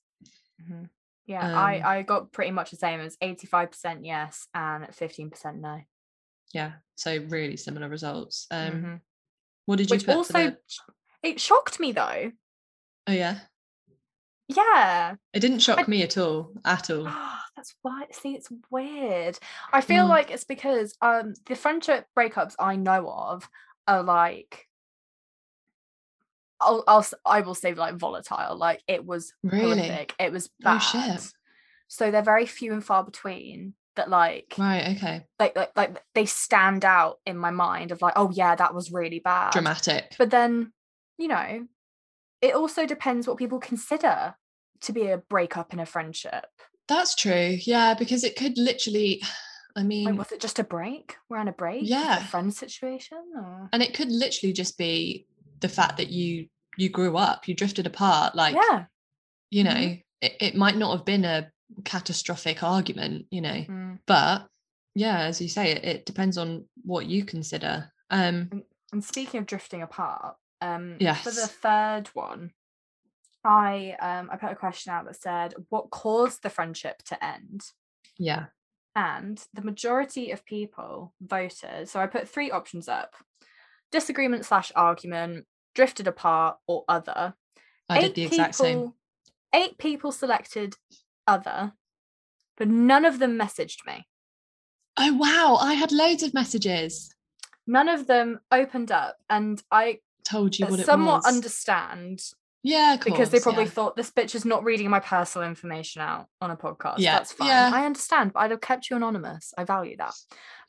Mhm. 0.62 0.90
yeah 1.26 1.46
Um, 1.46 1.54
i 1.54 1.98
i 1.98 2.02
got 2.02 2.30
pretty 2.32 2.50
much 2.50 2.70
the 2.72 2.76
same 2.76 3.00
as 3.00 3.16
85% 3.22 4.04
yes 4.04 4.46
and 4.52 4.84
15% 4.92 5.60
no 5.60 5.80
Yeah. 6.52 6.72
So 6.96 7.16
really 7.28 7.56
similar 7.56 7.88
results. 7.88 8.46
Um, 8.50 8.72
Mhm. 8.72 9.00
What 9.66 9.76
did 9.76 9.90
you 9.90 9.96
which 9.96 10.08
also 10.08 10.32
the- 10.32 10.58
it 11.22 11.40
shocked 11.40 11.78
me 11.80 11.92
though 11.92 12.32
oh 13.06 13.12
yeah. 13.12 13.40
yeah 14.48 15.14
It 15.32 15.40
didn't 15.40 15.60
shock 15.60 15.86
me 15.86 16.02
at 16.02 16.16
all. 16.18 16.52
At 16.64 16.90
all. 16.90 17.04
That's 17.56 17.74
why 17.82 18.06
see 18.12 18.34
it's 18.34 18.48
weird 18.70 19.38
i 19.72 19.80
feel 19.82 20.06
Mm. 20.06 20.08
like 20.08 20.30
it's 20.30 20.44
because 20.44 20.96
um 21.02 21.34
the 21.46 21.54
friendship 21.54 22.06
breakups 22.16 22.54
i 22.58 22.74
know 22.76 23.06
of 23.10 23.48
are 23.86 24.02
like 24.02 24.66
I'll, 26.60 26.84
I'll 26.86 27.06
I 27.24 27.40
will 27.40 27.54
say 27.54 27.74
like 27.74 27.96
volatile 27.96 28.56
like 28.56 28.82
it 28.86 29.04
was 29.04 29.34
Really? 29.42 29.76
horrific 29.88 30.14
it 30.18 30.32
was 30.32 30.48
Oh, 30.48 30.64
bad 30.64 30.78
shit. 30.78 31.32
so 31.88 32.10
they're 32.10 32.22
very 32.22 32.46
few 32.46 32.72
and 32.72 32.84
far 32.84 33.04
between 33.04 33.74
that 34.00 34.10
like 34.10 34.54
Right. 34.58 34.96
Okay. 34.96 35.26
like 35.38 35.54
like 35.56 35.70
like 35.76 36.02
they 36.14 36.26
stand 36.26 36.84
out 36.84 37.18
in 37.26 37.36
my 37.36 37.50
mind 37.50 37.92
of 37.92 38.00
like 38.02 38.14
oh 38.16 38.30
yeah 38.32 38.54
that 38.56 38.74
was 38.74 38.90
really 38.90 39.20
bad 39.20 39.52
Dramatic. 39.52 40.14
but 40.18 40.30
then 40.30 40.72
you 41.18 41.28
know 41.28 41.66
it 42.40 42.54
also 42.54 42.86
depends 42.86 43.26
what 43.28 43.36
people 43.36 43.58
consider 43.60 44.34
to 44.80 44.92
be 44.92 45.08
a 45.08 45.18
breakup 45.18 45.72
in 45.74 45.80
a 45.80 45.86
friendship 45.86 46.46
That's 46.88 47.14
true. 47.14 47.58
Yeah, 47.72 47.94
because 47.94 48.24
it 48.24 48.34
could 48.34 48.56
literally, 48.58 49.22
I 49.76 49.82
mean, 49.84 50.06
Like, 50.06 50.18
was 50.18 50.32
it 50.32 50.40
just 50.40 50.58
a 50.58 50.64
break? 50.64 51.16
We're 51.28 51.36
on 51.38 51.46
a 51.46 51.52
break. 51.52 51.82
Yeah. 51.84 52.18
a 52.18 52.24
friend 52.24 52.52
situation. 52.52 53.18
Or... 53.36 53.68
and 53.72 53.82
it 53.82 53.94
could 53.94 54.10
literally 54.10 54.52
just 54.52 54.76
be 54.76 55.26
the 55.60 55.68
fact 55.68 55.98
that 55.98 56.08
you 56.10 56.48
you 56.76 56.88
grew 56.88 57.16
up, 57.16 57.46
you 57.46 57.54
drifted 57.54 57.86
apart. 57.86 58.34
Like, 58.34 58.56
yeah. 58.56 58.84
you 59.50 59.62
know, 59.64 59.80
Mhm. 59.86 60.02
it, 60.22 60.32
it 60.40 60.54
might 60.56 60.76
not 60.76 60.96
have 60.96 61.04
been 61.04 61.24
a 61.24 61.50
catastrophic 61.84 62.62
argument, 62.62 63.26
you 63.30 63.40
know, 63.40 63.64
Mm. 63.68 63.98
but 64.06 64.48
yeah, 64.94 65.20
as 65.20 65.40
you 65.40 65.48
say, 65.48 65.72
it, 65.72 65.84
it 65.84 66.06
depends 66.06 66.36
on 66.36 66.64
what 66.82 67.06
you 67.06 67.24
consider. 67.24 67.92
Um, 68.10 68.64
And 68.92 69.04
speaking 69.04 69.38
of 69.38 69.46
drifting 69.46 69.82
apart, 69.82 70.36
um, 70.60 70.98
for 70.98 71.30
the 71.30 71.46
third 71.46 72.08
one, 72.08 72.52
I 73.44 73.96
um 74.00 74.28
I 74.30 74.36
put 74.36 74.52
a 74.52 74.56
question 74.56 74.92
out 74.92 75.04
that 75.06 75.16
said, 75.16 75.54
"What 75.68 75.90
caused 75.90 76.42
the 76.42 76.50
friendship 76.50 77.02
to 77.04 77.24
end?" 77.24 77.62
yeah. 78.18 78.46
And 78.96 79.42
the 79.54 79.62
majority 79.62 80.32
of 80.32 80.44
people 80.44 81.14
voted. 81.20 81.88
So 81.88 82.00
I 82.00 82.08
put 82.08 82.28
three 82.28 82.50
options 82.50 82.88
up 82.88 83.14
disagreement 83.92 84.44
slash 84.44 84.72
argument, 84.74 85.46
drifted 85.74 86.08
apart, 86.08 86.58
or 86.66 86.84
other. 86.88 87.34
I 87.88 88.00
did 88.00 88.14
the 88.16 88.24
exact 88.24 88.56
same. 88.56 88.78
people, 88.78 88.96
Eight 89.54 89.78
people 89.78 90.12
selected 90.12 90.74
other, 91.30 91.72
but 92.56 92.68
none 92.68 93.04
of 93.04 93.18
them 93.18 93.38
messaged 93.38 93.86
me. 93.86 94.06
Oh 94.96 95.14
wow, 95.14 95.58
I 95.60 95.74
had 95.74 95.92
loads 95.92 96.22
of 96.22 96.34
messages. 96.34 97.14
None 97.66 97.88
of 97.88 98.06
them 98.06 98.40
opened 98.50 98.90
up, 98.90 99.16
and 99.28 99.62
I 99.70 100.00
Told 100.24 100.58
you 100.58 100.66
what 100.66 100.80
it 100.80 100.86
somewhat 100.86 101.24
understand 101.24 102.22
yeah, 102.62 102.94
of 102.94 103.00
because 103.00 103.30
they 103.30 103.40
probably 103.40 103.64
yeah. 103.64 103.70
thought 103.70 103.96
this 103.96 104.10
bitch 104.10 104.34
is 104.34 104.44
not 104.44 104.64
reading 104.64 104.90
my 104.90 105.00
personal 105.00 105.48
information 105.48 106.02
out 106.02 106.26
on 106.40 106.50
a 106.50 106.56
podcast. 106.56 106.96
Yeah, 106.98 107.14
That's 107.16 107.32
fine. 107.32 107.48
yeah. 107.48 107.70
I 107.72 107.86
understand, 107.86 108.32
but 108.34 108.40
I'd 108.40 108.50
have 108.50 108.60
kept 108.60 108.90
you 108.90 108.96
anonymous. 108.96 109.54
I 109.56 109.64
value 109.64 109.96
that. 109.96 110.14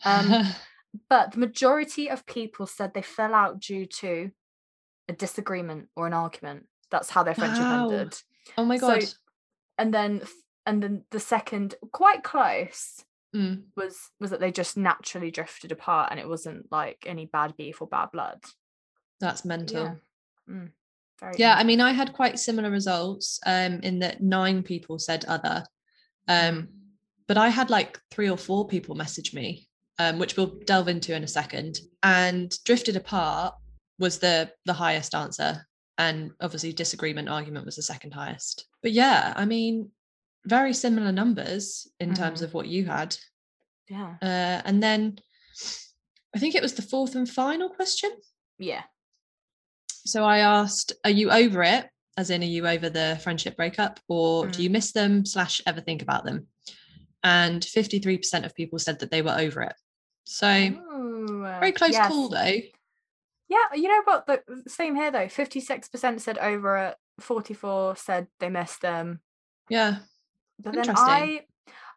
Um, 0.06 0.46
but 1.10 1.34
the 1.34 1.40
majority 1.40 2.10
of 2.10 2.26
people 2.26 2.66
said 2.66 2.94
they 2.94 3.02
fell 3.02 3.34
out 3.34 3.60
due 3.60 3.86
to 3.86 4.32
a 5.10 5.14
disagreement 5.14 5.90
or 5.96 6.08
an 6.08 6.14
argument. 6.14 6.68
That's 6.92 7.10
how 7.10 7.24
their 7.24 7.36
friendship 7.36 7.64
Wow. 7.64 7.90
ended. 7.90 8.18
oh 8.58 8.66
my 8.66 8.78
so- 8.78 8.88
god. 8.88 9.04
And 9.78 9.94
then 9.94 10.22
and 10.66 10.82
then 10.82 11.04
the 11.12 11.20
second, 11.20 11.76
quite 11.92 12.24
close, 12.24 13.04
Mm. 13.34 13.64
was 13.78 14.10
was 14.20 14.30
that 14.32 14.42
they 14.42 14.52
just 14.52 14.76
naturally 14.76 15.32
drifted 15.32 15.72
apart 15.72 16.10
and 16.12 16.20
it 16.20 16.28
wasn't 16.28 16.70
like 16.70 17.06
any 17.08 17.26
bad 17.28 17.56
beef 17.56 17.82
or 17.82 17.88
bad 17.88 18.12
blood. 18.12 18.44
That's 19.22 19.46
mental. 19.46 19.84
Yeah. 19.84 19.96
Mm, 20.54 20.72
very 21.18 21.34
Yeah, 21.38 21.56
I 21.56 21.64
mean, 21.64 21.80
I 21.80 21.94
had 21.94 22.12
quite 22.12 22.40
similar 22.40 22.70
results 22.70 23.40
um, 23.46 23.80
in 23.84 24.00
that 24.00 24.22
nine 24.22 24.64
people 24.64 25.00
said 25.00 25.24
other, 25.26 25.64
um, 26.28 26.68
but 27.28 27.38
I 27.38 27.48
had 27.48 27.70
like 27.70 28.02
three 28.12 28.30
or 28.30 28.38
four 28.38 28.68
people 28.68 28.96
message 28.96 29.34
me, 29.34 29.66
um, 29.98 30.20
which 30.20 30.36
we'll 30.36 30.60
delve 30.66 30.90
into 30.90 31.16
in 31.16 31.24
a 31.24 31.28
second. 31.28 31.80
And 32.04 32.54
drifted 32.66 32.98
apart 32.98 33.56
was 33.98 34.20
the 34.20 34.52
the 34.66 34.74
highest 34.74 35.16
answer, 35.16 35.66
and 35.98 36.32
obviously 36.42 36.74
disagreement 36.74 37.30
argument 37.30 37.66
was 37.66 37.78
the 37.78 37.82
second 37.82 38.12
highest. 38.12 38.66
But 38.82 38.92
yeah, 38.92 39.34
I 39.38 39.46
mean, 39.46 39.92
very 40.46 40.74
similar 40.74 41.12
numbers 41.12 41.88
in 42.00 42.14
terms 42.14 42.42
Mhm. 42.42 42.44
of 42.46 42.54
what 42.54 42.68
you 42.68 42.86
had. 42.86 43.16
yeah. 43.90 44.16
Uh, 44.22 44.62
and 44.66 44.82
then 44.82 45.20
I 46.34 46.40
think 46.40 46.56
it 46.56 46.62
was 46.62 46.74
the 46.76 46.82
fourth 46.82 47.14
and 47.16 47.30
final 47.30 47.70
question. 47.70 48.10
Yeah. 48.58 48.84
So 50.06 50.24
I 50.24 50.40
asked, 50.40 50.94
"Are 51.04 51.10
you 51.12 51.30
over 51.30 51.62
it?" 51.64 51.90
As 52.18 52.30
in, 52.30 52.42
are 52.42 52.46
you 52.46 52.68
over 52.68 52.90
the 52.90 53.20
friendship 53.24 53.56
breakup, 53.58 54.00
or 54.08 54.48
do 54.48 54.60
Mm. 54.60 54.64
you 54.64 54.70
miss 54.70 54.92
them 54.94 55.26
slash 55.26 55.62
ever 55.66 55.82
think 55.82 56.02
about 56.02 56.24
them? 56.26 56.48
And 57.24 57.64
fifty 57.64 58.00
three 58.00 58.18
percent 58.18 58.46
of 58.46 58.56
people 58.56 58.80
said 58.80 59.00
that 59.00 59.12
they 59.12 59.22
were 59.22 59.36
over 59.38 59.62
it. 59.62 59.76
So 60.24 60.48
Ooh, 60.48 61.46
uh, 61.46 61.60
very 61.60 61.72
close 61.74 61.92
yes. 61.92 62.08
call 62.08 62.30
though. 62.30 62.58
Yeah, 63.50 63.74
you 63.76 63.90
know 63.90 64.02
what? 64.06 64.26
The 64.28 64.42
same 64.68 64.96
here 64.96 65.12
though. 65.12 65.28
Fifty-six 65.28 65.90
percent 65.90 66.22
said 66.22 66.38
over 66.38 66.78
it. 66.78 66.98
Forty-four 67.20 67.96
said 67.98 68.28
they 68.40 68.50
missed 68.50 68.82
them. 68.82 69.22
Yeah, 69.70 70.00
But 70.64 70.74
then 70.74 70.94
I, 70.96 71.42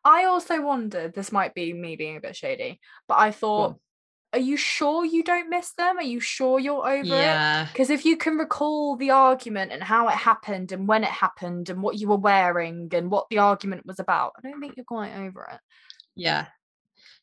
I 0.04 0.24
also 0.24 0.60
wondered. 0.62 1.14
This 1.14 1.32
might 1.32 1.54
be 1.54 1.72
me 1.72 1.96
being 1.96 2.16
a 2.16 2.20
bit 2.20 2.36
shady, 2.36 2.80
but 3.08 3.18
I 3.18 3.30
thought, 3.30 3.70
on. 3.70 3.76
are 4.34 4.38
you 4.38 4.56
sure 4.56 5.04
you 5.04 5.22
don't 5.22 5.48
miss 5.50 5.72
them? 5.72 5.96
Are 5.98 6.02
you 6.02 6.20
sure 6.20 6.58
you're 6.58 6.86
over 6.88 7.14
it? 7.14 7.68
Because 7.72 7.90
if 7.90 8.04
you 8.04 8.16
can 8.16 8.36
recall 8.36 8.96
the 8.96 9.10
argument 9.10 9.72
and 9.72 9.82
how 9.82 10.08
it 10.08 10.14
happened 10.14 10.72
and 10.72 10.86
when 10.88 11.04
it 11.04 11.10
happened 11.10 11.70
and 11.70 11.82
what 11.82 11.98
you 11.98 12.08
were 12.08 12.16
wearing 12.16 12.88
and 12.94 13.10
what 13.10 13.26
the 13.30 13.38
argument 13.38 13.86
was 13.86 13.98
about, 14.00 14.32
I 14.38 14.40
don't 14.48 14.60
think 14.60 14.76
you're 14.76 14.84
quite 14.84 15.14
over 15.16 15.48
it. 15.52 15.60
yeah. 16.16 16.46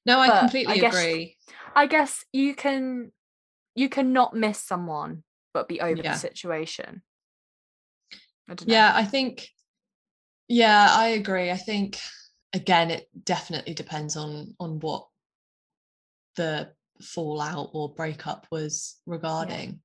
No, 0.06 0.17
I 0.19 0.27
But 0.27 0.36
I 0.36 0.39
completely 0.39 0.80
guess- 0.80 0.95
agree. 0.95 1.38
I 1.75 1.86
guess 1.86 2.25
you 2.34 2.56
can 2.56 3.12
you 3.75 3.88
cannot 3.88 4.36
miss 4.36 4.58
someone 4.60 5.23
but 5.54 5.67
be 5.67 5.80
over 5.80 6.01
Yeah. 6.01 6.13
the 6.13 6.17
situation. 6.17 7.04
I 8.49 8.56
don't 8.56 8.67
know. 8.67 8.73
Yeah, 8.73 8.91
I 8.95 9.06
think. 9.06 9.47
Yeah, 10.52 10.88
I 10.92 11.08
agree. 11.10 11.50
I 11.50 11.56
think 11.56 11.98
again, 12.52 12.92
it 12.92 13.08
definitely 13.24 13.74
depends 13.74 14.18
on 14.18 14.54
on 14.60 14.80
what 14.82 15.08
the 16.36 16.74
fallout 17.02 17.70
or 17.74 17.94
breakup 17.94 18.48
was 18.52 18.98
regarding. 19.06 19.80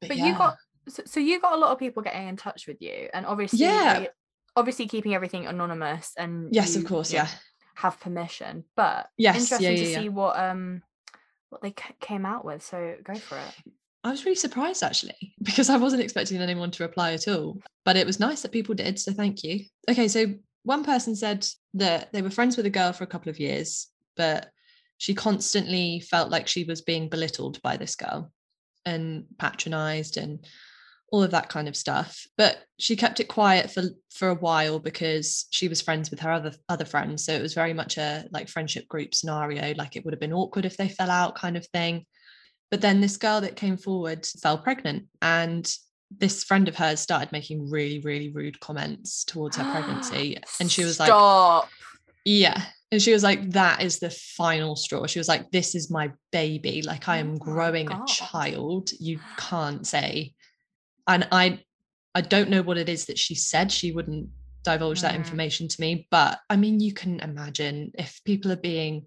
But 0.00 0.16
yeah. 0.16 0.26
you 0.26 0.34
got 0.36 0.56
so, 0.88 1.02
so 1.06 1.20
you 1.20 1.40
got 1.40 1.54
a 1.54 1.60
lot 1.60 1.70
of 1.70 1.78
people 1.78 2.02
getting 2.02 2.26
in 2.26 2.36
touch 2.36 2.66
with 2.66 2.82
you 2.82 3.08
and 3.14 3.26
obviously 3.26 3.60
Yeah. 3.60 4.06
obviously 4.56 4.88
keeping 4.88 5.14
everything 5.14 5.46
anonymous 5.46 6.12
and 6.16 6.52
yes, 6.52 6.74
of 6.74 6.84
course, 6.84 7.12
yeah. 7.12 7.28
have 7.76 8.00
permission. 8.00 8.64
But 8.74 9.08
Yes, 9.16 9.34
yeah, 9.36 9.40
interesting 9.40 9.76
to 9.76 9.82
yeah, 9.82 9.88
yeah. 9.88 10.00
see 10.00 10.08
what 10.08 10.36
um 10.38 10.82
what 11.50 11.62
they 11.62 11.70
c- 11.70 11.94
came 12.00 12.26
out 12.26 12.44
with. 12.44 12.62
So 12.64 12.96
go 13.04 13.14
for 13.14 13.38
it. 13.38 13.72
I 14.04 14.10
was 14.10 14.24
really 14.24 14.36
surprised 14.36 14.82
actually 14.82 15.34
because 15.42 15.70
I 15.70 15.76
wasn't 15.76 16.02
expecting 16.02 16.38
anyone 16.38 16.70
to 16.72 16.82
reply 16.82 17.12
at 17.12 17.28
all. 17.28 17.60
But 17.84 17.96
it 17.96 18.06
was 18.06 18.20
nice 18.20 18.42
that 18.42 18.52
people 18.52 18.74
did. 18.74 18.98
So 18.98 19.12
thank 19.12 19.42
you. 19.42 19.64
Okay. 19.90 20.08
So 20.08 20.34
one 20.64 20.84
person 20.84 21.16
said 21.16 21.46
that 21.74 22.12
they 22.12 22.22
were 22.22 22.30
friends 22.30 22.56
with 22.56 22.66
a 22.66 22.70
girl 22.70 22.92
for 22.92 23.04
a 23.04 23.08
couple 23.08 23.30
of 23.30 23.40
years, 23.40 23.88
but 24.16 24.50
she 24.98 25.14
constantly 25.14 26.00
felt 26.00 26.30
like 26.30 26.48
she 26.48 26.64
was 26.64 26.82
being 26.82 27.08
belittled 27.08 27.62
by 27.62 27.76
this 27.76 27.94
girl 27.94 28.32
and 28.84 29.24
patronized 29.38 30.16
and 30.16 30.44
all 31.10 31.22
of 31.22 31.30
that 31.30 31.48
kind 31.48 31.68
of 31.68 31.76
stuff. 31.76 32.26
But 32.36 32.58
she 32.78 32.96
kept 32.96 33.20
it 33.20 33.28
quiet 33.28 33.70
for 33.70 33.84
for 34.10 34.28
a 34.28 34.34
while 34.34 34.78
because 34.78 35.46
she 35.50 35.68
was 35.68 35.80
friends 35.80 36.10
with 36.10 36.20
her 36.20 36.30
other 36.30 36.52
other 36.68 36.84
friends. 36.84 37.24
So 37.24 37.32
it 37.32 37.42
was 37.42 37.54
very 37.54 37.72
much 37.72 37.96
a 37.96 38.26
like 38.30 38.48
friendship 38.48 38.88
group 38.88 39.14
scenario, 39.14 39.74
like 39.74 39.96
it 39.96 40.04
would 40.04 40.12
have 40.12 40.20
been 40.20 40.32
awkward 40.32 40.66
if 40.66 40.76
they 40.76 40.88
fell 40.88 41.10
out 41.10 41.36
kind 41.36 41.56
of 41.56 41.66
thing. 41.68 42.04
But 42.70 42.80
then 42.80 43.00
this 43.00 43.16
girl 43.16 43.40
that 43.40 43.56
came 43.56 43.76
forward 43.76 44.26
fell 44.26 44.58
pregnant 44.58 45.06
and 45.22 45.70
this 46.18 46.44
friend 46.44 46.68
of 46.68 46.76
hers 46.76 47.00
started 47.00 47.32
making 47.32 47.70
really, 47.70 48.00
really 48.00 48.30
rude 48.30 48.60
comments 48.60 49.24
towards 49.24 49.56
her 49.56 49.64
pregnancy. 49.72 50.38
And 50.60 50.70
she 50.70 50.84
was 50.84 50.98
like, 51.00 51.08
Stop. 51.08 51.68
Yeah. 52.24 52.62
And 52.90 53.02
she 53.02 53.12
was 53.12 53.22
like, 53.22 53.50
that 53.50 53.82
is 53.82 53.98
the 53.98 54.08
final 54.10 54.74
straw. 54.74 55.06
She 55.06 55.18
was 55.18 55.28
like, 55.28 55.50
this 55.50 55.74
is 55.74 55.90
my 55.90 56.10
baby. 56.32 56.80
Like, 56.82 57.06
I 57.08 57.18
Oh 57.18 57.20
am 57.20 57.32
my 57.32 57.38
growing 57.38 57.90
a 57.90 58.02
child. 58.06 58.90
You 58.98 59.20
can't 59.36 59.86
say. 59.86 60.34
And 61.06 61.28
I 61.32 61.60
I 62.14 62.22
don't 62.22 62.48
know 62.50 62.62
what 62.62 62.78
it 62.78 62.88
is 62.88 63.04
that 63.06 63.18
she 63.18 63.34
said. 63.34 63.70
She 63.70 63.92
wouldn't 63.92 64.28
divulge 64.64 65.02
that 65.02 65.12
Mm. 65.14 65.18
information 65.18 65.68
to 65.68 65.80
me. 65.80 66.08
But 66.10 66.38
I 66.50 66.56
mean, 66.56 66.80
you 66.80 66.92
can 66.94 67.20
imagine 67.20 67.92
if 67.98 68.20
people 68.24 68.50
are 68.50 68.56
being, 68.56 69.06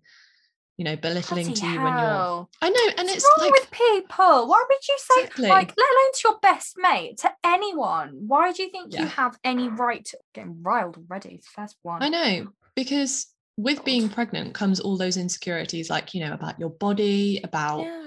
you 0.77 0.85
know, 0.85 0.95
belittling 0.95 1.45
Bloody 1.47 1.59
to 1.61 1.67
you 1.67 1.81
when 1.81 1.97
you're. 1.97 2.47
I 2.61 2.69
know, 2.69 2.87
and 2.97 3.07
What's 3.07 3.13
it's 3.15 3.25
wrong 3.37 3.49
like 3.49 3.51
with 3.51 3.71
people? 3.71 4.47
Why 4.47 4.65
would 4.69 4.87
you 4.87 4.97
say 4.97 5.21
Exactly. 5.23 5.49
like 5.49 5.67
let 5.69 5.77
alone 5.77 6.11
to 6.13 6.21
your 6.25 6.39
best 6.41 6.75
mate, 6.77 7.17
to 7.19 7.31
anyone? 7.43 8.23
Why 8.27 8.51
do 8.51 8.63
you 8.63 8.69
think 8.69 8.97
you 8.97 9.05
have 9.05 9.37
any 9.43 9.69
right 9.69 10.03
to 10.05 10.17
getting 10.33 10.61
riled 10.63 10.97
already? 10.97 11.37
The 11.37 11.43
first 11.61 11.77
one. 11.83 12.01
I 12.01 12.09
know 12.09 12.47
because 12.75 13.27
with 13.57 13.77
God. 13.77 13.85
being 13.85 14.09
pregnant 14.09 14.53
comes 14.53 14.79
all 14.79 14.97
those 14.97 15.17
insecurities, 15.17 15.89
like 15.89 16.13
you 16.13 16.25
know, 16.25 16.33
about 16.33 16.59
your 16.59 16.69
body, 16.69 17.41
about 17.43 17.81
Yeah. 17.81 17.97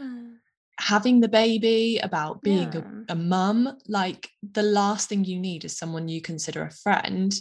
having 0.80 1.20
the 1.20 1.28
baby, 1.28 1.98
about 2.02 2.42
being 2.42 2.72
Yeah. 2.72 2.82
a, 3.08 3.12
a 3.12 3.14
mum. 3.14 3.78
Like 3.86 4.30
the 4.52 4.62
last 4.62 5.08
thing 5.08 5.24
you 5.24 5.38
need 5.38 5.64
is 5.64 5.76
someone 5.76 6.08
you 6.08 6.20
consider 6.20 6.62
a 6.64 6.70
friend 6.70 7.32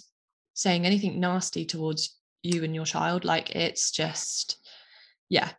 saying 0.53 0.85
anything 0.85 1.19
nasty 1.19 1.65
towards 1.65 2.19
you 2.43 2.63
and 2.63 2.75
your 2.75 2.85
child. 2.85 3.25
Like 3.25 3.55
it's 3.55 3.89
just, 3.89 4.57
yeah, 5.33 5.53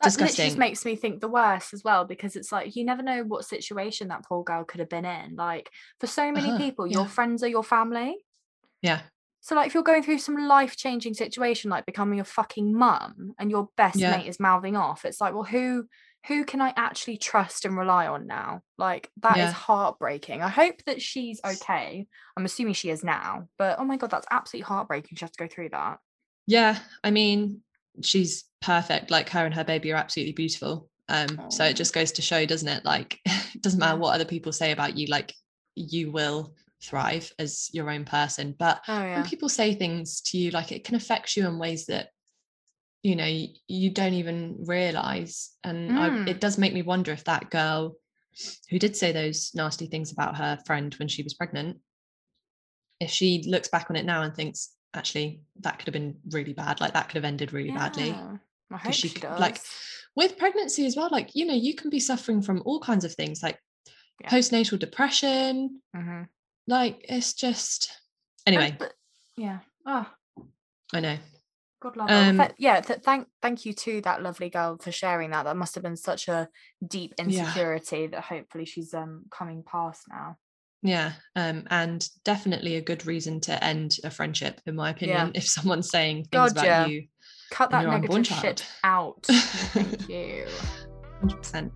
That 0.00 0.16
literally 0.16 0.44
just 0.44 0.58
makes 0.58 0.84
me 0.84 0.94
think 0.96 1.20
the 1.20 1.28
worst 1.28 1.72
as 1.72 1.82
well 1.82 2.04
because 2.04 2.36
it's 2.36 2.52
like 2.52 2.76
you 2.76 2.84
never 2.84 3.02
know 3.02 3.24
what 3.24 3.44
situation 3.46 4.08
that 4.08 4.24
poor 4.24 4.44
girl 4.44 4.64
could 4.64 4.80
have 4.80 4.88
been 4.90 5.06
in. 5.06 5.36
Like 5.36 5.70
for 6.00 6.06
so 6.06 6.30
many 6.30 6.52
Uh-huh, 6.52 6.52
people, 6.52 6.86
your 6.86 7.06
friends 7.06 7.42
are 7.42 7.48
your 7.48 7.64
family. 7.64 8.16
yeah, 8.82 9.02
So 9.40 9.54
like 9.54 9.68
if 9.68 9.74
you're 9.74 9.82
going 9.84 10.02
through 10.02 10.18
some 10.18 10.36
life-changing 10.36 11.14
situation 11.14 11.70
like 11.70 11.86
becoming 11.86 12.18
a 12.18 12.24
fucking 12.24 12.74
mum 12.76 13.32
and 13.38 13.50
your 13.50 13.68
best 13.76 14.00
Yeah. 14.00 14.08
mate 14.08 14.26
is 14.26 14.40
mouthing 14.40 14.76
off, 14.76 15.04
it's 15.04 15.20
like, 15.20 15.34
well, 15.34 15.44
who 15.44 15.86
who 16.26 16.44
can 16.44 16.60
I 16.60 16.72
actually 16.76 17.18
trust 17.18 17.64
and 17.64 17.76
rely 17.78 18.08
on 18.08 18.26
now? 18.26 18.62
Like 18.76 19.10
that 19.18 19.40
is 19.40 19.52
Yeah. 19.52 19.52
heartbreaking. 19.52 20.42
I 20.42 20.48
hope 20.48 20.82
that 20.86 21.00
she's 21.00 21.40
okay. 21.46 22.08
I'm 22.36 22.44
assuming 22.44 22.74
she 22.74 22.90
is 22.90 23.04
now, 23.04 23.48
but 23.58 23.78
oh 23.78 23.84
my 23.84 23.96
god, 23.96 24.10
that's 24.10 24.26
absolutely 24.30 24.64
heartbreaking. 24.66 25.16
She 25.16 25.24
has 25.24 25.30
to 25.32 25.44
go 25.44 25.48
through 25.48 25.68
that. 25.70 25.98
yeah. 26.46 26.78
I 27.04 27.10
mean, 27.10 27.62
she's 28.02 28.44
perfect. 28.60 29.10
Like 29.10 29.28
her 29.30 29.44
and 29.44 29.54
her 29.54 29.64
baby 29.64 29.92
are 29.92 29.96
absolutely 29.96 30.32
beautiful. 30.32 30.88
Um, 31.08 31.40
so 31.50 31.64
it 31.64 31.76
just 31.76 31.94
goes 31.94 32.12
to 32.12 32.22
show, 32.22 32.44
doesn't 32.46 32.68
it? 32.68 32.84
Like 32.84 33.20
it 33.26 33.62
doesn't 33.62 33.78
matter 33.78 33.98
what 33.98 34.14
other 34.14 34.24
people 34.24 34.52
say 34.52 34.72
about 34.72 34.96
you, 34.98 35.06
like 35.06 35.32
you 35.74 36.10
will 36.10 36.54
thrive 36.82 37.32
as 37.38 37.70
your 37.72 37.90
own 37.90 38.04
person. 38.04 38.54
But 38.58 38.82
Oh 38.88 39.00
when 39.14 39.24
people 39.24 39.48
say 39.48 39.74
things 39.74 40.20
to 40.22 40.38
you 40.38 40.50
like 40.50 40.72
it 40.72 40.84
can 40.84 40.94
affect 40.94 41.36
you 41.36 41.46
in 41.46 41.58
ways 41.58 41.86
that 41.86 42.08
you 43.02 43.14
know 43.16 43.24
you, 43.24 43.48
you 43.68 43.90
don't 43.90 44.14
even 44.14 44.56
realize 44.66 45.50
and 45.64 45.96
I, 45.98 46.10
Mm. 46.10 46.28
it 46.28 46.40
does 46.40 46.58
make 46.58 46.74
me 46.74 46.82
wonder 46.82 47.12
if 47.12 47.24
that 47.24 47.50
girl 47.50 47.96
who 48.68 48.78
did 48.78 48.96
say 48.96 49.12
those 49.12 49.52
nasty 49.54 49.86
things 49.86 50.12
about 50.12 50.36
her 50.36 50.58
friend 50.66 50.92
when 50.94 51.08
she 51.08 51.22
was 51.22 51.34
pregnant 51.34 51.78
if 53.00 53.10
she 53.10 53.44
looks 53.46 53.68
back 53.68 53.88
on 53.90 53.96
it 53.96 54.04
now 54.04 54.22
and 54.22 54.34
thinks 54.34 54.70
actually 54.94 55.42
that 55.60 55.78
could 55.78 55.86
have 55.86 55.92
been 55.92 56.16
really 56.30 56.52
bad 56.52 56.80
like 56.80 56.92
that 56.94 57.08
could 57.08 57.16
have 57.16 57.24
ended 57.24 57.52
really 57.52 57.70
badly 57.70 58.08
Yeah, 58.08 58.36
I 58.72 58.76
hope 58.78 58.92
she 58.92 59.08
she, 59.08 59.20
does. 59.20 59.38
like, 59.40 59.58
with 60.14 60.38
pregnancy 60.38 60.86
as 60.86 60.96
well 60.96 61.08
like 61.12 61.34
you 61.34 61.44
know 61.46 61.54
you 61.54 61.74
can 61.74 61.90
be 61.90 62.00
suffering 62.00 62.40
from 62.42 62.62
all 62.64 62.80
kinds 62.80 63.04
of 63.04 63.12
things 63.14 63.42
like 63.42 63.58
Yeah. 64.20 64.30
postnatal 64.30 64.78
depression 64.78 65.82
Mhm. 65.94 66.28
like 66.66 67.04
it's 67.08 67.34
just 67.34 67.92
anyway 68.46 68.74
but- 68.78 68.94
yeah. 69.36 69.60
Oh, 69.84 70.06
i 70.94 71.00
know 71.00 71.18
God 71.78 71.96
love. 71.98 72.08
Um, 72.10 72.42
yeah. 72.56 72.80
Th- 72.80 73.00
thank 73.00 73.28
thank 73.42 73.66
you 73.66 73.74
to 73.74 74.00
that 74.00 74.22
lovely 74.22 74.48
girl 74.48 74.78
for 74.78 74.90
sharing 74.90 75.30
that. 75.30 75.42
That 75.44 75.58
must 75.58 75.74
have 75.74 75.84
been 75.84 75.96
such 75.98 76.26
a 76.26 76.48
deep 76.84 77.12
Yeah. 77.18 77.24
insecurity 77.26 78.06
that 78.06 78.24
hopefully 78.24 78.64
she's 78.64 78.94
um 78.94 79.26
coming 79.30 79.62
past 79.62 80.04
now. 80.08 80.38
Yeah 80.86 81.12
um 81.34 81.64
and 81.70 82.08
definitely 82.24 82.76
a 82.76 82.80
good 82.80 83.04
reason 83.06 83.40
to 83.40 83.62
end 83.64 83.96
a 84.04 84.10
friendship 84.10 84.60
in 84.66 84.76
my 84.76 84.90
opinion 84.90 85.32
if 85.34 85.46
someone's 85.46 85.90
saying 85.90 86.18
things 86.24 86.30
God, 86.30 86.52
about 86.52 86.64
yeah. 86.64 86.86
you 86.86 87.06
Cut 87.50 87.70
that 87.70 87.86
negative 87.86 88.26
shit 88.26 88.56
child. 88.56 88.62
out. 88.82 89.26
Thank 89.26 90.08
you. 90.08 90.46
100% 91.22 91.70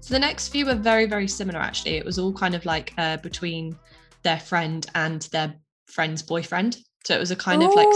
so 0.00 0.12
the 0.14 0.18
next 0.18 0.48
few 0.48 0.64
were 0.66 0.74
very 0.74 1.06
very 1.06 1.26
similar 1.28 1.58
actually 1.58 1.96
it 1.96 2.04
was 2.04 2.18
all 2.18 2.32
kind 2.32 2.54
of 2.54 2.64
like 2.64 2.92
uh, 2.98 3.16
between 3.18 3.76
their 4.22 4.38
friend 4.38 4.86
and 4.94 5.22
their 5.32 5.54
friend's 5.86 6.22
boyfriend 6.22 6.78
so 7.04 7.14
it 7.14 7.20
was 7.20 7.30
a 7.30 7.36
kind 7.36 7.62
of 7.62 7.72
like 7.74 7.88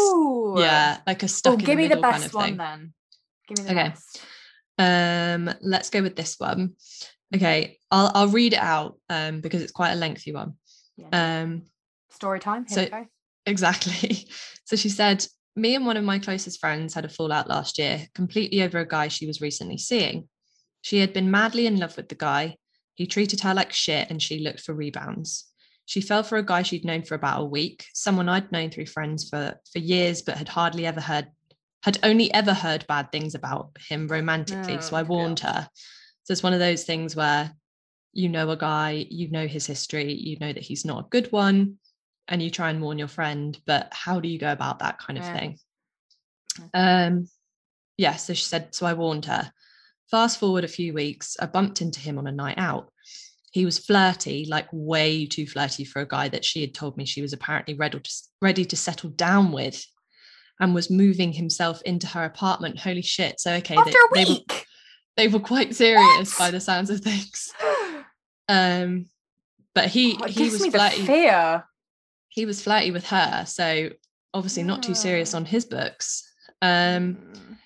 yeah 0.63 0.99
like 1.07 1.23
a 1.23 1.27
Oh, 1.27 1.29
stuck 1.29 1.55
in 1.55 1.59
give 1.61 1.67
the 1.69 1.75
me 1.77 1.83
the 1.89 1.97
middle 1.97 2.03
best 2.03 2.15
kind 2.15 2.25
of 2.27 2.35
one 2.35 2.45
thing 2.45 2.57
then. 2.57 2.93
Give 3.49 3.59
me 3.59 3.65
the 3.65 3.81
Okay. 3.81 3.95
um 4.79 5.51
let's 5.61 5.91
go 5.91 6.03
with 6.03 6.15
this 6.15 6.37
one 6.39 6.75
okay 7.35 7.79
i'll 7.91 8.11
i'll 8.15 8.29
read 8.29 8.53
it 8.53 8.61
out 8.61 8.99
um 9.11 9.41
because 9.41 9.61
it's 9.63 9.73
quite 9.73 9.93
a 9.93 9.97
lengthy 9.97 10.33
one 10.33 10.55
Yeah. 10.97 11.41
um 11.43 11.63
Story 12.11 12.41
time. 12.41 12.65
Here 12.67 12.89
so-. 12.91 13.07
Exactly. 13.47 14.29
So 14.65 14.77
she 14.77 14.91
said, 14.91 15.25
Me 15.57 15.75
and 15.77 15.87
one 15.87 15.97
of 15.97 16.05
my 16.05 16.19
closest 16.19 16.61
friends 16.61 16.93
had 16.93 17.07
a 17.07 17.09
fallout 17.09 17.49
last 17.49 17.79
year, 17.79 18.07
completely 18.15 18.63
over 18.63 18.79
a 18.79 18.87
guy 18.87 19.09
she 19.09 19.27
was 19.27 19.41
recently 19.41 19.79
seeing. 19.79 20.29
She 20.83 20.99
had 20.99 21.15
been 21.15 21.31
madly 21.31 21.67
in 21.67 21.79
love 21.79 21.97
with 21.97 22.11
the 22.11 22.15
guy. 22.15 22.57
He 22.95 23.07
treated 23.07 23.41
her 23.41 23.55
like 23.55 23.73
shit 23.73 24.11
and 24.11 24.21
she 24.23 24.41
looked 24.41 24.61
for 24.61 24.75
rebounds. 24.75 25.47
She 25.87 26.03
fell 26.03 26.23
for 26.23 26.37
a 26.37 26.43
guy 26.45 26.63
she'd 26.63 26.85
known 26.85 27.03
for 27.03 27.15
about 27.15 27.41
a 27.41 27.47
week, 27.47 27.87
someone 27.95 28.29
I'd 28.29 28.53
known 28.53 28.71
through 28.71 28.87
friends 28.87 29.27
for, 29.29 29.55
for 29.73 29.79
years, 29.79 30.21
but 30.21 30.37
had 30.37 30.49
hardly 30.49 30.85
ever 30.85 31.01
heard, 31.01 31.29
had 31.83 31.99
only 32.03 32.33
ever 32.35 32.55
heard 32.55 32.87
bad 32.87 33.13
things 33.13 33.35
about 33.35 33.71
him 33.89 34.09
romantically. 34.09 34.81
so 34.81 34.97
Oh, 34.97 35.01
I 35.01 35.03
warned 35.03 35.41
her. 35.41 35.69
So 36.25 36.33
it's 36.33 36.43
one 36.43 36.53
of 36.53 36.59
those 36.59 36.85
things 36.85 37.15
where 37.15 37.53
you 38.13 38.29
know 38.29 38.51
a 38.51 38.57
guy, 38.57 39.07
you 39.11 39.31
know 39.31 39.47
his 39.47 39.67
history, 39.67 40.13
you 40.13 40.39
know 40.41 40.53
that 40.53 40.63
he's 40.63 40.85
not 40.85 41.07
a 41.07 41.09
good 41.09 41.31
one, 41.31 41.79
and 42.27 42.43
you 42.43 42.51
try 42.51 42.71
and 42.71 42.83
warn 42.83 42.99
your 42.99 43.09
friend, 43.09 43.59
but 43.67 43.89
how 43.93 44.21
do 44.21 44.29
you 44.29 44.39
go 44.39 44.51
about 44.53 44.81
that 44.81 44.99
kind 44.99 45.19
of 45.19 45.25
Yeah. 45.25 45.39
thing? 45.39 45.59
Mm. 46.75 47.09
Um, 47.09 47.29
yeah, 47.97 48.17
so 48.17 48.35
she 48.35 48.45
said, 48.45 48.75
so 48.75 48.87
I 48.87 48.95
warned 48.95 49.27
her. 49.27 49.53
Fast 50.11 50.39
forward 50.39 50.65
a 50.65 50.69
few 50.69 50.95
weeks, 50.95 51.37
I 51.41 51.47
bumped 51.47 51.83
into 51.83 52.01
him 52.01 52.19
on 52.19 52.27
a 52.27 52.33
night 52.33 52.59
out. 52.59 52.91
He 53.53 53.65
was 53.65 53.79
flirty, 53.79 54.47
like 54.49 54.69
way 54.73 55.27
too 55.27 55.47
flirty 55.47 55.85
for 55.85 56.01
a 56.01 56.09
guy 56.09 56.29
that 56.29 56.45
she 56.45 56.61
had 56.61 56.75
told 56.75 56.97
me 56.97 57.05
she 57.05 57.23
was 57.23 57.33
apparently 57.33 57.75
ready 57.75 57.99
to, 58.01 58.11
ready 58.43 58.65
to 58.65 58.77
settle 58.77 59.11
down 59.11 59.53
with 59.53 59.85
and 60.61 60.75
was 60.75 60.91
moving 60.91 61.33
himself 61.33 61.81
into 61.83 62.07
her 62.09 62.25
apartment. 62.25 62.79
Holy 62.79 63.03
shit. 63.03 63.39
So, 63.41 63.53
okay, 63.55 63.77
After 63.77 63.93
they, 64.15 64.23
a 64.23 64.25
they 64.25 64.31
were, 64.33 64.39
they 65.17 65.29
were 65.29 65.41
quite 65.41 65.75
serious 65.75 66.37
by 66.39 66.51
the 66.51 66.61
sounds 66.61 66.91
of 66.91 67.01
things. 67.01 67.53
Um, 68.51 69.07
but 69.75 69.89
he 69.89 70.17
oh, 70.23 70.27
he 70.27 70.45
was 70.49 70.65
flirty 70.67 71.03
fear. 71.05 71.65
he 72.29 72.47
was 72.47 72.63
flirty 72.63 72.91
with 72.91 73.07
her 73.09 73.45
so 73.47 73.91
obviously 74.33 74.63
not 74.63 74.83
too 74.83 74.95
serious 74.95 75.35
on 75.35 75.45
his 75.45 75.67
books 75.67 76.25
um 76.63 77.17
Mm. 77.17 77.57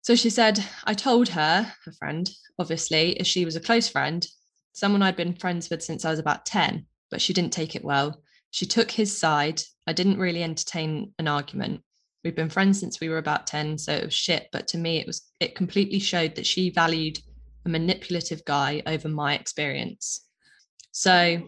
so 0.00 0.14
she 0.14 0.30
said 0.30 0.64
i 0.84 0.94
told 0.94 1.28
her 1.28 1.70
her 1.84 1.92
friend 1.92 2.30
obviously 2.58 3.20
as 3.20 3.26
she 3.26 3.44
was 3.44 3.54
a 3.54 3.60
close 3.60 3.86
friend 3.88 4.26
someone 4.72 5.02
i'd 5.02 5.14
been 5.16 5.34
friends 5.34 5.68
with 5.68 5.82
since 5.82 6.06
i 6.06 6.10
was 6.10 6.18
about 6.18 6.46
10 6.46 6.86
but 7.10 7.20
she 7.20 7.34
didn't 7.34 7.52
take 7.52 7.76
it 7.76 7.84
well 7.84 8.22
she 8.50 8.64
took 8.64 8.90
his 8.90 9.14
side 9.16 9.60
i 9.86 9.92
didn't 9.92 10.18
really 10.18 10.42
entertain 10.42 11.12
an 11.18 11.28
argument 11.28 11.82
we've 12.24 12.36
been 12.36 12.48
friends 12.48 12.78
since 12.78 13.00
we 13.00 13.08
were 13.08 13.18
about 13.18 13.46
10 13.46 13.78
so 13.78 13.92
it 13.92 14.04
was 14.04 14.14
shit 14.14 14.48
but 14.52 14.68
to 14.68 14.78
me 14.78 14.98
it 14.98 15.06
was 15.06 15.22
it 15.40 15.54
completely 15.54 15.98
showed 15.98 16.34
that 16.36 16.46
she 16.46 16.70
valued 16.70 17.18
a 17.66 17.68
manipulative 17.68 18.44
guy 18.44 18.82
over 18.86 19.08
my 19.08 19.34
experience 19.34 20.26
so 20.92 21.40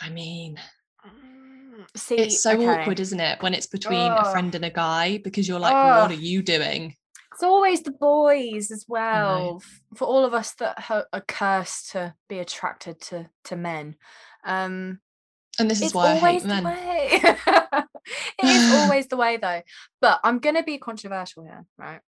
i 0.00 0.08
mean 0.08 0.58
Mm, 1.06 1.86
See, 1.96 2.14
it's 2.16 2.40
so 2.42 2.52
okay. 2.52 2.80
awkward, 2.82 3.00
isn't 3.00 3.20
it, 3.20 3.42
when 3.42 3.54
it's 3.54 3.66
between 3.66 4.16
a 4.16 4.24
friend 4.24 4.54
and 4.54 4.64
a 4.64 4.70
guy 4.70 5.18
because 5.18 5.48
you're 5.48 5.58
like, 5.58 5.74
what 5.82 6.10
are 6.10 6.14
you 6.14 6.42
doing? 6.42 6.94
It's 7.32 7.42
always 7.42 7.82
the 7.82 7.90
boys 7.90 8.70
as 8.70 8.84
well. 8.88 9.60
For 9.96 10.04
all 10.06 10.24
of 10.24 10.32
us 10.34 10.54
that 10.54 10.84
are 10.88 11.20
cursed 11.26 11.90
to 11.92 12.14
be 12.28 12.38
attracted 12.38 13.00
to 13.02 13.28
to 13.44 13.56
men, 13.56 13.96
um, 14.44 15.00
And 15.58 15.70
this 15.70 15.82
is 15.82 15.92
why 15.92 16.12
I 16.12 16.14
hate 16.14 16.44
men. 16.44 16.64
it 18.38 18.46
is 18.46 18.66
always 18.70 19.06
the 19.08 19.16
way, 19.16 19.36
though. 19.36 19.62
But 20.00 20.20
I'm 20.24 20.38
gonna 20.38 20.62
be 20.62 20.78
controversial 20.78 21.44
here, 21.44 21.64
right? 21.78 22.00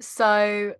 So 0.00 0.74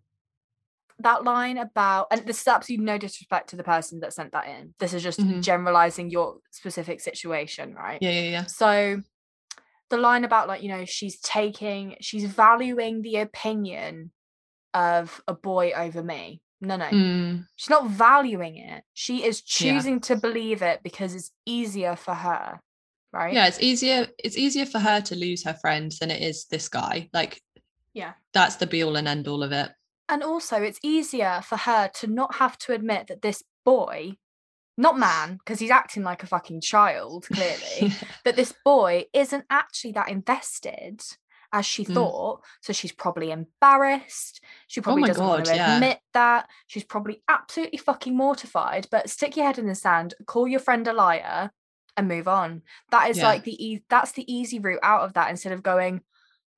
that 0.99 1.25
line 1.25 1.59
about 1.59 2.07
and 2.11 2.25
this 2.27 2.41
is 2.43 2.47
absolutely 2.49 2.85
no 2.85 2.99
disrespect 2.99 3.51
to 3.51 3.57
the 3.57 3.65
person 3.65 4.01
that 4.01 4.13
sent 4.13 4.33
that 4.33 4.47
in. 4.47 4.75
This 4.79 4.95
is 4.95 5.03
just 5.03 5.21
Mhm. 5.21 5.43
generalizing 5.43 6.11
your 6.11 6.39
specific 6.51 7.01
situation, 7.01 7.75
right? 7.75 7.99
Yeah, 8.01 8.11
yeah, 8.11 8.31
yeah. 8.31 8.45
So 8.47 9.03
the 9.89 9.97
line 9.97 10.25
about 10.25 10.49
like, 10.49 10.63
you 10.63 10.69
know, 10.69 10.85
she's 10.85 11.19
taking 11.21 11.97
she's 12.01 12.25
valuing 12.25 13.03
the 13.03 13.17
opinion 13.17 14.13
of 14.75 15.21
a 15.29 15.35
boy 15.35 15.73
over 15.73 16.03
me. 16.03 16.41
No, 16.61 16.77
no. 16.77 16.87
Mm, 16.87 17.47
She's 17.57 17.71
not 17.71 17.89
valuing 17.89 18.57
it. 18.57 18.85
She 18.95 19.25
is 19.25 19.43
Yeah. 19.61 19.73
choosing 19.73 20.01
to 20.03 20.17
believe 20.17 20.63
it 20.63 20.83
because 20.83 21.15
it's 21.15 21.33
easier 21.45 21.97
for 21.97 22.15
her. 22.15 22.61
Right? 23.13 23.35
yeah, 23.35 23.47
it's 23.47 23.61
easier. 23.61 24.07
It's 24.19 24.39
easier 24.39 24.65
for 24.67 24.79
her 24.79 25.01
to 25.03 25.15
lose 25.15 25.45
her 25.45 25.55
friends 25.61 25.99
than 25.99 26.11
it 26.11 26.23
is 26.23 26.47
this 26.47 26.69
guy. 26.69 27.11
Like, 27.13 27.43
Yeah. 27.93 28.15
that's 28.33 28.57
the 28.57 28.67
be 28.67 28.83
all 28.83 28.97
and 28.97 29.07
end 29.07 29.29
all 29.29 29.43
of 29.43 29.53
it. 29.53 29.71
And 30.09 30.23
also, 30.23 30.63
it's 30.63 30.81
easier 30.83 31.41
for 31.45 31.57
her 31.57 31.89
to 31.97 32.07
not 32.07 32.37
have 32.37 32.57
to 32.59 32.73
admit 32.73 33.09
that 33.09 33.23
this 33.23 33.43
boy, 33.65 34.17
not 34.79 34.99
man, 34.99 35.37
because 35.37 35.59
he's 35.59 35.71
acting 35.71 36.03
like 36.05 36.23
a 36.23 36.27
fucking 36.27 36.61
child, 36.63 37.27
clearly, 37.33 37.93
that 38.25 38.37
this 38.37 38.55
boy 38.65 39.05
isn't 39.13 39.45
actually 39.51 39.93
that 39.93 40.09
invested 40.09 41.03
as 41.53 41.67
she 41.67 41.85
Mm. 41.85 41.95
thought. 41.95 42.43
So 42.63 42.73
she's 42.73 42.93
probably 42.93 43.31
embarrassed. 43.31 44.43
She 44.69 44.81
probably 44.81 45.03
my 45.03 45.09
doesn't 45.09 45.27
want 45.27 45.45
to 45.47 45.55
yeah. 45.55 45.75
admit 45.75 45.99
that. 46.15 46.49
She's 46.67 46.85
probably 46.85 47.23
absolutely 47.29 47.79
fucking 47.79 48.17
mortified. 48.17 48.87
But 48.91 49.11
stick 49.11 49.37
your 49.37 49.45
head 49.47 49.59
in 49.59 49.67
the 49.67 49.75
sand, 49.75 50.15
call 50.27 50.49
your 50.49 50.61
friend 50.61 50.89
a 50.89 50.93
liar, 50.95 51.51
and 51.97 52.09
move 52.09 52.29
on. 52.29 52.63
That 52.91 53.11
is 53.11 53.19
Yeah. 53.19 53.29
like 53.29 53.45
the 53.45 53.65
e- 53.65 53.85
that's 53.89 54.13
the 54.13 54.31
easy 54.33 54.59
route 54.59 54.81
out 54.83 55.03
of 55.03 55.15
that 55.15 55.31
instead 55.31 55.53
of 55.53 55.63
going 55.63 56.03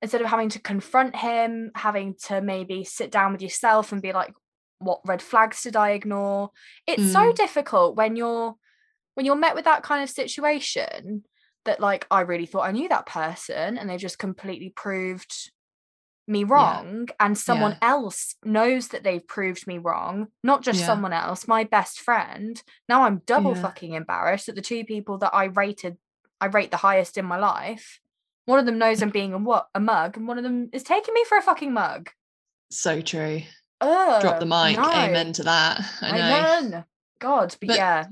instead 0.03 0.21
of 0.21 0.27
having 0.27 0.51
to 0.51 0.61
confront 0.61 1.17
him, 1.17 1.71
having 1.75 2.15
to 2.27 2.41
maybe 2.43 2.85
sit 2.85 3.11
down 3.11 3.33
with 3.33 3.41
yourself 3.41 3.91
and 3.91 4.03
be 4.03 4.13
like, 4.13 4.35
what 4.79 5.01
red 5.07 5.23
flags 5.23 5.63
did 5.63 5.77
I 5.77 5.91
ignore? 5.91 6.51
It's 6.87 7.11
so 7.11 7.21
Mm. 7.33 7.37
difficult 7.37 7.97
when 7.97 8.17
you're 8.17 8.55
when 9.15 9.25
you're 9.25 9.37
met 9.37 9.55
with 9.55 9.65
that 9.65 9.83
kind 9.83 10.03
of 10.03 10.11
situation 10.11 11.25
that 11.65 11.81
like 11.81 12.07
I 12.11 12.21
really 12.23 12.47
thought 12.47 12.67
I 12.69 12.73
knew 12.73 12.89
that 12.89 13.07
person 13.07 13.79
and 13.79 13.89
they 13.89 13.97
just 13.97 14.19
completely 14.19 14.71
proved 14.71 15.51
me 16.27 16.43
wrong 16.45 17.09
and 17.21 17.37
someone 17.37 17.73
Yeah. 17.83 17.91
else 17.91 18.35
knows 18.45 18.89
that 18.89 19.03
they've 19.05 19.27
proved 19.27 19.67
me 19.67 19.79
wrong 19.79 20.29
not 20.43 20.63
just 20.63 20.81
Yeah. 20.81 20.87
someone 20.87 21.13
else 21.13 21.47
my 21.47 21.65
best 21.65 22.01
friend 22.01 22.63
now 22.89 23.03
i'm 23.03 23.23
double 23.27 23.55
Yeah. 23.55 23.63
fucking 23.63 23.93
embarrassed 23.93 24.47
that 24.47 24.55
the 24.55 24.63
two 24.63 24.85
people 24.85 25.19
that 25.19 25.35
i 25.35 25.45
rated 25.45 25.99
i 26.41 26.47
rate 26.47 26.71
the 26.71 26.79
highest 26.79 27.19
in 27.19 27.27
my 27.27 27.37
life 27.39 28.01
one 28.47 28.59
of 28.59 28.65
them 28.67 28.79
knows 28.79 29.03
i'm 29.03 29.11
being 29.21 29.35
a 29.35 29.39
what 29.39 29.69
a 29.75 29.81
mug 29.81 30.17
and 30.17 30.27
one 30.27 30.39
of 30.39 30.45
them 30.45 30.71
is 30.73 30.83
taking 30.83 31.13
me 31.13 31.25
for 31.29 31.37
a 31.37 31.43
fucking 31.43 31.73
mug 31.73 32.11
so 32.71 33.01
true. 33.03 33.43
Ugh, 33.81 34.21
Drop 34.23 34.41
the 34.41 34.47
mic. 34.47 34.77
no. 34.79 34.91
Amen 34.91 35.33
to 35.35 35.43
that. 35.45 35.81
I 36.01 36.11
know. 36.13 36.17
Amen. 36.17 36.85
God, 37.21 37.55
but, 37.61 37.69
But- 37.69 37.77
yeah. 37.77 38.05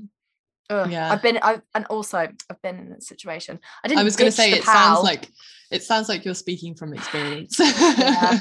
Ugh, 0.73 0.91
Yeah. 0.91 1.11
I've 1.11 1.21
been 1.21 1.39
I 1.41 1.61
and 1.75 1.85
also 1.85 2.17
I've 2.17 2.61
been 2.61 2.79
in 2.79 2.89
that 2.89 3.03
situation. 3.03 3.59
I 3.83 3.87
didn't 3.87 3.99
I 3.99 4.03
was 4.03 4.15
going 4.15 4.31
to 4.31 4.35
say 4.35 4.51
it 4.51 4.63
sounds 4.63 5.03
like 5.03 5.29
it 5.71 5.83
sounds 5.83 6.09
like 6.09 6.25
you're 6.25 6.33
speaking 6.35 6.75
from 6.75 6.93
experience. 6.93 7.59
uh, 7.59 8.39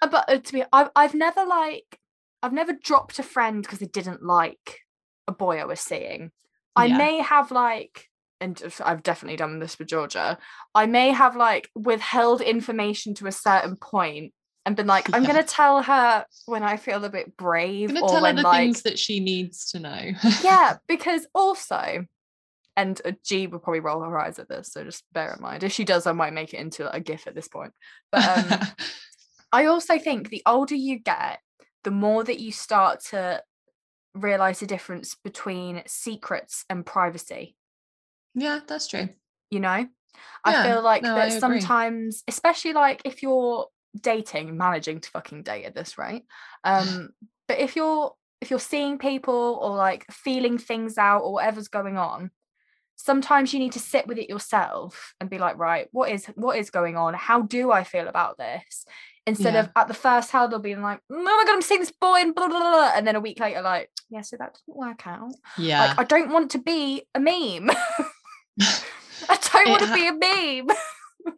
but 0.00 0.24
uh, 0.28 0.38
to 0.38 0.52
be 0.52 0.62
I've 0.72 0.90
I've 0.94 1.14
never 1.14 1.44
like 1.44 1.98
I've 2.42 2.52
never 2.52 2.72
dropped 2.72 3.18
a 3.18 3.22
friend 3.22 3.62
because 3.62 3.78
they 3.78 3.86
didn't 3.86 4.22
like 4.22 4.80
a 5.26 5.32
boy 5.32 5.58
I 5.58 5.64
was 5.64 5.80
seeing. 5.80 6.30
I 6.76 6.86
Yeah. 6.86 6.96
may 6.96 7.20
have 7.20 7.50
like 7.50 8.08
and 8.40 8.60
I've 8.84 9.02
definitely 9.02 9.36
done 9.36 9.58
this 9.58 9.78
with 9.78 9.88
Georgia. 9.88 10.38
I 10.74 10.86
may 10.86 11.10
have 11.10 11.36
like 11.36 11.70
withheld 11.74 12.40
information 12.40 13.14
to 13.14 13.26
a 13.26 13.32
certain 13.32 13.76
point 13.76 14.32
and 14.66 14.76
been 14.76 14.86
like, 14.86 15.08
I'm 15.12 15.22
Yeah. 15.22 15.28
gonna 15.28 15.42
tell 15.44 15.82
her 15.82 16.26
when 16.46 16.62
I 16.62 16.76
feel 16.76 17.04
a 17.04 17.10
bit 17.10 17.36
brave 17.36 17.90
I'm 17.90 17.94
gonna 17.96 18.06
or 18.06 18.10
tell 18.10 18.24
her 18.24 18.32
when 18.32 18.36
the 18.36 18.42
like 18.42 18.66
things 18.66 18.82
that 18.82 18.98
she 18.98 19.20
needs 19.20 19.70
to 19.72 19.80
know. 19.80 20.12
yeah, 20.42 20.76
because 20.88 21.26
also, 21.34 22.06
and 22.76 23.00
G 23.24 23.46
would 23.46 23.62
probably 23.62 23.80
roll 23.80 24.02
her 24.02 24.18
eyes 24.18 24.38
at 24.38 24.48
this, 24.48 24.72
so 24.72 24.84
just 24.84 25.04
bear 25.12 25.32
in 25.34 25.42
mind. 25.42 25.62
If 25.62 25.72
she 25.72 25.84
does, 25.84 26.06
I 26.06 26.12
might 26.12 26.32
make 26.32 26.52
it 26.54 26.60
into 26.60 26.90
a 26.90 27.00
gif 27.00 27.26
at 27.26 27.34
this 27.34 27.48
point. 27.48 27.72
But 28.10 28.26
um, 28.26 28.60
I 29.52 29.66
also 29.66 29.98
think 29.98 30.30
the 30.30 30.42
older 30.46 30.74
you 30.74 30.98
get, 30.98 31.40
the 31.84 31.90
more 31.90 32.24
that 32.24 32.40
you 32.40 32.50
start 32.52 33.00
to 33.10 33.42
realize 34.14 34.60
the 34.60 34.66
difference 34.66 35.16
between 35.22 35.82
secrets 35.86 36.64
and 36.68 36.84
privacy. 36.84 37.56
yeah, 38.34 38.60
that's 38.66 38.88
true. 38.88 39.08
You 39.50 39.60
know, 39.60 39.86
I 40.44 40.52
Yeah, 40.52 40.62
feel 40.64 40.82
like 40.82 41.02
no, 41.02 41.14
that 41.14 41.32
sometimes, 41.40 42.24
especially 42.26 42.72
like 42.72 43.02
if 43.04 43.22
you're 43.22 43.66
dating, 43.98 44.56
managing 44.56 45.00
to 45.00 45.10
fucking 45.10 45.42
date 45.42 45.64
at 45.64 45.74
this 45.74 45.98
rate. 45.98 46.24
Um, 46.64 47.10
but 47.48 47.58
if 47.58 47.76
you're 47.76 48.12
if 48.40 48.50
you're 48.50 48.58
seeing 48.58 48.98
people 48.98 49.58
or 49.62 49.76
like 49.76 50.04
feeling 50.10 50.58
things 50.58 50.98
out 50.98 51.20
or 51.20 51.32
whatever's 51.32 51.68
going 51.68 51.96
on, 51.96 52.30
sometimes 52.96 53.52
you 53.52 53.58
need 53.58 53.72
to 53.72 53.78
sit 53.78 54.06
with 54.06 54.18
it 54.18 54.28
yourself 54.28 55.14
and 55.20 55.30
be 55.30 55.38
like, 55.38 55.58
right, 55.58 55.88
what 55.92 56.10
is 56.10 56.26
what 56.34 56.58
is 56.58 56.70
going 56.70 56.96
on? 56.96 57.14
How 57.14 57.42
do 57.42 57.72
I 57.72 57.84
feel 57.84 58.08
about 58.08 58.38
this? 58.38 58.84
Instead 59.26 59.56
of 59.56 59.70
at 59.74 59.88
the 59.88 59.94
first 59.94 60.30
hurdle 60.30 60.58
being 60.58 60.82
like, 60.82 61.00
oh 61.10 61.22
my 61.22 61.44
god, 61.46 61.54
I'm 61.54 61.62
seeing 61.62 61.80
this 61.80 61.90
boy 61.90 62.18
and 62.20 62.34
blah 62.34 62.46
blah 62.48 62.60
blah, 62.60 62.72
blah," 62.72 62.92
and 62.94 63.06
then 63.06 63.16
a 63.16 63.20
week 63.20 63.40
later, 63.40 63.62
like, 63.62 63.90
yeah, 64.10 64.20
so 64.20 64.36
that 64.36 64.58
didn't 64.66 64.76
work 64.76 65.06
out. 65.06 65.32
Yeah. 65.56 65.86
Like, 65.86 65.98
I 65.98 66.04
don't 66.04 66.30
want 66.30 66.50
to 66.50 66.58
be 66.58 67.06
a 67.14 67.20
meme. 67.20 67.70
I 69.28 69.38
don't 69.52 69.70
want 69.70 69.80
to 69.80 69.88
ha- 69.88 69.94
be 69.94 70.08
a 70.08 70.12
meme. 70.12 70.76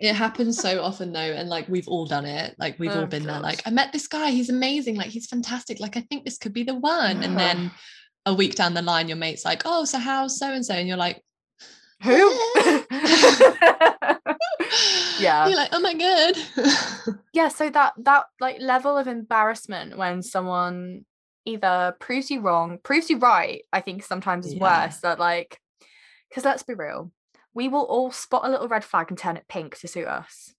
It 0.00 0.14
happens 0.14 0.58
so 0.60 0.82
often 0.82 1.12
though 1.12 1.18
and 1.20 1.48
like 1.48 1.68
we've 1.68 1.88
all 1.88 2.06
done 2.06 2.24
it 2.26 2.54
like 2.58 2.78
we've 2.78 2.90
all 2.90 3.02
Oh, 3.02 3.06
been 3.06 3.24
there 3.24 3.40
like 3.40 3.62
i 3.66 3.70
met 3.70 3.92
this 3.92 4.08
guy 4.08 4.30
he's 4.30 4.50
amazing 4.50 4.96
like 4.96 5.08
he's 5.08 5.26
fantastic 5.26 5.78
like 5.80 5.96
i 5.96 6.00
think 6.00 6.24
this 6.24 6.38
could 6.38 6.52
be 6.52 6.64
the 6.64 6.74
one 6.74 7.22
and 7.22 7.38
then 7.38 7.70
a 8.26 8.34
week 8.34 8.56
down 8.56 8.74
the 8.74 8.82
line 8.82 9.06
your 9.08 9.16
mate's 9.16 9.44
like 9.44 9.62
oh 9.64 9.84
so 9.84 9.98
how's 9.98 10.38
so 10.38 10.52
and 10.52 10.66
so 10.66 10.74
and 10.74 10.88
you're 10.88 10.96
like 10.96 11.22
Who? 12.02 12.32
Yeah. 15.18 15.46
you're 15.48 15.56
like 15.56 15.70
oh 15.72 15.80
my 15.80 15.94
god 15.94 16.34
yeah 17.32 17.48
so 17.48 17.70
that 17.70 17.94
that 17.98 18.24
like 18.40 18.60
level 18.60 18.98
of 18.98 19.06
embarrassment 19.06 19.96
when 19.96 20.22
someone 20.22 21.06
either 21.46 21.96
proves 22.00 22.30
you 22.30 22.40
wrong 22.40 22.78
proves 22.82 23.08
you 23.08 23.18
right 23.18 23.62
i 23.72 23.80
think 23.80 24.02
sometimes 24.04 24.46
is 24.46 24.54
Yeah. 24.54 24.86
worse 24.86 24.98
that 24.98 25.18
like 25.18 25.58
because 26.28 26.44
let's 26.44 26.64
be 26.64 26.74
real 26.74 27.12
we 27.56 27.68
will 27.68 27.84
all 27.84 28.12
spot 28.12 28.42
a 28.44 28.50
little 28.50 28.68
red 28.68 28.84
flag 28.84 29.06
and 29.10 29.18
turn 29.18 29.36
it 29.36 29.48
pink 29.48 29.76
to 29.78 29.88
suit 29.88 30.06
us 30.06 30.54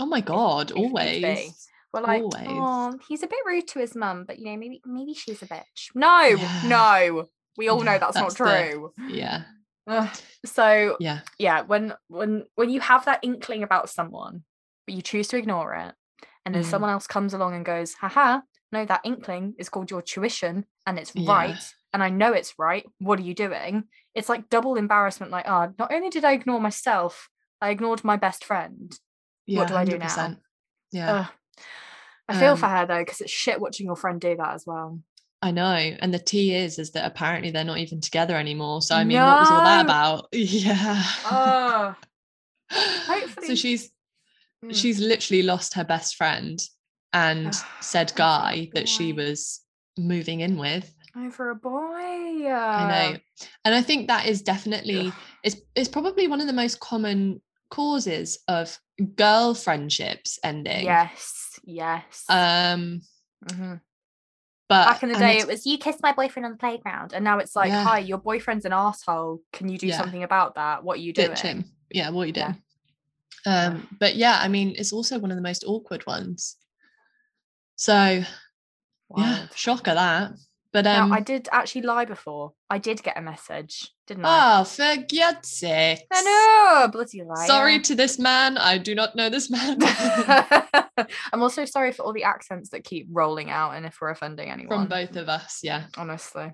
oh 0.00 0.06
my 0.06 0.20
god 0.20 0.70
if 0.70 0.76
be. 0.76 0.82
always 0.82 1.68
we're 1.92 2.00
like 2.02 2.22
Always. 2.22 2.46
oh 2.48 2.98
he's 3.08 3.22
a 3.22 3.26
bit 3.26 3.38
rude 3.46 3.66
to 3.68 3.80
his 3.80 3.94
mum 3.96 4.24
but 4.26 4.38
you 4.38 4.44
know 4.46 4.56
maybe 4.56 4.80
maybe 4.86 5.14
she's 5.14 5.42
a 5.42 5.46
bitch 5.46 5.90
no 5.94 6.20
Yeah. 6.22 6.62
no 6.66 7.26
we 7.56 7.68
all 7.68 7.80
know 7.82 7.98
that's, 7.98 8.14
that's 8.14 8.38
not 8.38 8.46
the- 8.48 8.70
true 8.70 8.92
yeah 9.08 9.42
Ugh. 9.88 10.08
so 10.44 10.96
yeah 11.00 11.20
yeah 11.38 11.62
when 11.62 11.94
when 12.08 12.44
when 12.54 12.70
you 12.70 12.80
have 12.80 13.04
that 13.06 13.20
inkling 13.22 13.62
about 13.62 13.88
someone 13.90 14.44
but 14.86 14.94
you 14.94 15.02
choose 15.02 15.28
to 15.28 15.36
ignore 15.38 15.74
it 15.74 15.94
and 16.46 16.54
then 16.54 16.62
Mm. 16.62 16.66
someone 16.70 16.90
else 16.90 17.06
comes 17.06 17.34
along 17.34 17.54
and 17.54 17.64
goes 17.64 17.94
haha 17.94 18.40
no 18.70 18.84
that 18.84 19.00
inkling 19.04 19.54
is 19.58 19.68
called 19.70 19.90
your 19.90 20.02
tuition 20.02 20.66
and 20.86 20.98
it's 20.98 21.12
Yeah. 21.14 21.32
right 21.32 21.74
and 21.94 22.02
i 22.02 22.10
know 22.10 22.32
it's 22.34 22.54
right 22.58 22.84
what 22.98 23.18
are 23.18 23.22
you 23.22 23.34
doing 23.34 23.84
it's 24.18 24.28
like 24.28 24.48
double 24.50 24.74
embarrassment 24.76 25.32
like 25.32 25.46
oh 25.48 25.72
not 25.78 25.92
only 25.92 26.10
did 26.10 26.24
i 26.24 26.32
ignore 26.32 26.60
myself 26.60 27.30
i 27.60 27.70
ignored 27.70 28.02
my 28.04 28.16
best 28.16 28.44
friend 28.44 28.98
yeah 29.46 29.58
what 29.60 29.68
do 29.68 29.74
I 29.76 29.84
do 29.84 29.96
now? 29.98 30.36
yeah 30.92 31.10
Ugh. 31.20 31.26
i 32.28 32.38
feel 32.38 32.56
for 32.56 32.66
Um, 32.66 32.72
her 32.72 32.86
though 32.86 32.98
because 33.04 33.20
it's 33.20 33.30
shit 33.30 33.60
watching 33.60 33.86
your 33.86 33.96
friend 33.96 34.20
do 34.20 34.36
that 34.36 34.54
as 34.54 34.64
well 34.66 35.00
I 35.40 35.52
know. 35.52 35.62
And 36.00 36.12
the 36.12 36.18
tea 36.18 36.52
is 36.52 36.80
is 36.80 36.90
that 36.92 37.06
apparently 37.06 37.52
they're 37.52 37.62
not 37.62 37.78
even 37.78 38.00
together 38.00 38.34
anymore. 38.36 38.82
So 38.82 38.96
I 38.96 39.04
mean, 39.04 39.24
what 39.24 39.38
was 39.38 39.52
all 39.52 39.62
that 39.62 39.84
about? 39.84 40.26
Yeah. 40.32 41.00
oh 41.30 41.94
so 43.46 43.54
she's 43.54 43.92
Mm. 44.64 44.74
she's 44.74 44.98
literally 44.98 45.44
lost 45.44 45.74
her 45.74 45.84
best 45.84 46.16
friend 46.16 46.60
and 47.12 47.54
said 47.80 48.12
guy 48.16 48.68
that 48.74 48.88
she 48.88 49.12
was 49.12 49.60
moving 49.96 50.40
in 50.40 50.56
with. 50.58 50.92
Over 51.16 51.50
a 51.50 51.54
boy 51.54 52.46
I 52.50 52.84
know. 52.84 53.16
And 53.64 53.74
I 53.74 53.82
think 53.82 54.08
that 54.08 54.26
is 54.26 54.42
definitely 54.42 55.12
it's 55.42 55.56
it's 55.74 55.88
probably 55.88 56.28
one 56.28 56.40
of 56.40 56.46
the 56.46 56.52
most 56.52 56.80
common 56.80 57.40
causes 57.70 58.38
of 58.48 58.78
girl 59.14 59.54
friendships 59.54 60.38
ending. 60.42 60.84
yes 60.84 61.58
yes 61.64 62.24
Um 62.28 63.02
Mhm. 63.44 63.80
but 64.68 64.84
back 64.86 65.02
in 65.02 65.10
the 65.10 65.18
day 65.18 65.38
it 65.38 65.46
was 65.46 65.64
you 65.66 65.78
kissed 65.78 66.02
my 66.02 66.12
boyfriend 66.12 66.44
on 66.46 66.52
the 66.52 66.58
playground 66.58 67.12
and 67.12 67.24
now 67.24 67.38
it's 67.38 67.54
like 67.54 67.70
Yeah. 67.70 67.84
hi 67.84 67.98
your 68.00 68.18
boyfriend's 68.18 68.64
an 68.64 68.72
asshole 68.72 69.40
can 69.52 69.68
you 69.68 69.78
do 69.78 69.86
Yeah. 69.88 69.96
something 69.98 70.22
about 70.24 70.54
that 70.56 70.82
what 70.82 70.98
are 70.98 71.00
you 71.00 71.12
doing 71.12 71.28
ditch 71.30 71.40
him. 71.40 71.64
Yeah, 71.90 72.10
what 72.10 72.22
are 72.22 72.26
you 72.26 72.32
Yeah. 72.34 72.52
doing? 72.52 72.62
Um, 73.46 73.88
but 73.98 74.16
yeah, 74.16 74.38
I 74.42 74.48
mean, 74.48 74.74
it's 74.76 74.92
also 74.92 75.18
one 75.18 75.30
of 75.30 75.36
the 75.36 75.42
most 75.42 75.64
awkward 75.66 76.04
ones. 76.06 76.56
So 77.76 77.94
yeah, 77.94 78.24
Wild. 79.08 79.52
shocker 79.54 79.94
that. 79.94 80.32
But 80.72 80.84
now 80.84 81.04
um, 81.04 81.12
i 81.12 81.20
did 81.20 81.48
actually 81.50 81.82
lie 81.82 82.04
before 82.04 82.52
i 82.68 82.78
did 82.78 83.02
get 83.02 83.16
a 83.16 83.22
message 83.22 83.90
didn't 84.06 84.24
i 84.26 84.60
oh, 84.60 84.64
for 84.64 84.96
God's 84.96 85.48
sakes! 85.48 86.02
i 86.12 86.22
know 86.22 86.88
bloody 86.88 87.22
liar 87.22 87.46
Sorry 87.46 87.80
to 87.80 87.94
this 87.94 88.18
man. 88.18 88.58
I 88.58 88.78
do 88.78 88.94
not 88.94 89.16
know 89.16 89.30
this 89.30 89.50
man 89.50 89.78
i'm 91.32 91.42
also 91.42 91.64
sorry 91.64 91.92
for 91.92 92.02
all 92.02 92.12
the 92.12 92.24
accents 92.24 92.70
that 92.70 92.84
keep 92.84 93.06
rolling 93.10 93.50
out 93.50 93.72
and 93.72 93.86
if 93.86 93.98
we're 94.00 94.10
offending 94.10 94.50
anyone 94.50 94.86
from 94.86 94.88
both 94.88 95.16
of 95.16 95.28
us. 95.28 95.60
Yeah. 95.62 95.84
honestly. 95.96 96.52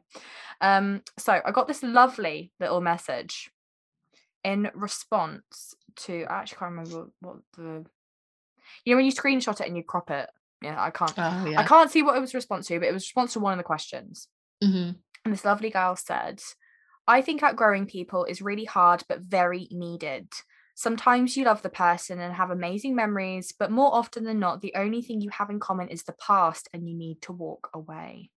Um, 0.61 1.03
so 1.18 1.40
I 1.44 1.50
got 1.50 1.66
this 1.68 1.83
lovely 1.83 2.53
little 2.61 2.81
message 2.81 3.50
in 4.44 4.70
response 4.74 5.74
to 5.96 6.24
I 6.29 6.40
actually 6.40 6.59
can't 6.59 6.70
remember 6.72 6.96
what, 6.96 7.09
what 7.20 7.37
the 7.57 7.87
you 8.85 8.92
know 8.92 8.96
when 8.96 9.07
you 9.07 9.12
screenshot 9.12 9.61
it 9.61 9.66
and 9.66 9.77
you 9.77 9.83
crop 9.83 10.11
it. 10.11 10.29
Yeah, 10.64 10.83
I 10.83 10.90
can't 10.90 11.14
Oh 11.16 11.46
yeah. 11.46 11.61
I 11.61 11.64
can't 11.64 11.90
see 11.90 12.03
what 12.03 12.16
it 12.16 12.20
was 12.20 12.35
a 12.35 12.38
response 12.38 12.66
to, 12.68 12.79
but 12.79 12.88
it 12.88 12.92
was 12.92 13.05
response 13.05 13.35
to 13.35 13.40
one 13.40 13.53
of 13.53 13.59
the 13.59 13.64
questions. 13.64 14.29
hmm 14.62 15.05
And 15.24 15.33
this 15.33 15.44
lovely 15.44 15.70
girl 15.70 15.96
said, 15.96 16.42
I 17.07 17.20
think 17.22 17.42
outgrowing 17.42 17.87
people 17.87 18.24
is 18.24 18.42
really 18.42 18.64
hard 18.64 19.05
but 19.09 19.20
very 19.22 19.68
needed. 19.70 20.29
Sometimes 20.74 21.37
you 21.37 21.44
love 21.44 21.62
the 21.62 21.70
person 21.70 22.18
and 22.18 22.35
have 22.35 22.50
amazing 22.50 22.94
memories, 22.96 23.53
but 23.53 23.70
more 23.70 23.94
often 23.94 24.24
than 24.24 24.40
not, 24.40 24.61
the 24.61 24.74
only 24.74 25.03
thing 25.03 25.20
you 25.20 25.31
have 25.31 25.50
in 25.50 25.61
common 25.61 25.88
is 25.88 26.03
the 26.05 26.14
past 26.14 26.68
and 26.72 26.88
you 26.88 26.96
need 26.96 27.22
to 27.22 27.33
walk 27.33 27.70
away. 27.74 28.31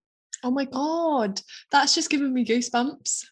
Oh 0.44 0.52
my 0.52 0.66
god, 0.66 1.42
that's 1.72 1.96
just 1.96 2.10
giving 2.10 2.34
me 2.34 2.46
goosebumps. 2.46 3.26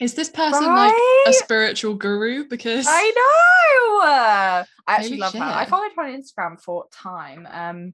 Is 0.00 0.14
this 0.14 0.28
person 0.28 0.74
like 0.74 0.94
a 1.26 1.32
spiritual 1.32 1.94
guru? 1.94 2.44
Because 2.48 2.86
I 2.88 3.12
know. 3.16 4.06
I 4.06 4.64
actually 4.86 5.18
Holy 5.18 5.20
love 5.20 5.34
her. 5.34 5.40
I 5.42 5.64
followed 5.64 5.90
her 5.96 6.02
on 6.04 6.22
Instagram 6.22 6.60
for 6.60 6.86
time. 6.92 7.48
Um, 7.50 7.92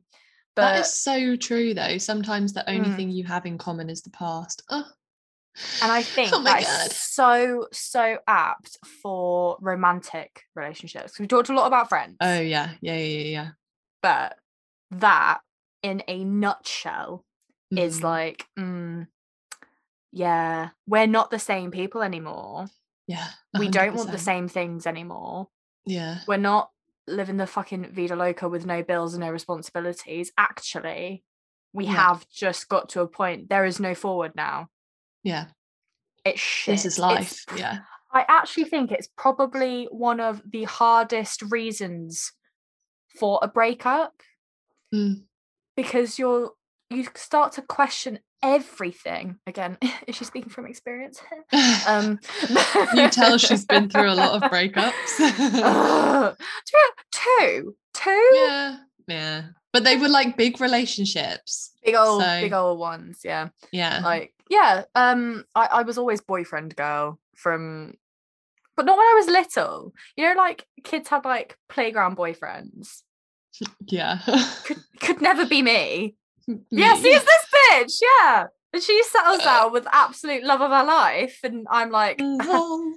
but 0.54 0.62
that 0.72 0.80
is 0.80 0.92
so 0.92 1.36
true 1.36 1.74
though. 1.74 1.98
Sometimes 1.98 2.52
the 2.52 2.68
only 2.68 2.90
Mm. 2.90 2.96
thing 2.96 3.10
you 3.10 3.24
have 3.24 3.46
in 3.46 3.58
common 3.58 3.88
is 3.90 4.02
the 4.02 4.10
past. 4.10 4.62
Oh, 4.70 4.84
and 5.82 5.90
I 5.90 6.02
think 6.16 6.32
Oh 6.34 6.42
that 6.42 6.60
is 6.62 6.96
so 6.96 7.68
so 7.72 8.18
apt 8.26 8.78
for 9.02 9.56
romantic 9.60 10.42
relationships. 10.54 11.18
We 11.18 11.26
talked 11.26 11.48
a 11.48 11.54
lot 11.54 11.66
about 11.66 11.88
friends, 11.88 12.16
oh 12.20 12.40
yeah, 12.40 12.72
yeah, 12.80 12.96
yeah, 12.96 12.98
yeah. 12.98 13.24
yeah. 13.30 13.48
but 14.02 14.36
that 14.90 15.40
in 15.82 16.02
a 16.06 16.22
nutshell 16.24 17.24
is 17.70 18.00
Mhm. 18.00 18.02
like, 18.04 18.46
mm, 18.58 19.06
yeah, 20.14 20.70
we're 20.86 21.06
not 21.08 21.30
the 21.30 21.38
same 21.38 21.70
people 21.70 22.02
anymore. 22.02 22.66
yeah. 23.06 23.28
We 23.58 23.68
don't 23.68 23.94
want 23.94 24.10
the 24.12 24.18
same 24.18 24.48
things 24.48 24.86
anymore. 24.86 25.48
Yeah, 25.86 26.18
we're 26.28 26.36
not 26.38 26.70
living 27.06 27.36
the 27.36 27.46
fucking 27.46 27.90
vida 27.92 28.16
loca 28.16 28.48
with 28.48 28.64
no 28.64 28.82
bills 28.82 29.12
and 29.14 29.20
no 29.22 29.30
responsibilities 29.30 30.32
actually 30.38 31.22
we 31.74 31.84
Yeah. 31.84 31.92
have 31.92 32.26
just 32.30 32.68
got 32.70 32.88
to 32.90 33.02
a 33.02 33.06
point 33.06 33.50
there 33.50 33.66
is 33.66 33.78
no 33.78 33.94
forward 33.94 34.32
now 34.34 34.68
yeah. 35.22 35.48
it's 36.24 36.40
shit 36.40 36.72
This 36.76 36.86
is 36.86 36.98
It's- 36.98 36.98
life. 36.98 37.44
Yeah. 37.58 37.80
i 38.10 38.24
actually 38.26 38.64
think 38.64 38.90
it's 38.90 39.08
probably 39.18 39.86
one 39.90 40.18
of 40.18 40.40
the 40.50 40.64
hardest 40.64 41.42
reasons 41.42 42.32
for 43.20 43.38
a 43.42 43.48
breakup 43.48 44.14
Mm. 44.94 45.24
because 45.76 46.18
you're 46.18 46.52
you 46.88 47.06
start 47.16 47.52
to 47.52 47.62
question 47.62 48.20
everything 48.44 49.36
again 49.46 49.78
is 50.06 50.14
she 50.16 50.24
speaking 50.24 50.50
from 50.50 50.66
experience 50.66 51.20
um 51.88 52.20
you 52.94 53.08
tell 53.08 53.38
she's 53.38 53.64
been 53.64 53.88
through 53.88 54.10
a 54.10 54.14
lot 54.14 54.32
of 54.40 54.50
breakups. 54.52 55.18
Ugh. 55.18 56.36
Do 56.36 56.72
you 56.72 56.78
know- 56.78 56.90
two 57.10 57.76
two 57.94 58.30
yeah, 58.34 58.76
yeah. 59.08 59.42
But 59.72 59.82
they 59.84 59.96
were 59.96 60.08
like 60.08 60.36
big 60.36 60.60
relationships. 60.60 61.72
big 61.84 61.94
old 61.94 62.22
So- 62.22 62.40
big 62.40 62.52
old 62.52 62.78
ones 62.78 63.20
yeah 63.24 63.48
Yeah. 63.72 64.00
like 64.04 64.32
yeah 64.50 64.84
um 64.94 65.44
I, 65.54 65.66
I 65.66 65.82
was 65.82 65.96
always 65.98 66.20
boyfriend 66.20 66.76
girl 66.76 67.18
from 67.34 67.94
but 68.76 68.84
not 68.84 68.98
when 68.98 69.06
i 69.06 69.14
was 69.16 69.26
little 69.26 69.92
you 70.16 70.24
know 70.28 70.34
like 70.36 70.66
kids 70.84 71.08
had 71.08 71.24
like 71.24 71.56
playground 71.68 72.16
boyfriends 72.16 73.02
Yeah. 73.86 74.18
could 74.64 74.78
could 75.00 75.20
never 75.22 75.46
be 75.46 75.62
me. 75.62 76.16
Yeah, 76.70 76.94
see, 77.00 77.08
it's 77.08 77.24
this 77.24 77.46
bitch. 77.70 78.00
Yeah. 78.02 78.46
And 78.72 78.82
she 78.82 79.02
settles 79.04 79.42
down 79.42 79.72
with 79.76 79.86
absolute 79.92 80.42
love 80.44 80.60
of 80.60 80.70
her 80.70 80.84
life. 80.84 81.38
And 81.44 81.66
I'm 81.70 81.90
like, 81.90 82.18
Mhm. 82.18 82.92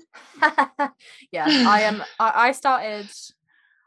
yeah, 1.31 1.45
I 1.47 1.81
am. 1.81 2.03
I, 2.19 2.47
I 2.47 2.51
started, 2.51 3.09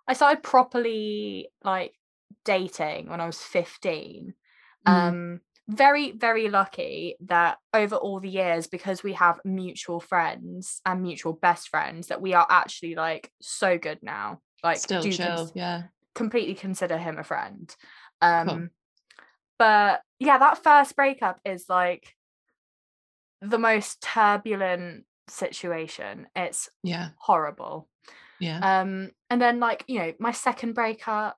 I 0.07 0.13
started 0.15 0.43
properly 0.43 1.49
like 1.65 1.93
dating 2.45 3.09
when 3.09 3.21
I 3.21 3.27
was 3.27 3.39
15. 3.39 4.35
Mm. 4.87 4.91
Um, 4.93 5.41
very, 5.69 6.11
very 6.13 6.49
lucky 6.49 7.17
that 7.27 7.59
over 7.73 7.95
all 7.97 8.19
the 8.19 8.29
years, 8.29 8.67
because 8.67 9.03
we 9.05 9.13
have 9.13 9.39
mutual 9.45 10.01
friends 10.01 10.81
and 10.85 11.03
mutual 11.03 11.33
best 11.33 11.69
friends, 11.69 12.09
that 12.09 12.21
we 12.21 12.35
are 12.35 12.47
actually 12.51 12.95
like 12.97 13.31
so 13.41 13.79
good 13.79 13.99
now. 14.03 14.41
Like, 14.65 14.79
Still 14.79 15.03
do 15.03 15.13
chill. 15.13 15.27
cons- 15.37 15.53
yeah. 15.55 15.83
completely 16.15 16.55
consider 16.55 16.99
him 16.99 17.19
a 17.19 17.25
friend. 17.25 17.75
Um 18.21 18.71
but 19.61 20.01
yeah, 20.19 20.39
that 20.39 20.65
first 20.65 20.97
breakup 20.97 21.39
is 21.45 21.67
like 21.69 22.17
the 23.43 23.59
most 23.59 24.01
turbulent 24.01 25.05
situation. 25.29 26.27
It's 26.35 26.71
Yeah. 26.83 27.11
horrible. 27.19 27.89
Yeah. 28.41 28.59
Um 28.81 29.11
and 29.29 29.41
then 29.41 29.61
like, 29.61 29.85
you 29.87 29.99
know, 29.99 30.13
my 30.19 30.33
second 30.33 30.73
breakup 30.73 31.37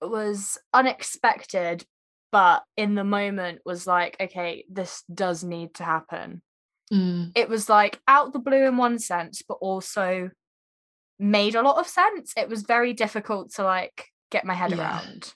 was 0.00 0.56
unexpected 0.72 1.84
but 2.30 2.62
in 2.78 2.94
the 2.94 3.04
moment 3.04 3.60
was 3.66 3.86
like 3.86 4.16
okay, 4.20 4.64
this 4.70 5.02
does 5.12 5.42
need 5.44 5.74
to 5.74 5.84
happen. 5.84 6.42
Mm. 6.92 7.32
It 7.34 7.48
was 7.48 7.68
like 7.68 8.00
out 8.06 8.32
the 8.32 8.38
blue 8.38 8.66
in 8.66 8.76
one 8.76 8.98
sense 9.00 9.42
but 9.46 9.54
also 9.60 10.30
made 11.18 11.56
a 11.56 11.62
lot 11.62 11.78
of 11.78 11.88
sense. 11.88 12.32
It 12.36 12.48
was 12.48 12.62
very 12.62 12.92
difficult 12.92 13.52
to 13.54 13.64
like 13.64 14.06
get 14.30 14.44
my 14.44 14.54
head 14.54 14.70
Yeah. 14.70 14.78
around. 14.78 15.34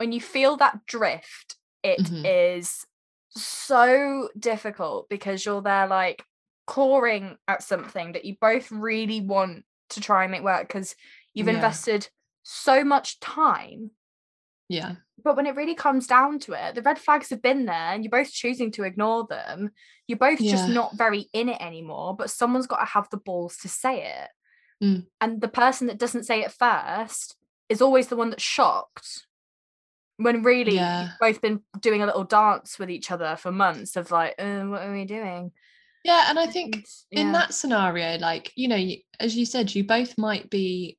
When 0.00 0.12
you 0.12 0.20
feel 0.22 0.56
that 0.56 0.86
drift, 0.86 1.56
it 1.82 2.10
is 2.24 2.86
Mhm. 3.36 3.38
so 3.38 4.28
difficult 4.38 5.10
because 5.10 5.44
you're 5.44 5.60
there 5.60 5.86
like 5.86 6.24
clawing 6.66 7.36
at 7.46 7.62
something 7.62 8.12
that 8.12 8.24
you 8.24 8.38
both 8.40 8.70
really 8.72 9.20
want 9.20 9.66
to 9.90 10.00
try 10.00 10.22
and 10.24 10.32
make 10.32 10.42
work 10.42 10.68
because 10.68 10.96
you've 11.34 11.48
Yeah. 11.48 11.54
invested 11.56 12.08
so 12.42 12.82
much 12.82 13.20
time. 13.20 13.90
Yeah. 14.68 14.94
But 15.22 15.36
when 15.36 15.46
it 15.46 15.54
really 15.54 15.74
comes 15.74 16.06
down 16.06 16.38
to 16.40 16.54
it, 16.54 16.76
the 16.76 16.82
red 16.82 16.98
flags 16.98 17.28
have 17.28 17.42
been 17.42 17.66
there 17.66 17.92
and 17.92 18.02
you're 18.02 18.10
both 18.10 18.32
choosing 18.32 18.70
to 18.72 18.84
ignore 18.84 19.26
them. 19.26 19.70
You're 20.06 20.16
both 20.16 20.38
just 20.38 20.70
not 20.70 20.94
very 20.94 21.28
in 21.34 21.50
it 21.50 21.60
anymore, 21.60 22.16
but 22.16 22.30
someone's 22.30 22.66
got 22.66 22.78
to 22.78 22.86
have 22.86 23.10
the 23.10 23.18
balls 23.18 23.58
to 23.58 23.68
say 23.68 24.02
it. 24.02 24.30
Mm. 24.82 25.08
And 25.20 25.42
the 25.42 25.48
person 25.48 25.88
that 25.88 25.98
doesn't 25.98 26.24
say 26.24 26.40
it 26.40 26.52
first 26.52 27.36
is 27.68 27.82
always 27.82 28.08
the 28.08 28.16
one 28.16 28.30
that's 28.30 28.42
shocked. 28.42 29.26
When 30.22 30.42
really 30.42 30.74
Yeah. 30.74 31.02
you've 31.02 31.18
both 31.18 31.40
been 31.40 31.62
doing 31.80 32.02
a 32.02 32.06
little 32.06 32.24
dance 32.24 32.78
with 32.78 32.90
each 32.90 33.10
other 33.10 33.36
for 33.36 33.50
months 33.50 33.96
of 33.96 34.10
like, 34.10 34.34
uh, 34.38 34.64
what 34.64 34.82
are 34.82 34.92
we 34.92 35.04
doing? 35.04 35.52
Yeah. 36.04 36.26
And 36.28 36.38
I 36.38 36.46
think 36.46 36.76
And, 36.76 36.86
in 37.12 37.32
that 37.32 37.54
scenario, 37.54 38.18
like, 38.18 38.52
you 38.56 38.68
know, 38.68 38.90
as 39.18 39.36
you 39.36 39.44
said, 39.46 39.74
you 39.74 39.84
both 39.84 40.16
might 40.18 40.50
be 40.50 40.98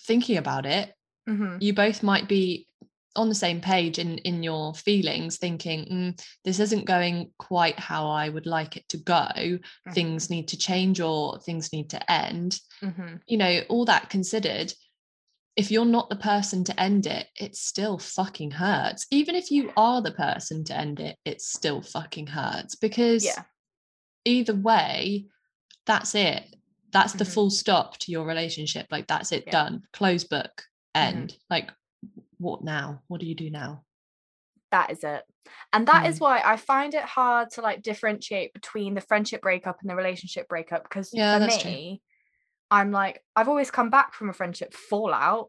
thinking 0.00 0.36
about 0.36 0.66
it. 0.66 0.94
Mhm, 1.26 1.58
You 1.60 1.74
both 1.74 2.02
might 2.02 2.28
be 2.28 2.68
on 3.16 3.28
the 3.28 3.34
same 3.34 3.60
page 3.60 3.98
in 3.98 4.18
in 4.18 4.42
your 4.44 4.74
feelings 4.74 5.38
thinking 5.38 5.84
mm, 5.86 6.24
this 6.44 6.60
isn't 6.60 6.84
going 6.84 7.32
quite 7.38 7.78
how 7.80 8.06
i 8.08 8.28
would 8.28 8.46
like 8.46 8.76
it 8.76 8.88
to 8.88 8.96
go 8.98 9.58
mhm, 9.86 9.92
things 9.94 10.30
need 10.30 10.46
to 10.46 10.56
change 10.56 11.00
or 11.00 11.40
things 11.40 11.72
need 11.72 11.90
to 11.90 12.12
end 12.12 12.60
mhm. 12.82 13.20
you 13.26 13.36
know 13.36 13.60
all 13.70 13.84
that 13.84 14.10
considered 14.10 14.72
if 15.56 15.70
you're 15.70 15.84
not 15.84 16.08
the 16.08 16.16
person 16.16 16.64
to 16.64 16.80
end 16.80 17.06
it 17.06 17.26
it 17.36 17.56
still 17.56 17.98
fucking 17.98 18.50
hurts 18.50 19.06
even 19.10 19.34
if 19.34 19.50
you 19.50 19.72
are 19.76 20.00
the 20.02 20.12
person 20.12 20.64
to 20.64 20.76
end 20.76 21.00
it 21.00 21.16
it 21.24 21.40
still 21.40 21.82
fucking 21.82 22.26
hurts 22.26 22.74
because 22.76 23.24
Yeah. 23.24 23.42
either 24.24 24.54
way 24.54 25.26
that's 25.86 26.14
it 26.14 26.56
that's 26.90 27.12
the 27.14 27.24
Mhm. 27.24 27.34
full 27.34 27.50
stop 27.50 27.98
to 27.98 28.12
your 28.12 28.24
relationship 28.26 28.86
like 28.90 29.06
that's 29.06 29.32
it 29.32 29.44
Yeah. 29.46 29.52
done 29.52 29.82
close 29.92 30.24
book 30.24 30.64
Mhm. 30.94 31.12
end 31.12 31.36
like 31.50 31.70
what 32.38 32.62
now 32.62 33.02
what 33.08 33.20
do 33.20 33.26
you 33.26 33.34
do 33.34 33.50
now 33.50 33.84
that 34.70 34.90
is 34.90 35.02
it 35.02 35.24
and 35.72 35.88
that 35.88 36.06
is 36.06 36.18
Mm. 36.18 36.20
why 36.20 36.42
i 36.44 36.56
find 36.56 36.92
it 36.94 37.02
hard 37.02 37.50
to 37.50 37.62
like 37.62 37.82
differentiate 37.82 38.52
between 38.52 38.94
the 38.94 39.00
friendship 39.00 39.40
breakup 39.40 39.80
and 39.80 39.88
the 39.90 39.96
relationship 39.96 40.46
breakup 40.48 40.82
because 40.82 41.10
Yeah, 41.12 41.34
for 41.34 41.40
that's 41.40 41.62
true. 41.62 41.70
I'm 42.70 42.90
like 42.90 43.22
i've 43.36 43.48
always 43.48 43.70
come 43.70 43.90
back 43.90 44.14
from 44.14 44.28
a 44.28 44.32
friendship 44.32 44.72
fallout. 44.74 45.48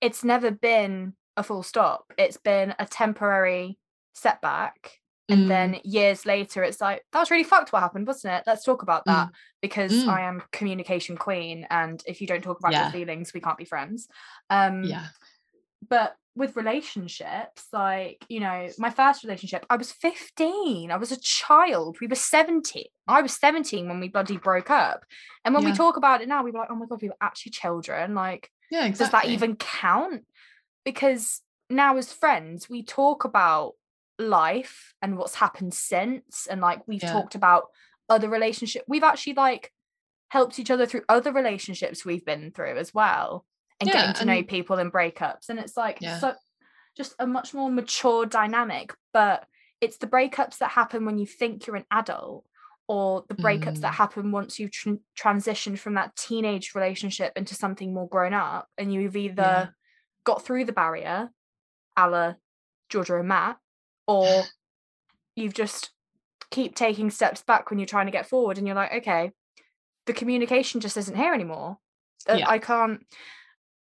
It's 0.00 0.22
never 0.22 0.50
been 0.50 1.14
a 1.36 1.42
full 1.42 1.62
stop. 1.62 2.12
It's 2.18 2.36
been 2.36 2.74
a 2.78 2.84
temporary 2.86 3.78
setback 4.14 4.98
and 5.30 5.46
Mm, 5.46 5.48
then 5.48 5.80
years 5.84 6.26
later 6.26 6.62
it's 6.62 6.82
like 6.82 7.02
that 7.12 7.18
was 7.20 7.30
really 7.30 7.44
fucked 7.44 7.72
what 7.72 7.80
happened 7.80 8.06
wasn't 8.06 8.34
it? 8.34 8.44
Let's 8.46 8.62
talk 8.64 8.82
about 8.82 9.06
that 9.06 9.30
because 9.62 9.92
Mm. 10.04 10.08
i 10.08 10.20
am 10.20 10.42
communication 10.52 11.16
queen 11.16 11.66
and 11.70 12.02
if 12.06 12.20
you 12.20 12.26
don't 12.26 12.42
talk 12.42 12.58
about 12.60 12.72
Yeah. 12.72 12.82
your 12.82 12.92
feelings 12.92 13.32
we 13.32 13.40
can't 13.40 13.56
be 13.56 13.64
friends. 13.64 14.06
Um 14.50 14.84
yeah. 14.84 15.06
but 15.88 16.14
with 16.36 16.56
relationships 16.56 17.66
like 17.72 18.24
you 18.28 18.40
know 18.40 18.68
my 18.78 18.90
first 18.90 19.22
relationship 19.22 19.64
i 19.70 19.76
was 19.76 19.92
15 19.92 20.90
i 20.90 20.96
was 20.96 21.12
a 21.12 21.20
child 21.20 21.96
we 22.00 22.08
were 22.08 22.16
17 22.16 22.84
i 23.06 23.22
was 23.22 23.34
17 23.38 23.88
when 23.88 24.00
we 24.00 24.08
bloody 24.08 24.36
broke 24.36 24.70
up. 24.70 25.04
And 25.44 25.54
when 25.54 25.64
we 25.64 25.72
talk 25.72 25.96
about 25.96 26.22
it 26.22 26.28
now 26.28 26.42
we 26.42 26.50
were 26.50 26.60
like 26.60 26.70
oh 26.70 26.74
my 26.74 26.86
god 26.86 27.02
we 27.02 27.08
were 27.08 27.16
actually 27.20 27.52
children 27.52 28.14
like 28.14 28.50
yeah 28.70 28.88
does 28.88 29.10
that 29.10 29.26
even 29.26 29.56
count? 29.56 30.24
Because 30.84 31.40
now 31.70 31.96
as 31.96 32.12
friends 32.12 32.68
we 32.68 32.82
talk 32.82 33.24
about 33.24 33.72
life 34.18 34.94
and 35.02 35.16
what's 35.16 35.34
happened 35.34 35.74
since 35.74 36.46
and 36.46 36.60
like 36.60 36.86
we've 36.86 37.02
Yeah. 37.02 37.12
talked 37.12 37.34
about 37.34 37.64
other 38.08 38.28
relationship 38.28 38.84
we've 38.86 39.02
actually 39.02 39.34
like 39.34 39.72
helped 40.28 40.58
each 40.58 40.70
other 40.70 40.86
through 40.86 41.02
other 41.08 41.32
relationships 41.32 42.04
we've 42.04 42.24
been 42.24 42.50
through 42.50 42.76
as 42.76 42.92
well 42.92 43.44
and 43.80 43.88
Yeah, 43.88 43.92
getting 43.94 44.14
to 44.14 44.24
know 44.24 44.42
people 44.42 44.78
in 44.78 44.90
breakups 44.90 45.48
and 45.48 45.58
it's 45.58 45.76
like 45.76 45.98
Yeah. 46.00 46.18
so 46.18 46.34
just 46.96 47.14
a 47.18 47.26
much 47.26 47.52
more 47.54 47.70
mature 47.70 48.24
dynamic 48.26 48.94
but 49.12 49.46
it's 49.80 49.96
the 49.98 50.06
breakups 50.06 50.58
that 50.58 50.70
happen 50.70 51.04
when 51.04 51.18
you 51.18 51.26
think 51.26 51.66
you're 51.66 51.76
an 51.76 51.84
adult 51.90 52.44
or 52.86 53.24
the 53.28 53.34
breakups 53.34 53.80
that 53.80 53.92
Mm. 53.92 53.96
happen 53.96 54.30
once 54.30 54.58
you've 54.58 54.70
tr- 54.70 55.00
transitioned 55.18 55.78
from 55.78 55.94
that 55.94 56.14
teenage 56.16 56.74
relationship 56.74 57.32
into 57.36 57.54
something 57.54 57.92
more 57.92 58.08
grown 58.08 58.32
up 58.34 58.68
and 58.78 58.92
you've 58.92 59.16
either 59.16 59.42
Yeah. 59.42 59.66
got 60.24 60.44
through 60.44 60.64
the 60.66 60.72
barrier 60.72 61.30
a 61.96 62.08
la 62.08 62.34
Georgia 62.88 63.18
and 63.18 63.28
Matt 63.28 63.58
or 64.06 64.44
you've 65.36 65.54
just 65.54 65.90
keep 66.50 66.76
taking 66.76 67.10
steps 67.10 67.42
back 67.42 67.70
when 67.70 67.78
you're 67.80 67.86
trying 67.86 68.06
to 68.06 68.12
get 68.12 68.28
forward 68.28 68.58
and 68.58 68.66
you're 68.66 68.76
like 68.76 68.92
okay 68.92 69.32
the 70.06 70.12
communication 70.12 70.80
just 70.80 70.96
isn't 70.96 71.16
here 71.16 71.34
anymore 71.34 71.78
Uh, 72.28 72.34
Yeah. 72.36 72.48
i 72.48 72.58
can't 72.58 73.04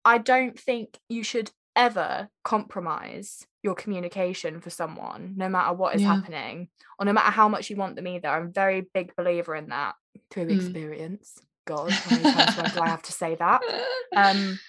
i 0.05 0.17
don't 0.17 0.57
think 0.59 0.97
you 1.09 1.23
should 1.23 1.51
ever 1.75 2.29
compromise 2.45 3.45
your 3.63 3.75
communication 3.75 4.61
for 4.61 4.69
someone 4.69 5.33
no 5.35 5.49
matter 5.49 5.73
what 5.73 5.93
is 5.95 6.01
Yeah. 6.01 6.15
happening 6.15 6.69
or 6.97 7.05
no 7.05 7.11
matter 7.13 7.31
how 7.31 7.49
much 7.49 7.69
you 7.69 7.75
want 7.75 7.95
them 7.97 8.07
either. 8.07 8.29
I'm 8.29 8.47
a 8.47 8.51
very 8.51 8.81
big 8.93 9.13
believer 9.17 9.55
in 9.55 9.67
that. 9.69 9.95
Through 10.31 10.45
Mm. 10.47 10.55
experience. 10.55 11.37
God 11.67 11.91
how 11.91 12.11
many 12.11 12.25
times 12.31 12.55
do 12.73 12.79
i 12.81 12.87
have 12.87 13.01
to 13.01 13.11
say 13.11 13.35
that? 13.35 13.61
Um 14.15 14.59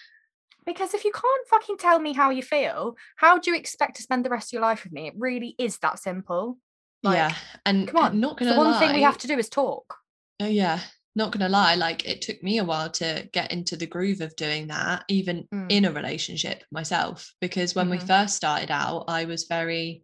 because 0.65 0.95
if 0.95 1.05
you 1.05 1.13
can't 1.13 1.47
fucking 1.49 1.77
tell 1.79 2.01
me 2.01 2.13
how 2.13 2.31
you 2.31 2.43
feel 2.43 2.97
how 3.17 3.39
do 3.39 3.51
you 3.51 3.57
expect 3.57 3.97
to 3.97 4.03
spend 4.03 4.25
the 4.25 4.31
rest 4.31 4.49
of 4.49 4.53
your 4.55 4.63
life 4.63 4.83
with 4.83 4.93
me? 4.93 5.07
It 5.09 5.15
really 5.17 5.55
is 5.59 5.79
that 5.79 5.99
simple. 6.01 6.59
Like, 7.05 7.17
yeah 7.17 7.35
and 7.65 7.87
come 7.87 8.03
on. 8.05 8.19
not 8.21 8.37
gonna 8.39 8.53
The 8.53 8.57
one 8.59 8.73
lie 8.73 8.79
thing 8.81 8.95
we 8.95 9.03
have 9.03 9.19
to 9.19 9.29
do 9.29 9.39
is 9.39 9.49
talk. 9.49 9.99
Oh 10.41 10.47
yeah 10.47 10.81
not 11.17 11.33
gonna 11.33 11.49
lie 11.49 11.75
like 11.75 12.07
it 12.07 12.21
took 12.23 12.41
me 12.43 12.59
a 12.59 12.65
while 12.65 12.91
to 12.91 13.29
get 13.33 13.51
into 13.51 13.77
the 13.77 13.87
groove 13.87 14.21
of 14.21 14.37
doing 14.37 14.69
that 14.69 15.05
even 15.09 15.49
Mm. 15.53 15.71
in 15.71 15.85
a 15.87 15.93
relationship 15.93 16.63
myself 16.71 17.33
because 17.41 17.75
when 17.75 17.89
we 17.91 17.99
Mhm. 17.99 18.07
first 18.07 18.37
started 18.37 18.71
out 18.71 19.05
i 19.09 19.25
was 19.25 19.45
very 19.45 20.03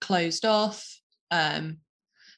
closed 0.00 0.44
off 0.44 0.98
um 1.30 1.78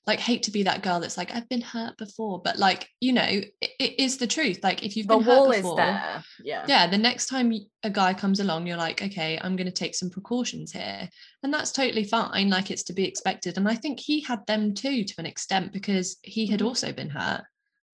like 0.06 0.20
hate 0.20 0.42
to 0.42 0.50
be 0.50 0.64
that 0.64 0.82
girl 0.82 1.00
that's 1.00 1.16
like 1.16 1.34
i've 1.34 1.48
been 1.48 1.62
hurt 1.62 1.96
before 1.96 2.42
but 2.42 2.58
like 2.58 2.88
you 3.00 3.12
know 3.12 3.22
it, 3.26 3.52
it 3.60 3.98
is 3.98 4.18
the 4.18 4.26
truth 4.26 4.60
like 4.62 4.82
if 4.84 4.96
you've 4.96 5.06
the 5.08 5.16
been 5.16 5.26
wall 5.26 5.46
hurt 5.46 5.56
is 5.56 5.62
before 5.62 5.76
there 5.76 6.22
yeah 6.42 6.64
yeah 6.68 6.86
the 6.86 6.98
next 6.98 7.26
time 7.28 7.52
a 7.84 7.90
guy 7.90 8.12
comes 8.12 8.40
along 8.40 8.66
you're 8.66 8.76
like 8.76 9.02
okay 9.02 9.38
i'm 9.42 9.56
going 9.56 9.66
to 9.66 9.72
take 9.72 9.94
some 9.94 10.10
precautions 10.10 10.72
here 10.72 11.08
and 11.42 11.54
that's 11.54 11.72
totally 11.72 12.04
fine 12.04 12.50
like 12.50 12.70
it's 12.70 12.82
to 12.82 12.92
be 12.92 13.04
expected 13.06 13.56
and 13.56 13.66
i 13.68 13.74
think 13.74 13.98
he 13.98 14.20
had 14.20 14.44
them 14.46 14.74
too 14.74 15.04
to 15.04 15.14
an 15.18 15.26
extent 15.26 15.72
because 15.72 16.16
he 16.22 16.46
had 16.46 16.60
Mhm. 16.60 16.66
also 16.66 16.92
been 16.92 17.10
hurt 17.10 17.44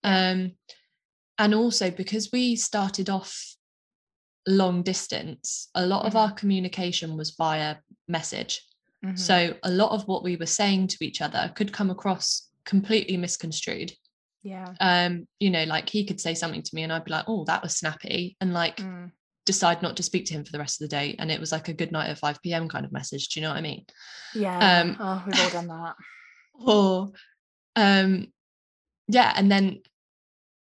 um 0.05 0.53
and 1.39 1.55
also 1.55 1.91
because 1.91 2.31
we 2.33 2.57
started 2.57 3.09
off 3.11 3.57
long 4.47 4.83
distance 4.83 5.69
a 5.75 5.87
lot 5.87 6.07
of 6.07 6.13
Mhm. 6.15 6.17
our 6.21 6.33
communication 6.33 7.17
was 7.17 7.31
via 7.33 7.77
message 8.09 8.67
Mhm. 9.05 9.19
so 9.19 9.55
a 9.63 9.71
lot 9.71 9.93
of 9.93 10.07
what 10.09 10.23
we 10.23 10.37
were 10.37 10.47
saying 10.47 10.87
to 10.89 11.05
each 11.05 11.21
other 11.21 11.53
could 11.55 11.73
come 11.73 11.91
across 11.91 12.49
completely 12.65 13.17
misconstrued 13.17 13.93
yeah 14.43 14.75
um 14.81 15.27
you 15.39 15.51
know 15.51 15.65
like 15.65 15.89
he 15.89 16.05
could 16.05 16.21
say 16.21 16.35
something 16.35 16.63
to 16.63 16.75
me 16.75 16.83
and 16.83 16.93
i'd 16.93 17.05
be 17.05 17.11
like 17.11 17.25
oh 17.29 17.45
that 17.45 17.63
was 17.63 17.77
snappy 17.77 18.37
and 18.41 18.53
like 18.55 18.79
Mm. 18.81 19.13
decide 19.47 19.83
not 19.83 19.97
to 19.97 20.03
speak 20.03 20.27
to 20.27 20.35
him 20.35 20.45
for 20.45 20.53
the 20.53 20.59
rest 20.59 20.81
of 20.81 20.89
the 20.89 20.97
day 20.97 21.17
and 21.19 21.31
it 21.31 21.41
was 21.41 21.51
like 21.51 21.69
a 21.69 21.73
good 21.75 21.93
night 21.93 22.09
at 22.09 22.19
5 22.19 22.41
p.m 22.43 22.69
kind 22.69 22.85
of 22.85 22.93
message 22.93 23.29
do 23.29 23.41
you 23.41 23.45
know 23.45 23.51
what 23.51 23.59
i 23.59 23.63
mean 23.63 23.85
yeah 24.35 24.81
um 24.81 24.97
oh, 25.01 25.23
we've 25.27 25.39
all 25.41 25.51
done 25.51 25.67
that 25.69 25.97
or 26.55 27.11
um 27.77 28.27
yeah 29.11 29.33
and 29.37 29.51
then 29.51 29.81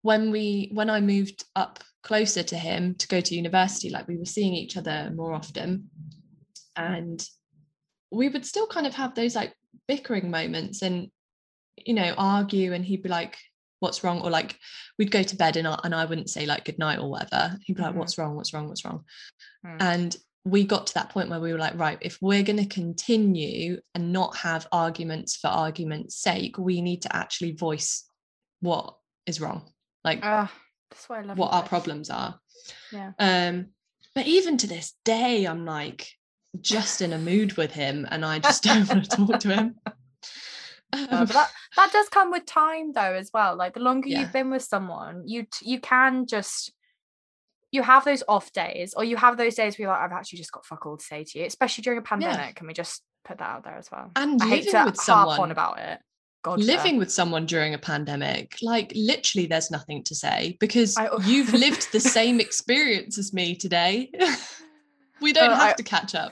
when 0.02 0.32
we 0.32 0.70
when 0.74 0.90
i 0.90 1.00
moved 1.02 1.44
up 1.56 1.84
closer 2.08 2.42
to 2.42 2.58
him 2.58 2.96
to 2.96 3.08
go 3.10 3.20
to 3.20 3.36
university 3.36 3.90
like 3.90 4.08
we 4.08 4.16
were 4.16 4.24
seeing 4.24 4.54
each 4.54 4.78
other 4.78 5.12
more 5.14 5.34
often. 5.34 5.90
And 6.78 7.22
we 8.12 8.30
would 8.30 8.46
still 8.46 8.66
kind 8.66 8.88
of 8.88 8.94
have 8.94 9.14
those 9.14 9.36
like 9.36 9.54
bickering 9.90 10.32
moments 10.32 10.82
and 10.82 11.10
you 11.86 11.94
know 11.94 12.14
argue 12.18 12.72
and 12.72 12.86
he'd 12.86 13.04
be 13.04 13.10
like 13.10 13.36
what's 13.80 14.06
wrong? 14.06 14.22
or 14.22 14.30
like 14.30 14.58
we'd 14.98 15.12
go 15.12 15.22
to 15.22 15.36
bed 15.36 15.58
and 15.58 15.68
I, 15.68 15.80
and 15.84 15.94
I 15.94 16.06
wouldn't 16.06 16.30
say 16.30 16.46
like 16.46 16.64
good 16.64 16.80
night 16.80 17.00
or 17.00 17.12
whatever. 17.12 17.58
He'd 17.64 17.76
be 17.76 17.82
like 17.82 17.92
mm-hmm. 17.92 18.00
what's 18.00 18.18
wrong? 18.18 18.36
What's 18.36 18.54
wrong? 18.54 18.70
What's 18.70 18.86
wrong? 18.86 19.04
Mm. 19.66 19.78
and 19.82 20.18
we 20.46 20.64
got 20.64 20.88
to 20.88 20.94
that 20.94 21.10
point 21.10 21.30
where 21.30 21.42
we 21.42 21.52
were 21.52 21.60
like 21.60 21.78
right 21.78 21.98
if 22.00 22.18
we're 22.22 22.44
going 22.44 22.64
to 22.64 22.66
continue 22.66 23.82
and 23.94 24.14
not 24.14 24.38
have 24.38 24.66
arguments 24.72 25.36
for 25.36 25.48
argument's 25.48 26.16
sake 26.16 26.58
we 26.58 26.80
need 26.80 27.02
to 27.02 27.14
actually 27.14 27.52
voice 27.52 28.08
what 28.62 28.96
is 29.26 29.42
wrong 29.42 29.64
like 30.04 30.24
uh, 30.24 30.48
that's 30.90 31.10
why 31.10 31.20
I 31.20 31.22
love 31.22 31.38
what 31.38 31.54
our 31.54 31.64
problems 31.64 32.10
are. 32.10 32.40
Yeah. 32.92 33.12
Um 33.20 33.68
but 34.16 34.26
even 34.26 34.58
to 34.58 34.68
this 34.68 34.94
day 35.06 35.46
i'm 35.46 35.66
like 35.66 36.10
just 36.60 37.02
in 37.02 37.14
a 37.14 37.20
mood 37.20 37.54
with 37.54 37.72
him 37.72 38.08
and 38.10 38.26
i 38.26 38.40
just 38.40 38.64
don't 38.64 38.88
want 38.90 39.04
to 39.04 39.10
talk 39.28 39.40
to 39.42 39.54
him. 39.54 39.76
But 40.92 41.30
that 41.30 41.52
that 41.76 41.92
does 41.92 42.10
come 42.10 42.32
with 42.32 42.46
time 42.46 42.94
though 42.94 43.14
as 43.14 43.30
well. 43.34 43.58
Like 43.58 43.74
the 43.74 43.82
longer 43.82 44.08
yeah. 44.08 44.22
you've 44.22 44.34
been 44.34 44.50
with 44.50 44.64
someone 44.64 45.24
you 45.28 45.46
you 45.62 45.80
can 45.80 46.26
just 46.26 46.72
you 47.72 47.84
have 47.84 48.06
those 48.06 48.24
off 48.28 48.54
days 48.54 48.94
or 48.96 49.04
you 49.04 49.18
have 49.18 49.36
those 49.36 49.56
days 49.56 49.78
where 49.78 49.88
you're 49.88 49.92
like 49.92 50.02
i've 50.02 50.14
actually 50.14 50.38
just 50.38 50.54
got 50.54 50.66
fuck 50.66 50.86
all 50.86 50.96
to 50.96 51.04
say 51.04 51.26
to 51.26 51.38
you 51.38 51.46
especially 51.46 51.82
during 51.82 52.00
a 52.00 52.02
pandemic 52.02 52.38
yeah. 52.38 52.52
can 52.54 52.66
we 52.66 52.74
just 52.74 53.04
put 53.28 53.38
that 53.40 53.50
out 53.50 53.64
there 53.64 53.76
as 53.76 53.92
well? 53.92 54.12
And 54.16 54.42
I 54.42 54.46
living 54.46 54.86
with 54.86 54.98
someone 54.98 55.40
on 55.40 55.52
about 55.52 55.80
it 55.80 56.00
God, 56.44 56.60
living 56.60 56.98
with 56.98 57.12
someone 57.12 57.46
during 57.46 57.74
a 57.74 57.78
pandemic 57.78 58.58
like 58.62 58.94
literally 58.96 59.48
there's 59.48 59.72
nothing 59.72 60.04
to 60.04 60.16
say 60.16 60.56
because 60.60 60.96
I, 60.98 61.10
you've 61.26 61.54
lived 61.54 61.92
the 61.92 62.00
same 62.18 62.40
experience 62.40 63.18
as 63.18 63.34
me 63.34 63.56
today 63.56 64.12
we 65.22 65.34
don't 65.34 65.50
uh, 65.50 65.56
have 65.56 65.72
I, 65.72 65.74
to 65.74 65.84
catch 65.84 66.16
up 66.16 66.32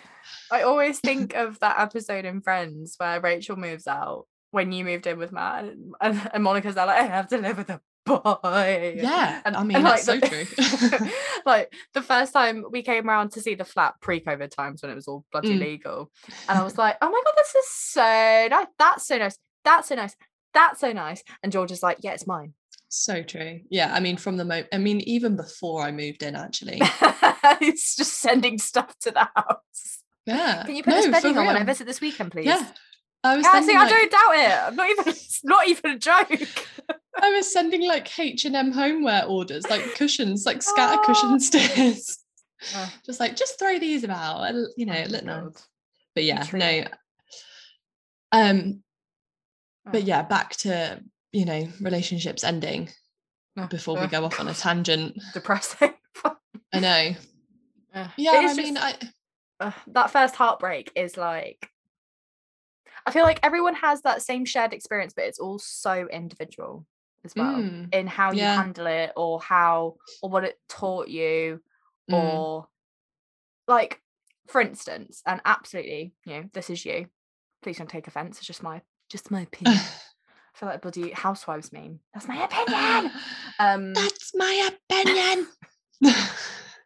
I 0.51 0.61
always 0.61 0.99
think 0.99 1.33
of 1.35 1.59
that 1.59 1.79
episode 1.79 2.25
in 2.25 2.41
Friends 2.41 2.95
where 2.97 3.19
Rachel 3.19 3.55
moves 3.55 3.87
out 3.87 4.25
when 4.51 4.71
you 4.71 4.85
moved 4.85 5.07
in 5.07 5.17
with 5.17 5.31
Matt 5.31 5.65
and, 6.01 6.29
and 6.33 6.43
Monica's 6.43 6.75
there 6.75 6.85
like 6.85 7.01
I 7.01 7.05
have 7.05 7.27
to 7.29 7.37
live 7.37 7.57
with 7.57 7.69
a 7.69 7.81
boy. 8.05 8.95
Yeah, 8.97 9.41
and 9.43 9.55
I 9.55 9.63
mean 9.63 9.77
and 9.77 9.85
that's 9.85 10.07
like, 10.07 10.25
so 10.25 10.45
the, 10.45 10.97
true. 10.97 11.09
like 11.45 11.73
the 11.93 12.01
first 12.01 12.31
time 12.33 12.63
we 12.71 12.83
came 12.83 13.09
around 13.09 13.31
to 13.31 13.41
see 13.41 13.55
the 13.55 13.65
flat 13.65 13.95
pre-COVID 13.99 14.51
times 14.51 14.81
when 14.81 14.91
it 14.91 14.95
was 14.95 15.07
all 15.07 15.25
bloody 15.31 15.57
mm. 15.57 15.59
legal, 15.59 16.11
and 16.47 16.57
I 16.57 16.63
was 16.63 16.77
like, 16.77 16.97
oh 17.01 17.09
my 17.09 17.21
god, 17.25 17.33
this 17.35 17.55
is 17.55 17.69
so 17.69 18.47
nice. 18.49 18.67
That's 18.77 19.07
so 19.07 19.17
nice. 19.17 19.37
That's 19.65 19.89
so 19.89 19.95
nice. 19.95 20.15
That's 20.53 20.79
so 20.79 20.93
nice. 20.93 21.23
And 21.43 21.51
George 21.51 21.71
is 21.71 21.83
like, 21.83 21.97
yeah, 22.01 22.13
it's 22.13 22.25
mine. 22.25 22.53
So 22.87 23.23
true. 23.23 23.59
Yeah, 23.69 23.93
I 23.93 23.99
mean, 23.99 24.15
from 24.15 24.37
the 24.37 24.45
moment, 24.45 24.67
I 24.71 24.77
mean, 24.77 25.01
even 25.01 25.35
before 25.35 25.81
I 25.81 25.91
moved 25.91 26.23
in, 26.23 26.35
actually, 26.35 26.79
it's 26.81 27.95
just 27.95 28.19
sending 28.19 28.57
stuff 28.57 28.97
to 28.99 29.11
the 29.11 29.27
house. 29.35 29.99
Yeah. 30.25 30.63
Can 30.65 30.75
you 30.75 30.83
put 30.83 30.91
no, 30.91 31.01
this 31.01 31.09
bedding 31.09 31.37
on 31.37 31.45
when 31.45 31.57
I 31.57 31.63
visit 31.63 31.85
this 31.87 31.99
weekend, 31.99 32.31
please? 32.31 32.45
Yeah. 32.45 32.65
I 33.25 33.35
was 33.35 33.43
yeah, 33.43 33.61
see, 33.61 33.75
like, 33.75 33.87
I 33.87 33.89
don't 33.89 34.11
doubt 34.11 34.35
it. 34.35 34.67
I'm 34.67 34.75
not 34.75 34.89
even 34.89 35.07
it's 35.07 35.43
not 35.43 35.67
even 35.67 35.91
a 35.91 35.99
joke. 35.99 36.67
I 37.21 37.29
was 37.31 37.51
sending 37.51 37.85
like 37.85 38.19
H 38.19 38.45
and 38.45 38.55
M 38.55 38.71
homeware 38.71 39.25
orders, 39.25 39.67
like 39.69 39.95
cushions, 39.95 40.45
like 40.45 40.61
scatter 40.61 40.99
oh. 41.01 41.05
cushion 41.05 41.39
stickers. 41.39 42.19
Oh. 42.75 42.93
Just 43.05 43.19
like 43.19 43.35
just 43.35 43.57
throw 43.57 43.79
these 43.79 44.03
about, 44.03 44.53
you 44.77 44.85
know, 44.85 45.03
oh, 45.05 45.09
look 45.09 45.23
nice. 45.23 45.67
But 46.13 46.23
yeah, 46.23 46.45
no. 46.53 46.83
Um, 48.31 48.83
but 49.85 50.03
oh. 50.03 50.05
yeah, 50.05 50.21
back 50.23 50.55
to 50.57 51.01
you 51.31 51.45
know 51.45 51.67
relationships 51.81 52.43
ending 52.43 52.89
oh, 53.57 53.67
before 53.67 53.99
we 53.99 54.07
go 54.07 54.25
off 54.25 54.39
on 54.39 54.47
a 54.47 54.53
tangent. 54.53 55.17
Depressing. 55.33 55.93
I 56.73 56.79
know. 56.79 57.15
yeah, 58.17 58.31
I 58.33 58.53
mean, 58.53 58.77
I. 58.77 58.95
Uh, 59.59 59.71
that 59.87 60.11
first 60.11 60.35
heartbreak 60.35 60.91
is 60.95 61.15
like 61.15 61.69
I 63.05 63.11
feel 63.11 63.23
like 63.23 63.39
everyone 63.43 63.75
has 63.75 64.01
that 64.01 64.21
same 64.21 64.45
shared 64.45 64.73
experience, 64.73 65.13
but 65.15 65.25
it's 65.25 65.39
all 65.39 65.59
so 65.59 66.07
individual 66.11 66.85
as 67.25 67.35
well 67.35 67.55
mm, 67.55 67.93
in 67.93 68.07
how 68.07 68.31
you 68.31 68.39
yeah. 68.39 68.55
handle 68.55 68.85
it 68.85 69.11
or 69.15 69.41
how 69.41 69.95
or 70.21 70.29
what 70.29 70.43
it 70.43 70.57
taught 70.69 71.07
you 71.07 71.59
mm. 72.09 72.13
or 72.13 72.67
like 73.67 73.99
for 74.47 74.61
instance 74.61 75.23
and 75.25 75.41
absolutely 75.43 76.13
you 76.25 76.33
know 76.33 76.43
this 76.53 76.69
is 76.69 76.85
you 76.85 77.07
please 77.63 77.79
don't 77.79 77.89
take 77.89 78.07
offense 78.07 78.37
it's 78.37 78.45
just 78.45 78.61
my 78.61 78.79
just 79.09 79.31
my 79.31 79.41
opinion. 79.53 79.79
I 79.79 80.57
feel 80.57 80.69
like 80.69 80.81
bloody 80.81 81.11
housewives 81.11 81.73
meme 81.73 81.99
that's 82.13 82.27
my 82.27 82.43
opinion! 82.43 83.11
Um 83.59 83.93
that's 83.93 84.33
my 84.35 84.69
opinion! 84.89 85.47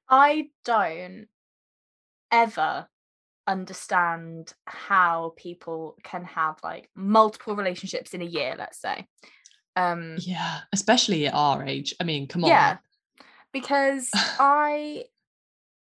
I 0.09 0.49
don't 0.65 1.27
ever 2.31 2.87
understand 3.47 4.53
how 4.65 5.33
people 5.35 5.97
can 6.03 6.23
have 6.23 6.57
like 6.63 6.89
multiple 6.95 7.55
relationships 7.55 8.13
in 8.13 8.21
a 8.21 8.25
year 8.25 8.55
let's 8.57 8.79
say. 8.79 9.07
Um 9.75 10.17
yeah 10.19 10.59
especially 10.73 11.27
at 11.27 11.33
our 11.33 11.65
age. 11.65 11.95
I 11.99 12.03
mean 12.03 12.27
come 12.27 12.43
on. 12.43 12.49
Yeah 12.49 12.77
because 13.51 14.09
i 14.13 15.03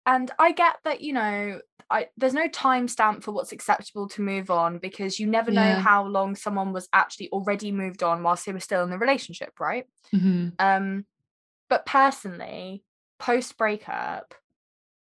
and 0.06 0.30
i 0.38 0.52
get 0.52 0.76
that 0.84 1.00
you 1.00 1.12
know 1.12 1.60
I, 1.90 2.08
there's 2.16 2.34
no 2.34 2.48
timestamp 2.48 3.22
for 3.22 3.32
what's 3.32 3.52
acceptable 3.52 4.08
to 4.08 4.22
move 4.22 4.50
on 4.50 4.78
because 4.78 5.18
you 5.18 5.26
never 5.26 5.50
yeah. 5.50 5.74
know 5.76 5.80
how 5.80 6.04
long 6.06 6.36
someone 6.36 6.72
was 6.72 6.88
actually 6.92 7.30
already 7.30 7.72
moved 7.72 8.02
on 8.02 8.22
whilst 8.22 8.44
they 8.44 8.52
were 8.52 8.60
still 8.60 8.82
in 8.84 8.90
the 8.90 8.98
relationship, 8.98 9.58
right? 9.58 9.86
Mm-hmm. 10.14 10.48
Um, 10.58 11.06
but 11.70 11.86
personally, 11.86 12.84
post 13.18 13.56
breakup, 13.56 14.34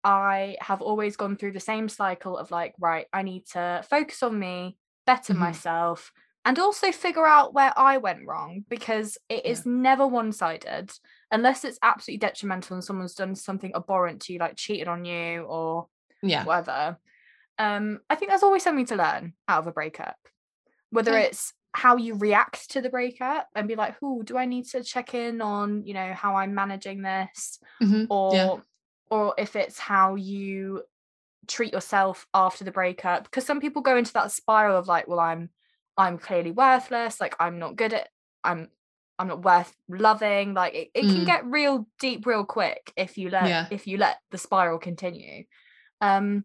I 0.03 0.57
have 0.61 0.81
always 0.81 1.17
gone 1.17 1.35
through 1.35 1.53
the 1.53 1.59
same 1.59 1.89
cycle 1.89 2.37
of 2.37 2.51
like, 2.51 2.75
right, 2.79 3.07
I 3.11 3.23
need 3.23 3.47
to 3.53 3.83
focus 3.89 4.21
on 4.21 4.37
me, 4.37 4.77
better 5.05 5.33
mm-hmm. 5.33 5.41
myself, 5.41 6.11
and 6.45 6.59
also 6.59 6.91
figure 6.91 7.25
out 7.25 7.53
where 7.53 7.73
I 7.75 7.97
went 7.97 8.25
wrong 8.25 8.63
because 8.69 9.17
it 9.29 9.45
is 9.45 9.63
yeah. 9.65 9.71
never 9.73 10.07
one 10.07 10.31
sided 10.31 10.91
unless 11.31 11.65
it's 11.65 11.79
absolutely 11.81 12.19
detrimental 12.19 12.75
and 12.75 12.83
someone's 12.83 13.15
done 13.15 13.35
something 13.35 13.73
abhorrent 13.75 14.21
to 14.23 14.33
you, 14.33 14.39
like 14.39 14.55
cheated 14.55 14.87
on 14.87 15.03
you 15.03 15.41
or 15.41 15.87
yeah, 16.21 16.43
whatever. 16.43 16.97
Um, 17.59 17.99
I 18.09 18.15
think 18.15 18.29
there's 18.29 18.43
always 18.43 18.63
something 18.63 18.85
to 18.87 18.95
learn 18.95 19.33
out 19.47 19.59
of 19.59 19.67
a 19.67 19.71
breakup, 19.71 20.17
whether 20.91 21.11
yeah. 21.11 21.25
it's 21.25 21.53
how 21.73 21.97
you 21.97 22.15
react 22.15 22.71
to 22.71 22.81
the 22.81 22.89
breakup 22.89 23.47
and 23.55 23.67
be 23.67 23.75
like, 23.75 23.95
who 23.99 24.23
do 24.23 24.37
I 24.37 24.45
need 24.45 24.65
to 24.69 24.83
check 24.83 25.13
in 25.13 25.41
on, 25.41 25.85
you 25.85 25.93
know, 25.93 26.13
how 26.13 26.35
I'm 26.35 26.55
managing 26.55 27.01
this, 27.01 27.59
mm-hmm. 27.81 28.05
or 28.09 28.35
yeah 28.35 28.55
or 29.09 29.33
if 29.37 29.55
it's 29.55 29.79
how 29.79 30.15
you 30.15 30.83
treat 31.47 31.73
yourself 31.73 32.27
after 32.33 32.63
the 32.63 32.71
breakup 32.71 33.23
because 33.23 33.45
some 33.45 33.61
people 33.61 33.81
go 33.81 33.95
into 33.95 34.13
that 34.13 34.31
spiral 34.31 34.77
of 34.77 34.87
like 34.87 35.07
well 35.07 35.19
i'm 35.19 35.49
i'm 35.97 36.17
clearly 36.17 36.51
worthless 36.51 37.21
like 37.21 37.35
i'm 37.39 37.57
not 37.57 37.77
good 37.77 37.93
at 37.93 38.09
i'm 38.43 38.67
i'm 39.17 39.29
not 39.29 39.43
worth 39.43 39.73
loving 39.87 40.53
like 40.53 40.73
it, 40.75 40.89
it 40.93 41.05
mm. 41.05 41.15
can 41.15 41.25
get 41.25 41.45
real 41.45 41.87
deep 41.99 42.25
real 42.25 42.43
quick 42.43 42.91
if 42.97 43.17
you 43.17 43.29
let 43.29 43.47
yeah. 43.47 43.65
if 43.71 43.87
you 43.87 43.97
let 43.97 44.17
the 44.31 44.37
spiral 44.37 44.77
continue 44.77 45.43
um 46.01 46.43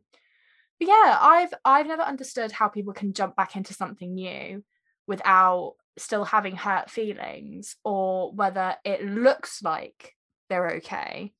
but 0.78 0.88
yeah 0.88 1.18
i've 1.20 1.54
i've 1.64 1.86
never 1.86 2.02
understood 2.02 2.52
how 2.52 2.68
people 2.68 2.92
can 2.92 3.12
jump 3.12 3.36
back 3.36 3.56
into 3.56 3.74
something 3.74 4.14
new 4.14 4.62
without 5.06 5.74
still 5.98 6.24
having 6.24 6.56
hurt 6.56 6.90
feelings 6.90 7.76
or 7.84 8.32
whether 8.32 8.76
it 8.84 9.04
looks 9.04 9.62
like 9.62 10.14
they're 10.48 10.72
okay 10.76 11.32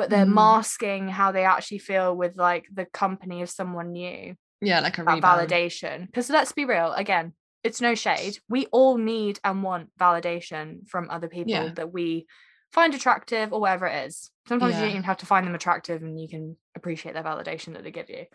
but 0.00 0.08
they're 0.08 0.24
mm. 0.24 0.32
masking 0.32 1.10
how 1.10 1.30
they 1.30 1.44
actually 1.44 1.76
feel 1.76 2.16
with 2.16 2.34
like 2.34 2.66
the 2.72 2.86
company 2.86 3.42
of 3.42 3.50
someone 3.50 3.92
new. 3.92 4.34
Yeah, 4.62 4.80
like 4.80 4.96
a 4.96 5.02
validation. 5.02 6.06
Because 6.06 6.30
let's 6.30 6.52
be 6.52 6.64
real, 6.64 6.94
again, 6.94 7.34
it's 7.62 7.82
no 7.82 7.94
shade. 7.94 8.38
We 8.48 8.64
all 8.72 8.96
need 8.96 9.40
and 9.44 9.62
want 9.62 9.90
validation 10.00 10.88
from 10.88 11.10
other 11.10 11.28
people 11.28 11.52
yeah. 11.52 11.72
that 11.74 11.92
we 11.92 12.26
find 12.72 12.94
attractive 12.94 13.52
or 13.52 13.60
whatever 13.60 13.86
it 13.86 14.06
is. 14.06 14.30
Sometimes 14.48 14.72
yeah. 14.72 14.78
you 14.78 14.84
don't 14.84 14.90
even 14.90 15.02
have 15.04 15.18
to 15.18 15.26
find 15.26 15.46
them 15.46 15.54
attractive 15.54 16.02
and 16.02 16.20
you 16.20 16.28
can 16.28 16.56
appreciate 16.76 17.14
their 17.14 17.24
validation 17.24 17.74
that 17.74 17.84
they 17.84 17.90
give 17.90 18.10
you. 18.10 18.26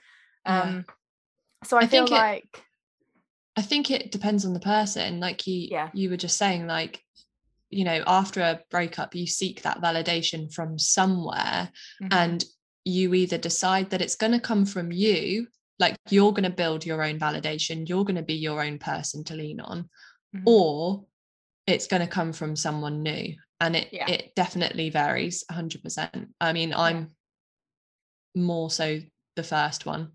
Um 0.45 0.85
yeah. 0.87 0.93
so 1.63 1.77
I, 1.77 1.81
I 1.81 1.87
feel 1.87 2.07
like 2.07 2.43
it, 2.53 2.61
I 3.57 3.61
think 3.61 3.91
it 3.91 4.11
depends 4.11 4.45
on 4.45 4.53
the 4.53 4.59
person. 4.59 5.19
Like 5.19 5.47
you 5.47 5.67
yeah. 5.71 5.89
you 5.93 6.09
were 6.09 6.17
just 6.17 6.37
saying, 6.37 6.67
like 6.67 7.01
you 7.69 7.83
know 7.83 8.03
after 8.07 8.41
a 8.41 8.61
breakup 8.69 9.15
you 9.15 9.27
seek 9.27 9.61
that 9.61 9.81
validation 9.81 10.51
from 10.53 10.77
somewhere 10.77 11.69
mm-hmm. 12.01 12.07
and 12.11 12.45
you 12.83 13.13
either 13.13 13.37
decide 13.37 13.89
that 13.89 14.01
it's 14.01 14.15
going 14.15 14.31
to 14.31 14.39
come 14.39 14.65
from 14.65 14.91
you 14.91 15.47
like 15.79 15.97
you're 16.09 16.31
going 16.31 16.43
to 16.43 16.49
build 16.49 16.85
your 16.85 17.03
own 17.03 17.19
validation 17.19 17.87
you're 17.87 18.05
going 18.05 18.15
to 18.15 18.21
be 18.21 18.35
your 18.35 18.63
own 18.63 18.77
person 18.77 19.23
to 19.23 19.33
lean 19.33 19.59
on 19.59 19.89
mm-hmm. 20.35 20.43
or 20.45 21.05
it's 21.67 21.87
going 21.87 22.01
to 22.01 22.07
come 22.07 22.31
from 22.31 22.55
someone 22.55 23.01
new 23.01 23.35
and 23.61 23.75
it 23.75 23.89
yeah. 23.91 24.09
it 24.09 24.33
definitely 24.35 24.89
varies 24.89 25.43
100% 25.51 26.27
i 26.41 26.51
mean 26.53 26.73
i'm 26.73 27.15
more 28.35 28.69
so 28.69 28.99
the 29.35 29.43
first 29.43 29.85
one. 29.85 30.11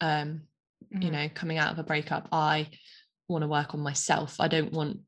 Um, 0.00 0.42
you 0.90 1.10
Mhm. 1.10 1.12
know, 1.12 1.28
coming 1.34 1.58
out 1.58 1.72
of 1.72 1.78
a 1.78 1.82
breakup, 1.84 2.28
I 2.32 2.70
want 3.28 3.42
to 3.42 3.48
work 3.48 3.74
on 3.74 3.80
myself. 3.80 4.40
I 4.40 4.48
don't 4.48 4.72
want 4.72 5.00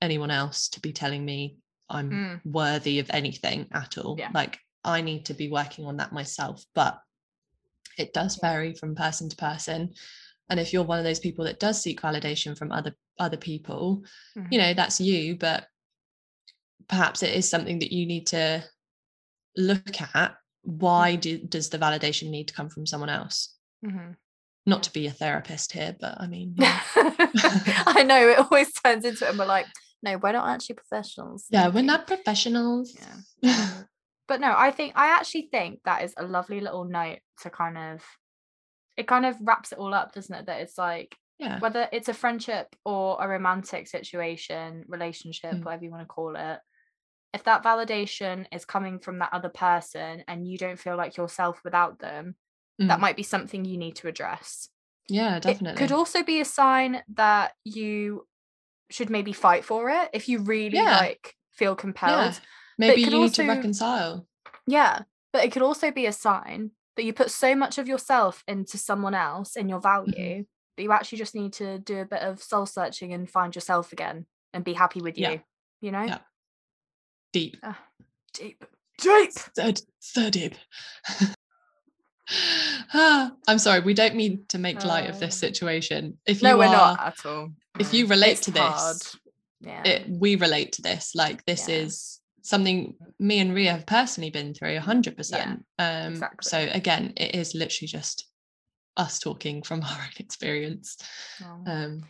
anyone 0.00 0.30
else 0.30 0.68
to 0.70 0.80
be 0.80 0.92
telling 0.92 1.24
me 1.24 1.58
I'm 1.88 2.10
Mm. 2.10 2.40
worthy 2.44 2.98
of 2.98 3.10
anything 3.10 3.68
at 3.72 3.98
all. 3.98 4.16
Yeah. 4.18 4.30
Like 4.32 4.58
I 4.84 5.00
need 5.00 5.26
to 5.26 5.34
be 5.34 5.48
working 5.48 5.84
on 5.86 5.96
that 5.98 6.12
myself. 6.12 6.64
But 6.74 7.00
it 7.98 8.14
does 8.14 8.36
vary 8.36 8.74
from 8.74 8.94
person 8.94 9.28
to 9.28 9.36
person. 9.36 9.94
And 10.48 10.58
if 10.58 10.72
you're 10.72 10.82
one 10.84 10.98
of 10.98 11.04
those 11.04 11.20
people 11.20 11.44
that 11.44 11.60
does 11.60 11.80
seek 11.82 12.00
validation 12.00 12.56
from 12.56 12.72
other 12.72 12.96
other 13.18 13.36
people, 13.36 14.04
Mhm. 14.36 14.48
you 14.50 14.58
know, 14.58 14.72
that's 14.74 15.00
you, 15.00 15.36
but 15.36 15.68
perhaps 16.88 17.22
it 17.22 17.34
is 17.34 17.48
something 17.48 17.78
that 17.80 17.92
you 17.92 18.06
need 18.06 18.26
to 18.28 18.64
look 19.56 20.00
at. 20.14 20.34
Why 20.62 21.16
do, 21.16 21.38
does 21.38 21.70
the 21.70 21.78
validation 21.78 22.30
need 22.30 22.48
to 22.48 22.54
come 22.54 22.68
from 22.68 22.86
someone 22.86 23.08
else? 23.10 23.56
Mhm. 23.84 24.16
Not 24.64 24.84
to 24.84 24.92
be 24.92 25.06
a 25.08 25.10
therapist 25.10 25.72
here, 25.72 25.96
but 26.00 26.20
I 26.20 26.26
mean, 26.28 26.54
know. 26.56 26.66
I 26.96 28.04
know 28.06 28.28
it 28.28 28.38
always 28.38 28.72
turns 28.72 29.04
into 29.04 29.24
it, 29.26 29.30
and 29.30 29.38
we're 29.38 29.44
like, 29.46 29.66
no, 30.04 30.18
we're 30.18 30.32
not 30.32 30.48
actually 30.48 30.76
professionals. 30.76 31.46
yeah, 31.50 31.68
we're 31.68 31.82
not 31.82 32.06
professionals. 32.06 32.96
Yeah. 33.40 33.70
But 34.28 34.40
no, 34.40 34.54
I 34.56 34.70
think 34.70 34.92
I 34.96 35.08
actually 35.08 35.48
think 35.52 35.80
that 35.84 36.04
is 36.04 36.14
a 36.16 36.24
lovely 36.24 36.60
little 36.60 36.84
note 36.84 37.18
to 37.42 37.50
kind 37.50 37.76
of 37.76 38.02
it 38.96 39.06
kind 39.08 39.26
of 39.26 39.36
wraps 39.42 39.72
it 39.72 39.78
all 39.78 39.92
up, 39.92 40.12
doesn't 40.14 40.34
it? 40.34 40.46
That 40.46 40.60
it's 40.62 40.78
like 40.78 41.14
yeah. 41.38 41.58
whether 41.58 41.88
it's 41.92 42.08
a 42.08 42.14
friendship 42.14 42.68
or 42.84 43.18
a 43.20 43.28
romantic 43.28 43.88
situation, 43.88 44.84
relationship, 44.86 45.52
Mm. 45.54 45.64
whatever 45.64 45.84
you 45.84 45.90
want 45.90 46.02
to 46.02 46.06
call 46.06 46.34
it, 46.36 46.60
if 47.34 47.44
that 47.44 47.62
validation 47.64 48.46
is 48.52 48.64
coming 48.64 48.98
from 48.98 49.18
that 49.20 49.30
other 49.32 49.48
person 49.48 50.22
and 50.28 50.46
you 50.46 50.58
don't 50.58 50.78
feel 50.78 50.96
like 50.96 51.16
yourself 51.16 51.60
without 51.64 51.98
them, 51.98 52.36
that 52.78 52.98
Mm. 52.98 53.00
might 53.00 53.16
be 53.16 53.22
something 53.22 53.64
you 53.64 53.76
need 53.78 53.96
to 53.96 54.08
address. 54.08 54.68
Yeah, 55.08 55.38
definitely. 55.38 55.72
It 55.72 55.78
could 55.88 55.92
also 55.96 56.22
be 56.22 56.40
a 56.40 56.44
sign 56.44 57.02
that 57.14 57.54
you 57.64 58.26
should 58.90 59.10
maybe 59.10 59.32
fight 59.32 59.64
for 59.64 59.88
it 59.90 60.10
if 60.12 60.28
you 60.28 60.40
really 60.40 60.76
Yeah. 60.78 60.98
like 60.98 61.36
feel 61.52 61.74
compelled. 61.74 62.34
yeah. 62.34 62.38
Maybe 62.78 63.00
you 63.02 63.06
could 63.10 63.18
need 63.20 63.34
to 63.34 63.46
reconcile. 63.46 64.26
Yeah, 64.66 65.00
but 65.32 65.44
it 65.44 65.52
could 65.52 65.62
also 65.62 65.90
be 65.90 66.06
a 66.06 66.12
sign 66.12 66.72
that 66.96 67.04
you 67.04 67.12
put 67.12 67.30
so 67.30 67.54
much 67.54 67.78
of 67.78 67.88
yourself 67.88 68.44
into 68.46 68.76
someone 68.78 69.14
else 69.14 69.56
and 69.56 69.68
your 69.70 69.80
Mm-hmm. 69.80 70.10
value 70.12 70.46
that 70.76 70.82
you 70.82 70.92
actually 70.92 71.18
just 71.18 71.34
need 71.34 71.52
to 71.54 71.78
do 71.78 71.98
a 72.00 72.04
bit 72.06 72.22
of 72.22 72.42
soul 72.42 72.66
searching 72.66 73.12
and 73.12 73.30
find 73.30 73.54
yourself 73.54 73.92
again 73.92 74.26
and 74.54 74.64
be 74.64 74.72
happy 74.74 75.00
with 75.00 75.18
you. 75.18 75.24
Yeah. 75.24 75.38
You 75.80 75.92
know? 75.92 76.18
Yeah. 77.32 77.74
Deep. 78.34 78.64
Deep. 78.64 78.64
Deep. 79.00 79.32
So, 79.54 79.72
so 80.00 80.30
deep. 80.30 80.54
Ah, 82.94 83.32
I'm 83.48 83.58
sorry, 83.58 83.80
we 83.80 83.94
don't 83.94 84.14
mean 84.14 84.44
to 84.48 84.58
make 84.58 84.84
light 84.84 85.10
of 85.10 85.18
this 85.20 85.36
situation. 85.36 86.18
If 86.26 86.40
you 86.42 86.48
No, 86.48 86.56
we're 86.58 86.66
are, 86.66 86.70
not 86.72 87.00
at 87.00 87.26
all. 87.26 87.50
if 87.78 87.92
you 87.92 88.06
relate 88.06 88.32
it's 88.32 88.40
to 88.42 88.50
this, 88.52 88.62
hard. 88.62 88.96
Yeah. 89.60 89.82
it, 89.84 90.08
we 90.08 90.36
relate 90.36 90.72
to 90.72 90.82
this. 90.82 91.14
Like 91.14 91.44
this 91.44 91.68
Yeah. 91.68 91.76
is 91.76 92.20
something 92.42 92.94
me 93.18 93.38
and 93.40 93.54
Ria 93.54 93.72
have 93.72 93.86
personally 93.86 94.30
been 94.30 94.54
through, 94.54 94.78
hundred 94.78 95.16
percent. 95.16 95.64
Um, 95.78 96.22
so 96.40 96.58
again, 96.72 97.12
it 97.16 97.34
is 97.34 97.54
literally 97.54 97.88
just 97.88 98.26
us 98.96 99.18
talking 99.18 99.62
from 99.62 99.82
our 99.84 99.90
own 99.98 100.12
experience. 100.18 100.96
Oh. 101.44 101.62
Um, 101.70 102.04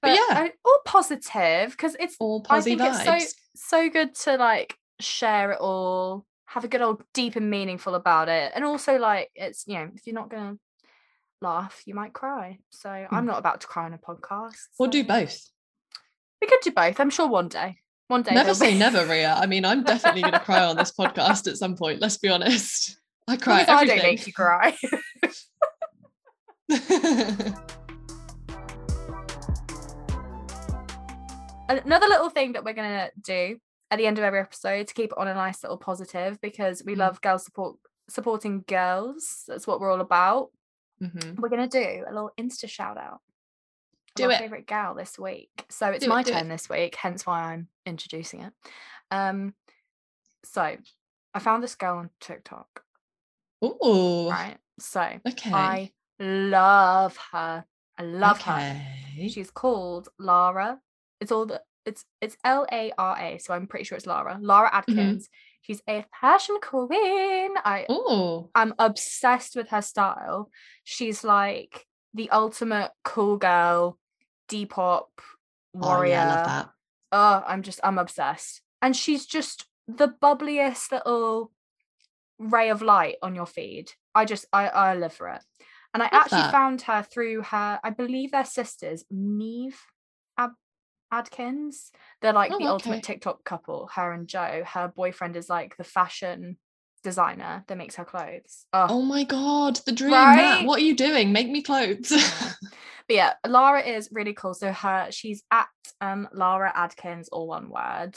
but 0.00 0.12
yeah. 0.16 0.44
uh, 0.44 0.48
all 0.64 0.78
positive 0.86 1.72
because 1.72 1.96
it's 2.00 2.16
all 2.18 2.44
I 2.48 2.56
positive 2.56 2.78
think 2.78 2.92
vibes. 2.94 3.14
it's 3.22 3.32
so 3.32 3.36
so 3.54 3.88
good 3.90 4.14
to 4.16 4.36
like 4.36 4.76
share 5.00 5.52
it 5.52 5.60
all, 5.60 6.26
have 6.46 6.64
a 6.64 6.68
good 6.68 6.82
old 6.82 7.02
deep 7.14 7.36
and 7.36 7.50
meaningful 7.50 7.94
about 7.94 8.28
it, 8.28 8.52
and 8.54 8.64
also 8.64 8.98
like 8.98 9.30
it's 9.34 9.64
you 9.66 9.74
know 9.74 9.90
if 9.94 10.06
you're 10.06 10.14
not 10.14 10.30
gonna 10.30 10.56
laugh, 11.42 11.82
you 11.86 11.94
might 11.94 12.12
cry. 12.12 12.58
So 12.70 12.90
I'm 12.90 13.24
Mm. 13.24 13.28
not 13.28 13.38
about 13.38 13.60
to 13.62 13.66
cry 13.66 13.84
on 13.84 13.94
a 13.94 13.98
podcast. 13.98 14.56
We'll 14.78 14.90
do 14.90 15.04
both. 15.04 15.38
We 16.40 16.46
could 16.48 16.60
do 16.62 16.72
both. 16.72 17.00
I'm 17.00 17.10
sure 17.10 17.28
one 17.28 17.48
day. 17.48 17.78
One 18.08 18.22
day. 18.22 18.34
Never 18.34 18.54
say 18.54 18.76
never, 18.76 19.06
Ria. 19.10 19.34
I 19.34 19.46
mean, 19.46 19.64
I'm 19.64 19.84
definitely 19.84 20.24
to 20.24 20.38
cry 20.40 20.64
on 20.64 20.76
this 20.76 20.92
podcast 20.92 21.46
at 21.48 21.56
some 21.56 21.76
point. 21.76 22.00
Let's 22.00 22.18
be 22.18 22.28
honest. 22.28 22.98
I 23.28 23.36
cry 23.36 23.64
I 23.68 23.84
don't 23.84 23.98
make 23.98 24.26
you 24.26 24.32
cry. 24.32 24.76
Another 31.78 32.06
little 32.08 32.30
thing 32.30 32.52
that 32.52 32.64
we're 32.64 32.72
gonna 32.74 33.10
do 33.20 33.58
at 33.90 33.96
the 33.98 34.06
end 34.06 34.18
of 34.18 34.24
every 34.24 34.40
episode 34.40 34.86
to 34.88 34.94
keep 34.94 35.12
it 35.12 35.18
on 35.18 35.28
a 35.28 35.34
nice 35.34 35.62
little 35.62 35.78
positive 35.78 36.40
because 36.40 36.82
we 36.84 36.94
Mm. 36.94 36.98
love 36.98 37.20
girls 37.20 37.44
support 37.44 37.78
supporting 38.08 38.62
girls. 38.66 39.44
That's 39.46 39.68
what 39.68 39.78
we're 39.80 39.92
all 39.92 40.00
about. 40.00 40.50
Mhm. 41.00 41.38
We're 41.38 41.48
gonna 41.48 41.68
do 41.68 42.04
a 42.08 42.12
little 42.12 42.32
Insta 42.36 42.68
shout 42.68 42.98
out. 42.98 43.20
Do 44.16 44.24
our 44.24 44.32
it. 44.32 44.38
favorite 44.38 44.66
gal 44.66 44.94
this 44.96 45.16
week. 45.16 45.64
So 45.68 45.90
it's 45.90 46.04
Do 46.04 46.08
my 46.10 46.22
it. 46.22 46.26
turn 46.26 46.48
this 46.48 46.68
week, 46.68 46.96
hence 46.96 47.24
why 47.24 47.52
I'm 47.52 47.68
introducing 47.86 48.40
it. 48.42 48.52
Um, 49.12 49.54
so 50.44 50.76
I 51.32 51.38
found 51.38 51.62
this 51.62 51.76
girl 51.76 51.98
on 51.98 52.10
TikTok, 52.18 52.84
Ooh. 53.64 54.28
right? 54.28 54.58
So 54.80 55.20
Okay. 55.28 55.52
I 55.52 55.92
love 56.18 57.16
her. 57.30 57.64
I 57.96 58.02
love 58.02 58.42
her. 58.42 58.82
She's 59.28 59.52
called 59.52 60.08
Lara. 60.18 60.80
It's 61.20 61.32
all 61.32 61.46
the 61.46 61.62
it's 61.86 62.04
it's 62.20 62.36
L 62.44 62.66
A 62.70 62.92
R 62.98 63.18
A, 63.18 63.38
so 63.38 63.54
I'm 63.54 63.66
pretty 63.66 63.84
sure 63.84 63.96
it's 63.96 64.06
Lara. 64.06 64.38
Lara 64.40 64.68
mm-hmm. 64.68 64.76
Adkins. 64.98 65.28
She's 65.62 65.82
a 65.88 66.04
fashion 66.20 66.56
queen. 66.62 67.52
I 67.64 67.86
Ooh. 67.90 68.48
I'm 68.54 68.74
obsessed 68.78 69.56
with 69.56 69.68
her 69.68 69.82
style. 69.82 70.50
She's 70.84 71.22
like 71.22 71.86
the 72.14 72.30
ultimate 72.30 72.90
cool 73.04 73.36
girl, 73.36 73.98
Depop 74.50 75.06
Oh, 75.76 75.78
warrior. 75.88 76.10
yeah, 76.12 76.24
I 76.24 76.34
love 76.34 76.46
that. 76.46 76.70
Oh, 77.12 77.44
I'm 77.46 77.62
just 77.62 77.80
I'm 77.84 77.98
obsessed. 77.98 78.62
And 78.82 78.96
she's 78.96 79.26
just 79.26 79.66
the 79.86 80.08
bubbliest 80.08 80.90
little 80.92 81.52
ray 82.38 82.70
of 82.70 82.82
light 82.82 83.16
on 83.22 83.34
your 83.34 83.46
feed. 83.46 83.92
I 84.14 84.24
just 84.24 84.46
I 84.52 84.68
I 84.68 84.94
live 84.96 85.12
for 85.12 85.28
it. 85.28 85.42
And 85.92 86.02
I 86.02 86.06
Love 86.06 86.22
actually 86.22 86.42
that. 86.42 86.52
found 86.52 86.82
her 86.82 87.02
through 87.02 87.42
her, 87.42 87.80
I 87.82 87.90
believe 87.90 88.30
they're 88.30 88.44
sisters, 88.44 89.04
Neve 89.10 89.80
Adkins. 91.12 91.90
They're 92.20 92.32
like 92.32 92.52
Oh, 92.52 92.58
the 92.58 92.66
ultimate. 92.66 93.02
TikTok 93.02 93.44
couple, 93.44 93.88
her 93.94 94.12
and 94.12 94.28
Joe. 94.28 94.62
Her 94.66 94.88
boyfriend 94.94 95.36
is 95.36 95.48
like 95.48 95.76
the 95.76 95.84
fashion 95.84 96.56
designer 97.02 97.64
that 97.66 97.78
makes 97.78 97.96
her 97.96 98.04
clothes. 98.04 98.66
Oh, 98.72 98.86
Oh 98.90 99.02
my 99.02 99.24
god, 99.24 99.80
the 99.86 99.92
dream. 99.92 100.10
Matt, 100.10 100.66
what 100.66 100.80
are 100.80 100.84
you 100.84 100.94
doing? 100.94 101.32
Make 101.32 101.50
me 101.50 101.62
clothes. 101.62 102.10
Yeah. 102.10 102.52
but 102.60 103.16
yeah, 103.16 103.32
Lara 103.46 103.82
is 103.82 104.08
really 104.12 104.34
cool. 104.34 104.54
So 104.54 104.72
her 104.72 105.08
she's 105.10 105.42
at 105.50 105.68
um 106.00 106.28
Lara 106.32 106.72
Adkins, 106.74 107.28
all 107.28 107.48
one 107.48 107.68
word, 107.70 108.16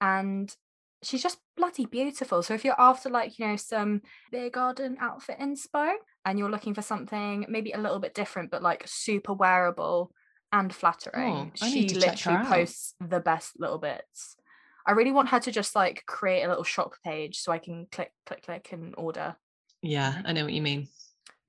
and 0.00 0.54
she's 1.02 1.22
just 1.22 1.38
bloody 1.56 1.86
beautiful. 1.86 2.42
So 2.42 2.54
if 2.54 2.64
you're 2.64 2.80
after 2.80 3.08
like 3.08 3.38
you 3.38 3.46
know 3.46 3.56
some 3.56 4.02
beer 4.30 4.50
garden 4.50 4.96
outfit 5.00 5.38
inspo, 5.38 5.94
and 6.24 6.38
you're 6.38 6.50
looking 6.50 6.74
for 6.74 6.82
something 6.82 7.46
maybe 7.48 7.72
a 7.72 7.80
little 7.80 8.00
bit 8.00 8.14
different, 8.14 8.50
but 8.50 8.62
like 8.62 8.82
super 8.86 9.32
wearable 9.32 10.12
and 10.60 10.74
flattering, 10.74 11.52
Oh, 11.62 11.66
she 11.66 11.74
need 11.80 11.88
to 11.90 12.00
check 12.00 12.18
her 12.20 12.32
literally 12.32 12.46
posts 12.48 12.94
the 13.00 13.20
best 13.20 13.58
little 13.58 13.78
bits. 13.78 14.36
I 14.86 14.92
really 14.92 15.10
want 15.12 15.28
her 15.30 15.40
to 15.40 15.50
just 15.50 15.74
like 15.74 16.04
create 16.06 16.42
a 16.44 16.48
little 16.48 16.64
shop 16.64 16.92
page 17.04 17.38
so 17.38 17.52
I 17.52 17.58
can 17.58 17.86
click, 17.90 18.12
click, 18.24 18.44
click, 18.44 18.68
and 18.72 18.94
order. 18.96 19.36
yeah, 19.82 20.22
I 20.24 20.32
know 20.32 20.44
what 20.44 20.52
you 20.52 20.62
mean. 20.62 20.88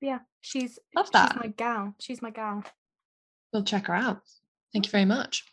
Yeah, 0.00 0.18
she's 0.40 0.78
Love 0.94 1.06
she's 1.06 1.12
that. 1.12 1.36
my 1.36 1.48
gal. 1.48 1.94
She's 2.00 2.20
my 2.22 2.30
gal. 2.30 2.62
We'll 3.52 3.64
check 3.64 3.86
her 3.86 3.94
out. 3.94 4.20
Thank 4.72 4.86
you 4.86 4.90
very 4.92 5.04
much. 5.04 5.44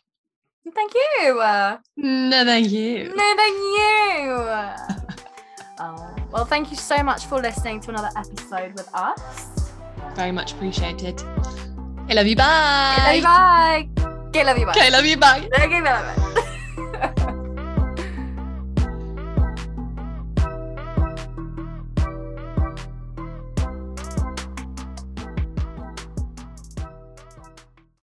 Thank 0.74 0.92
you. 0.94 1.40
Uh, 1.40 1.78
No, 1.96 2.44
thank 2.44 2.70
you. 2.70 3.12
no, 3.14 3.36
thank 3.36 3.56
you. 3.56 5.06
oh, 5.78 6.16
well, 6.32 6.44
thank 6.44 6.70
you 6.70 6.76
so 6.76 7.02
much 7.02 7.26
for 7.26 7.40
listening 7.40 7.80
to 7.80 7.90
another 7.90 8.10
episode 8.16 8.74
with 8.74 8.88
us. 8.92 9.70
Very 10.14 10.32
much 10.32 10.52
appreciated. 10.52 11.22
I 12.08 12.14
love 12.14 12.26
you. 12.26 12.36
Bye. 12.36 12.96
Love 13.06 13.16
you, 13.16 13.22
bye. 13.22 13.88
Okay, 14.30 14.44
love 14.44 14.58
you, 14.58 15.16
bye. 15.16 15.48
Okay, 15.58 16.42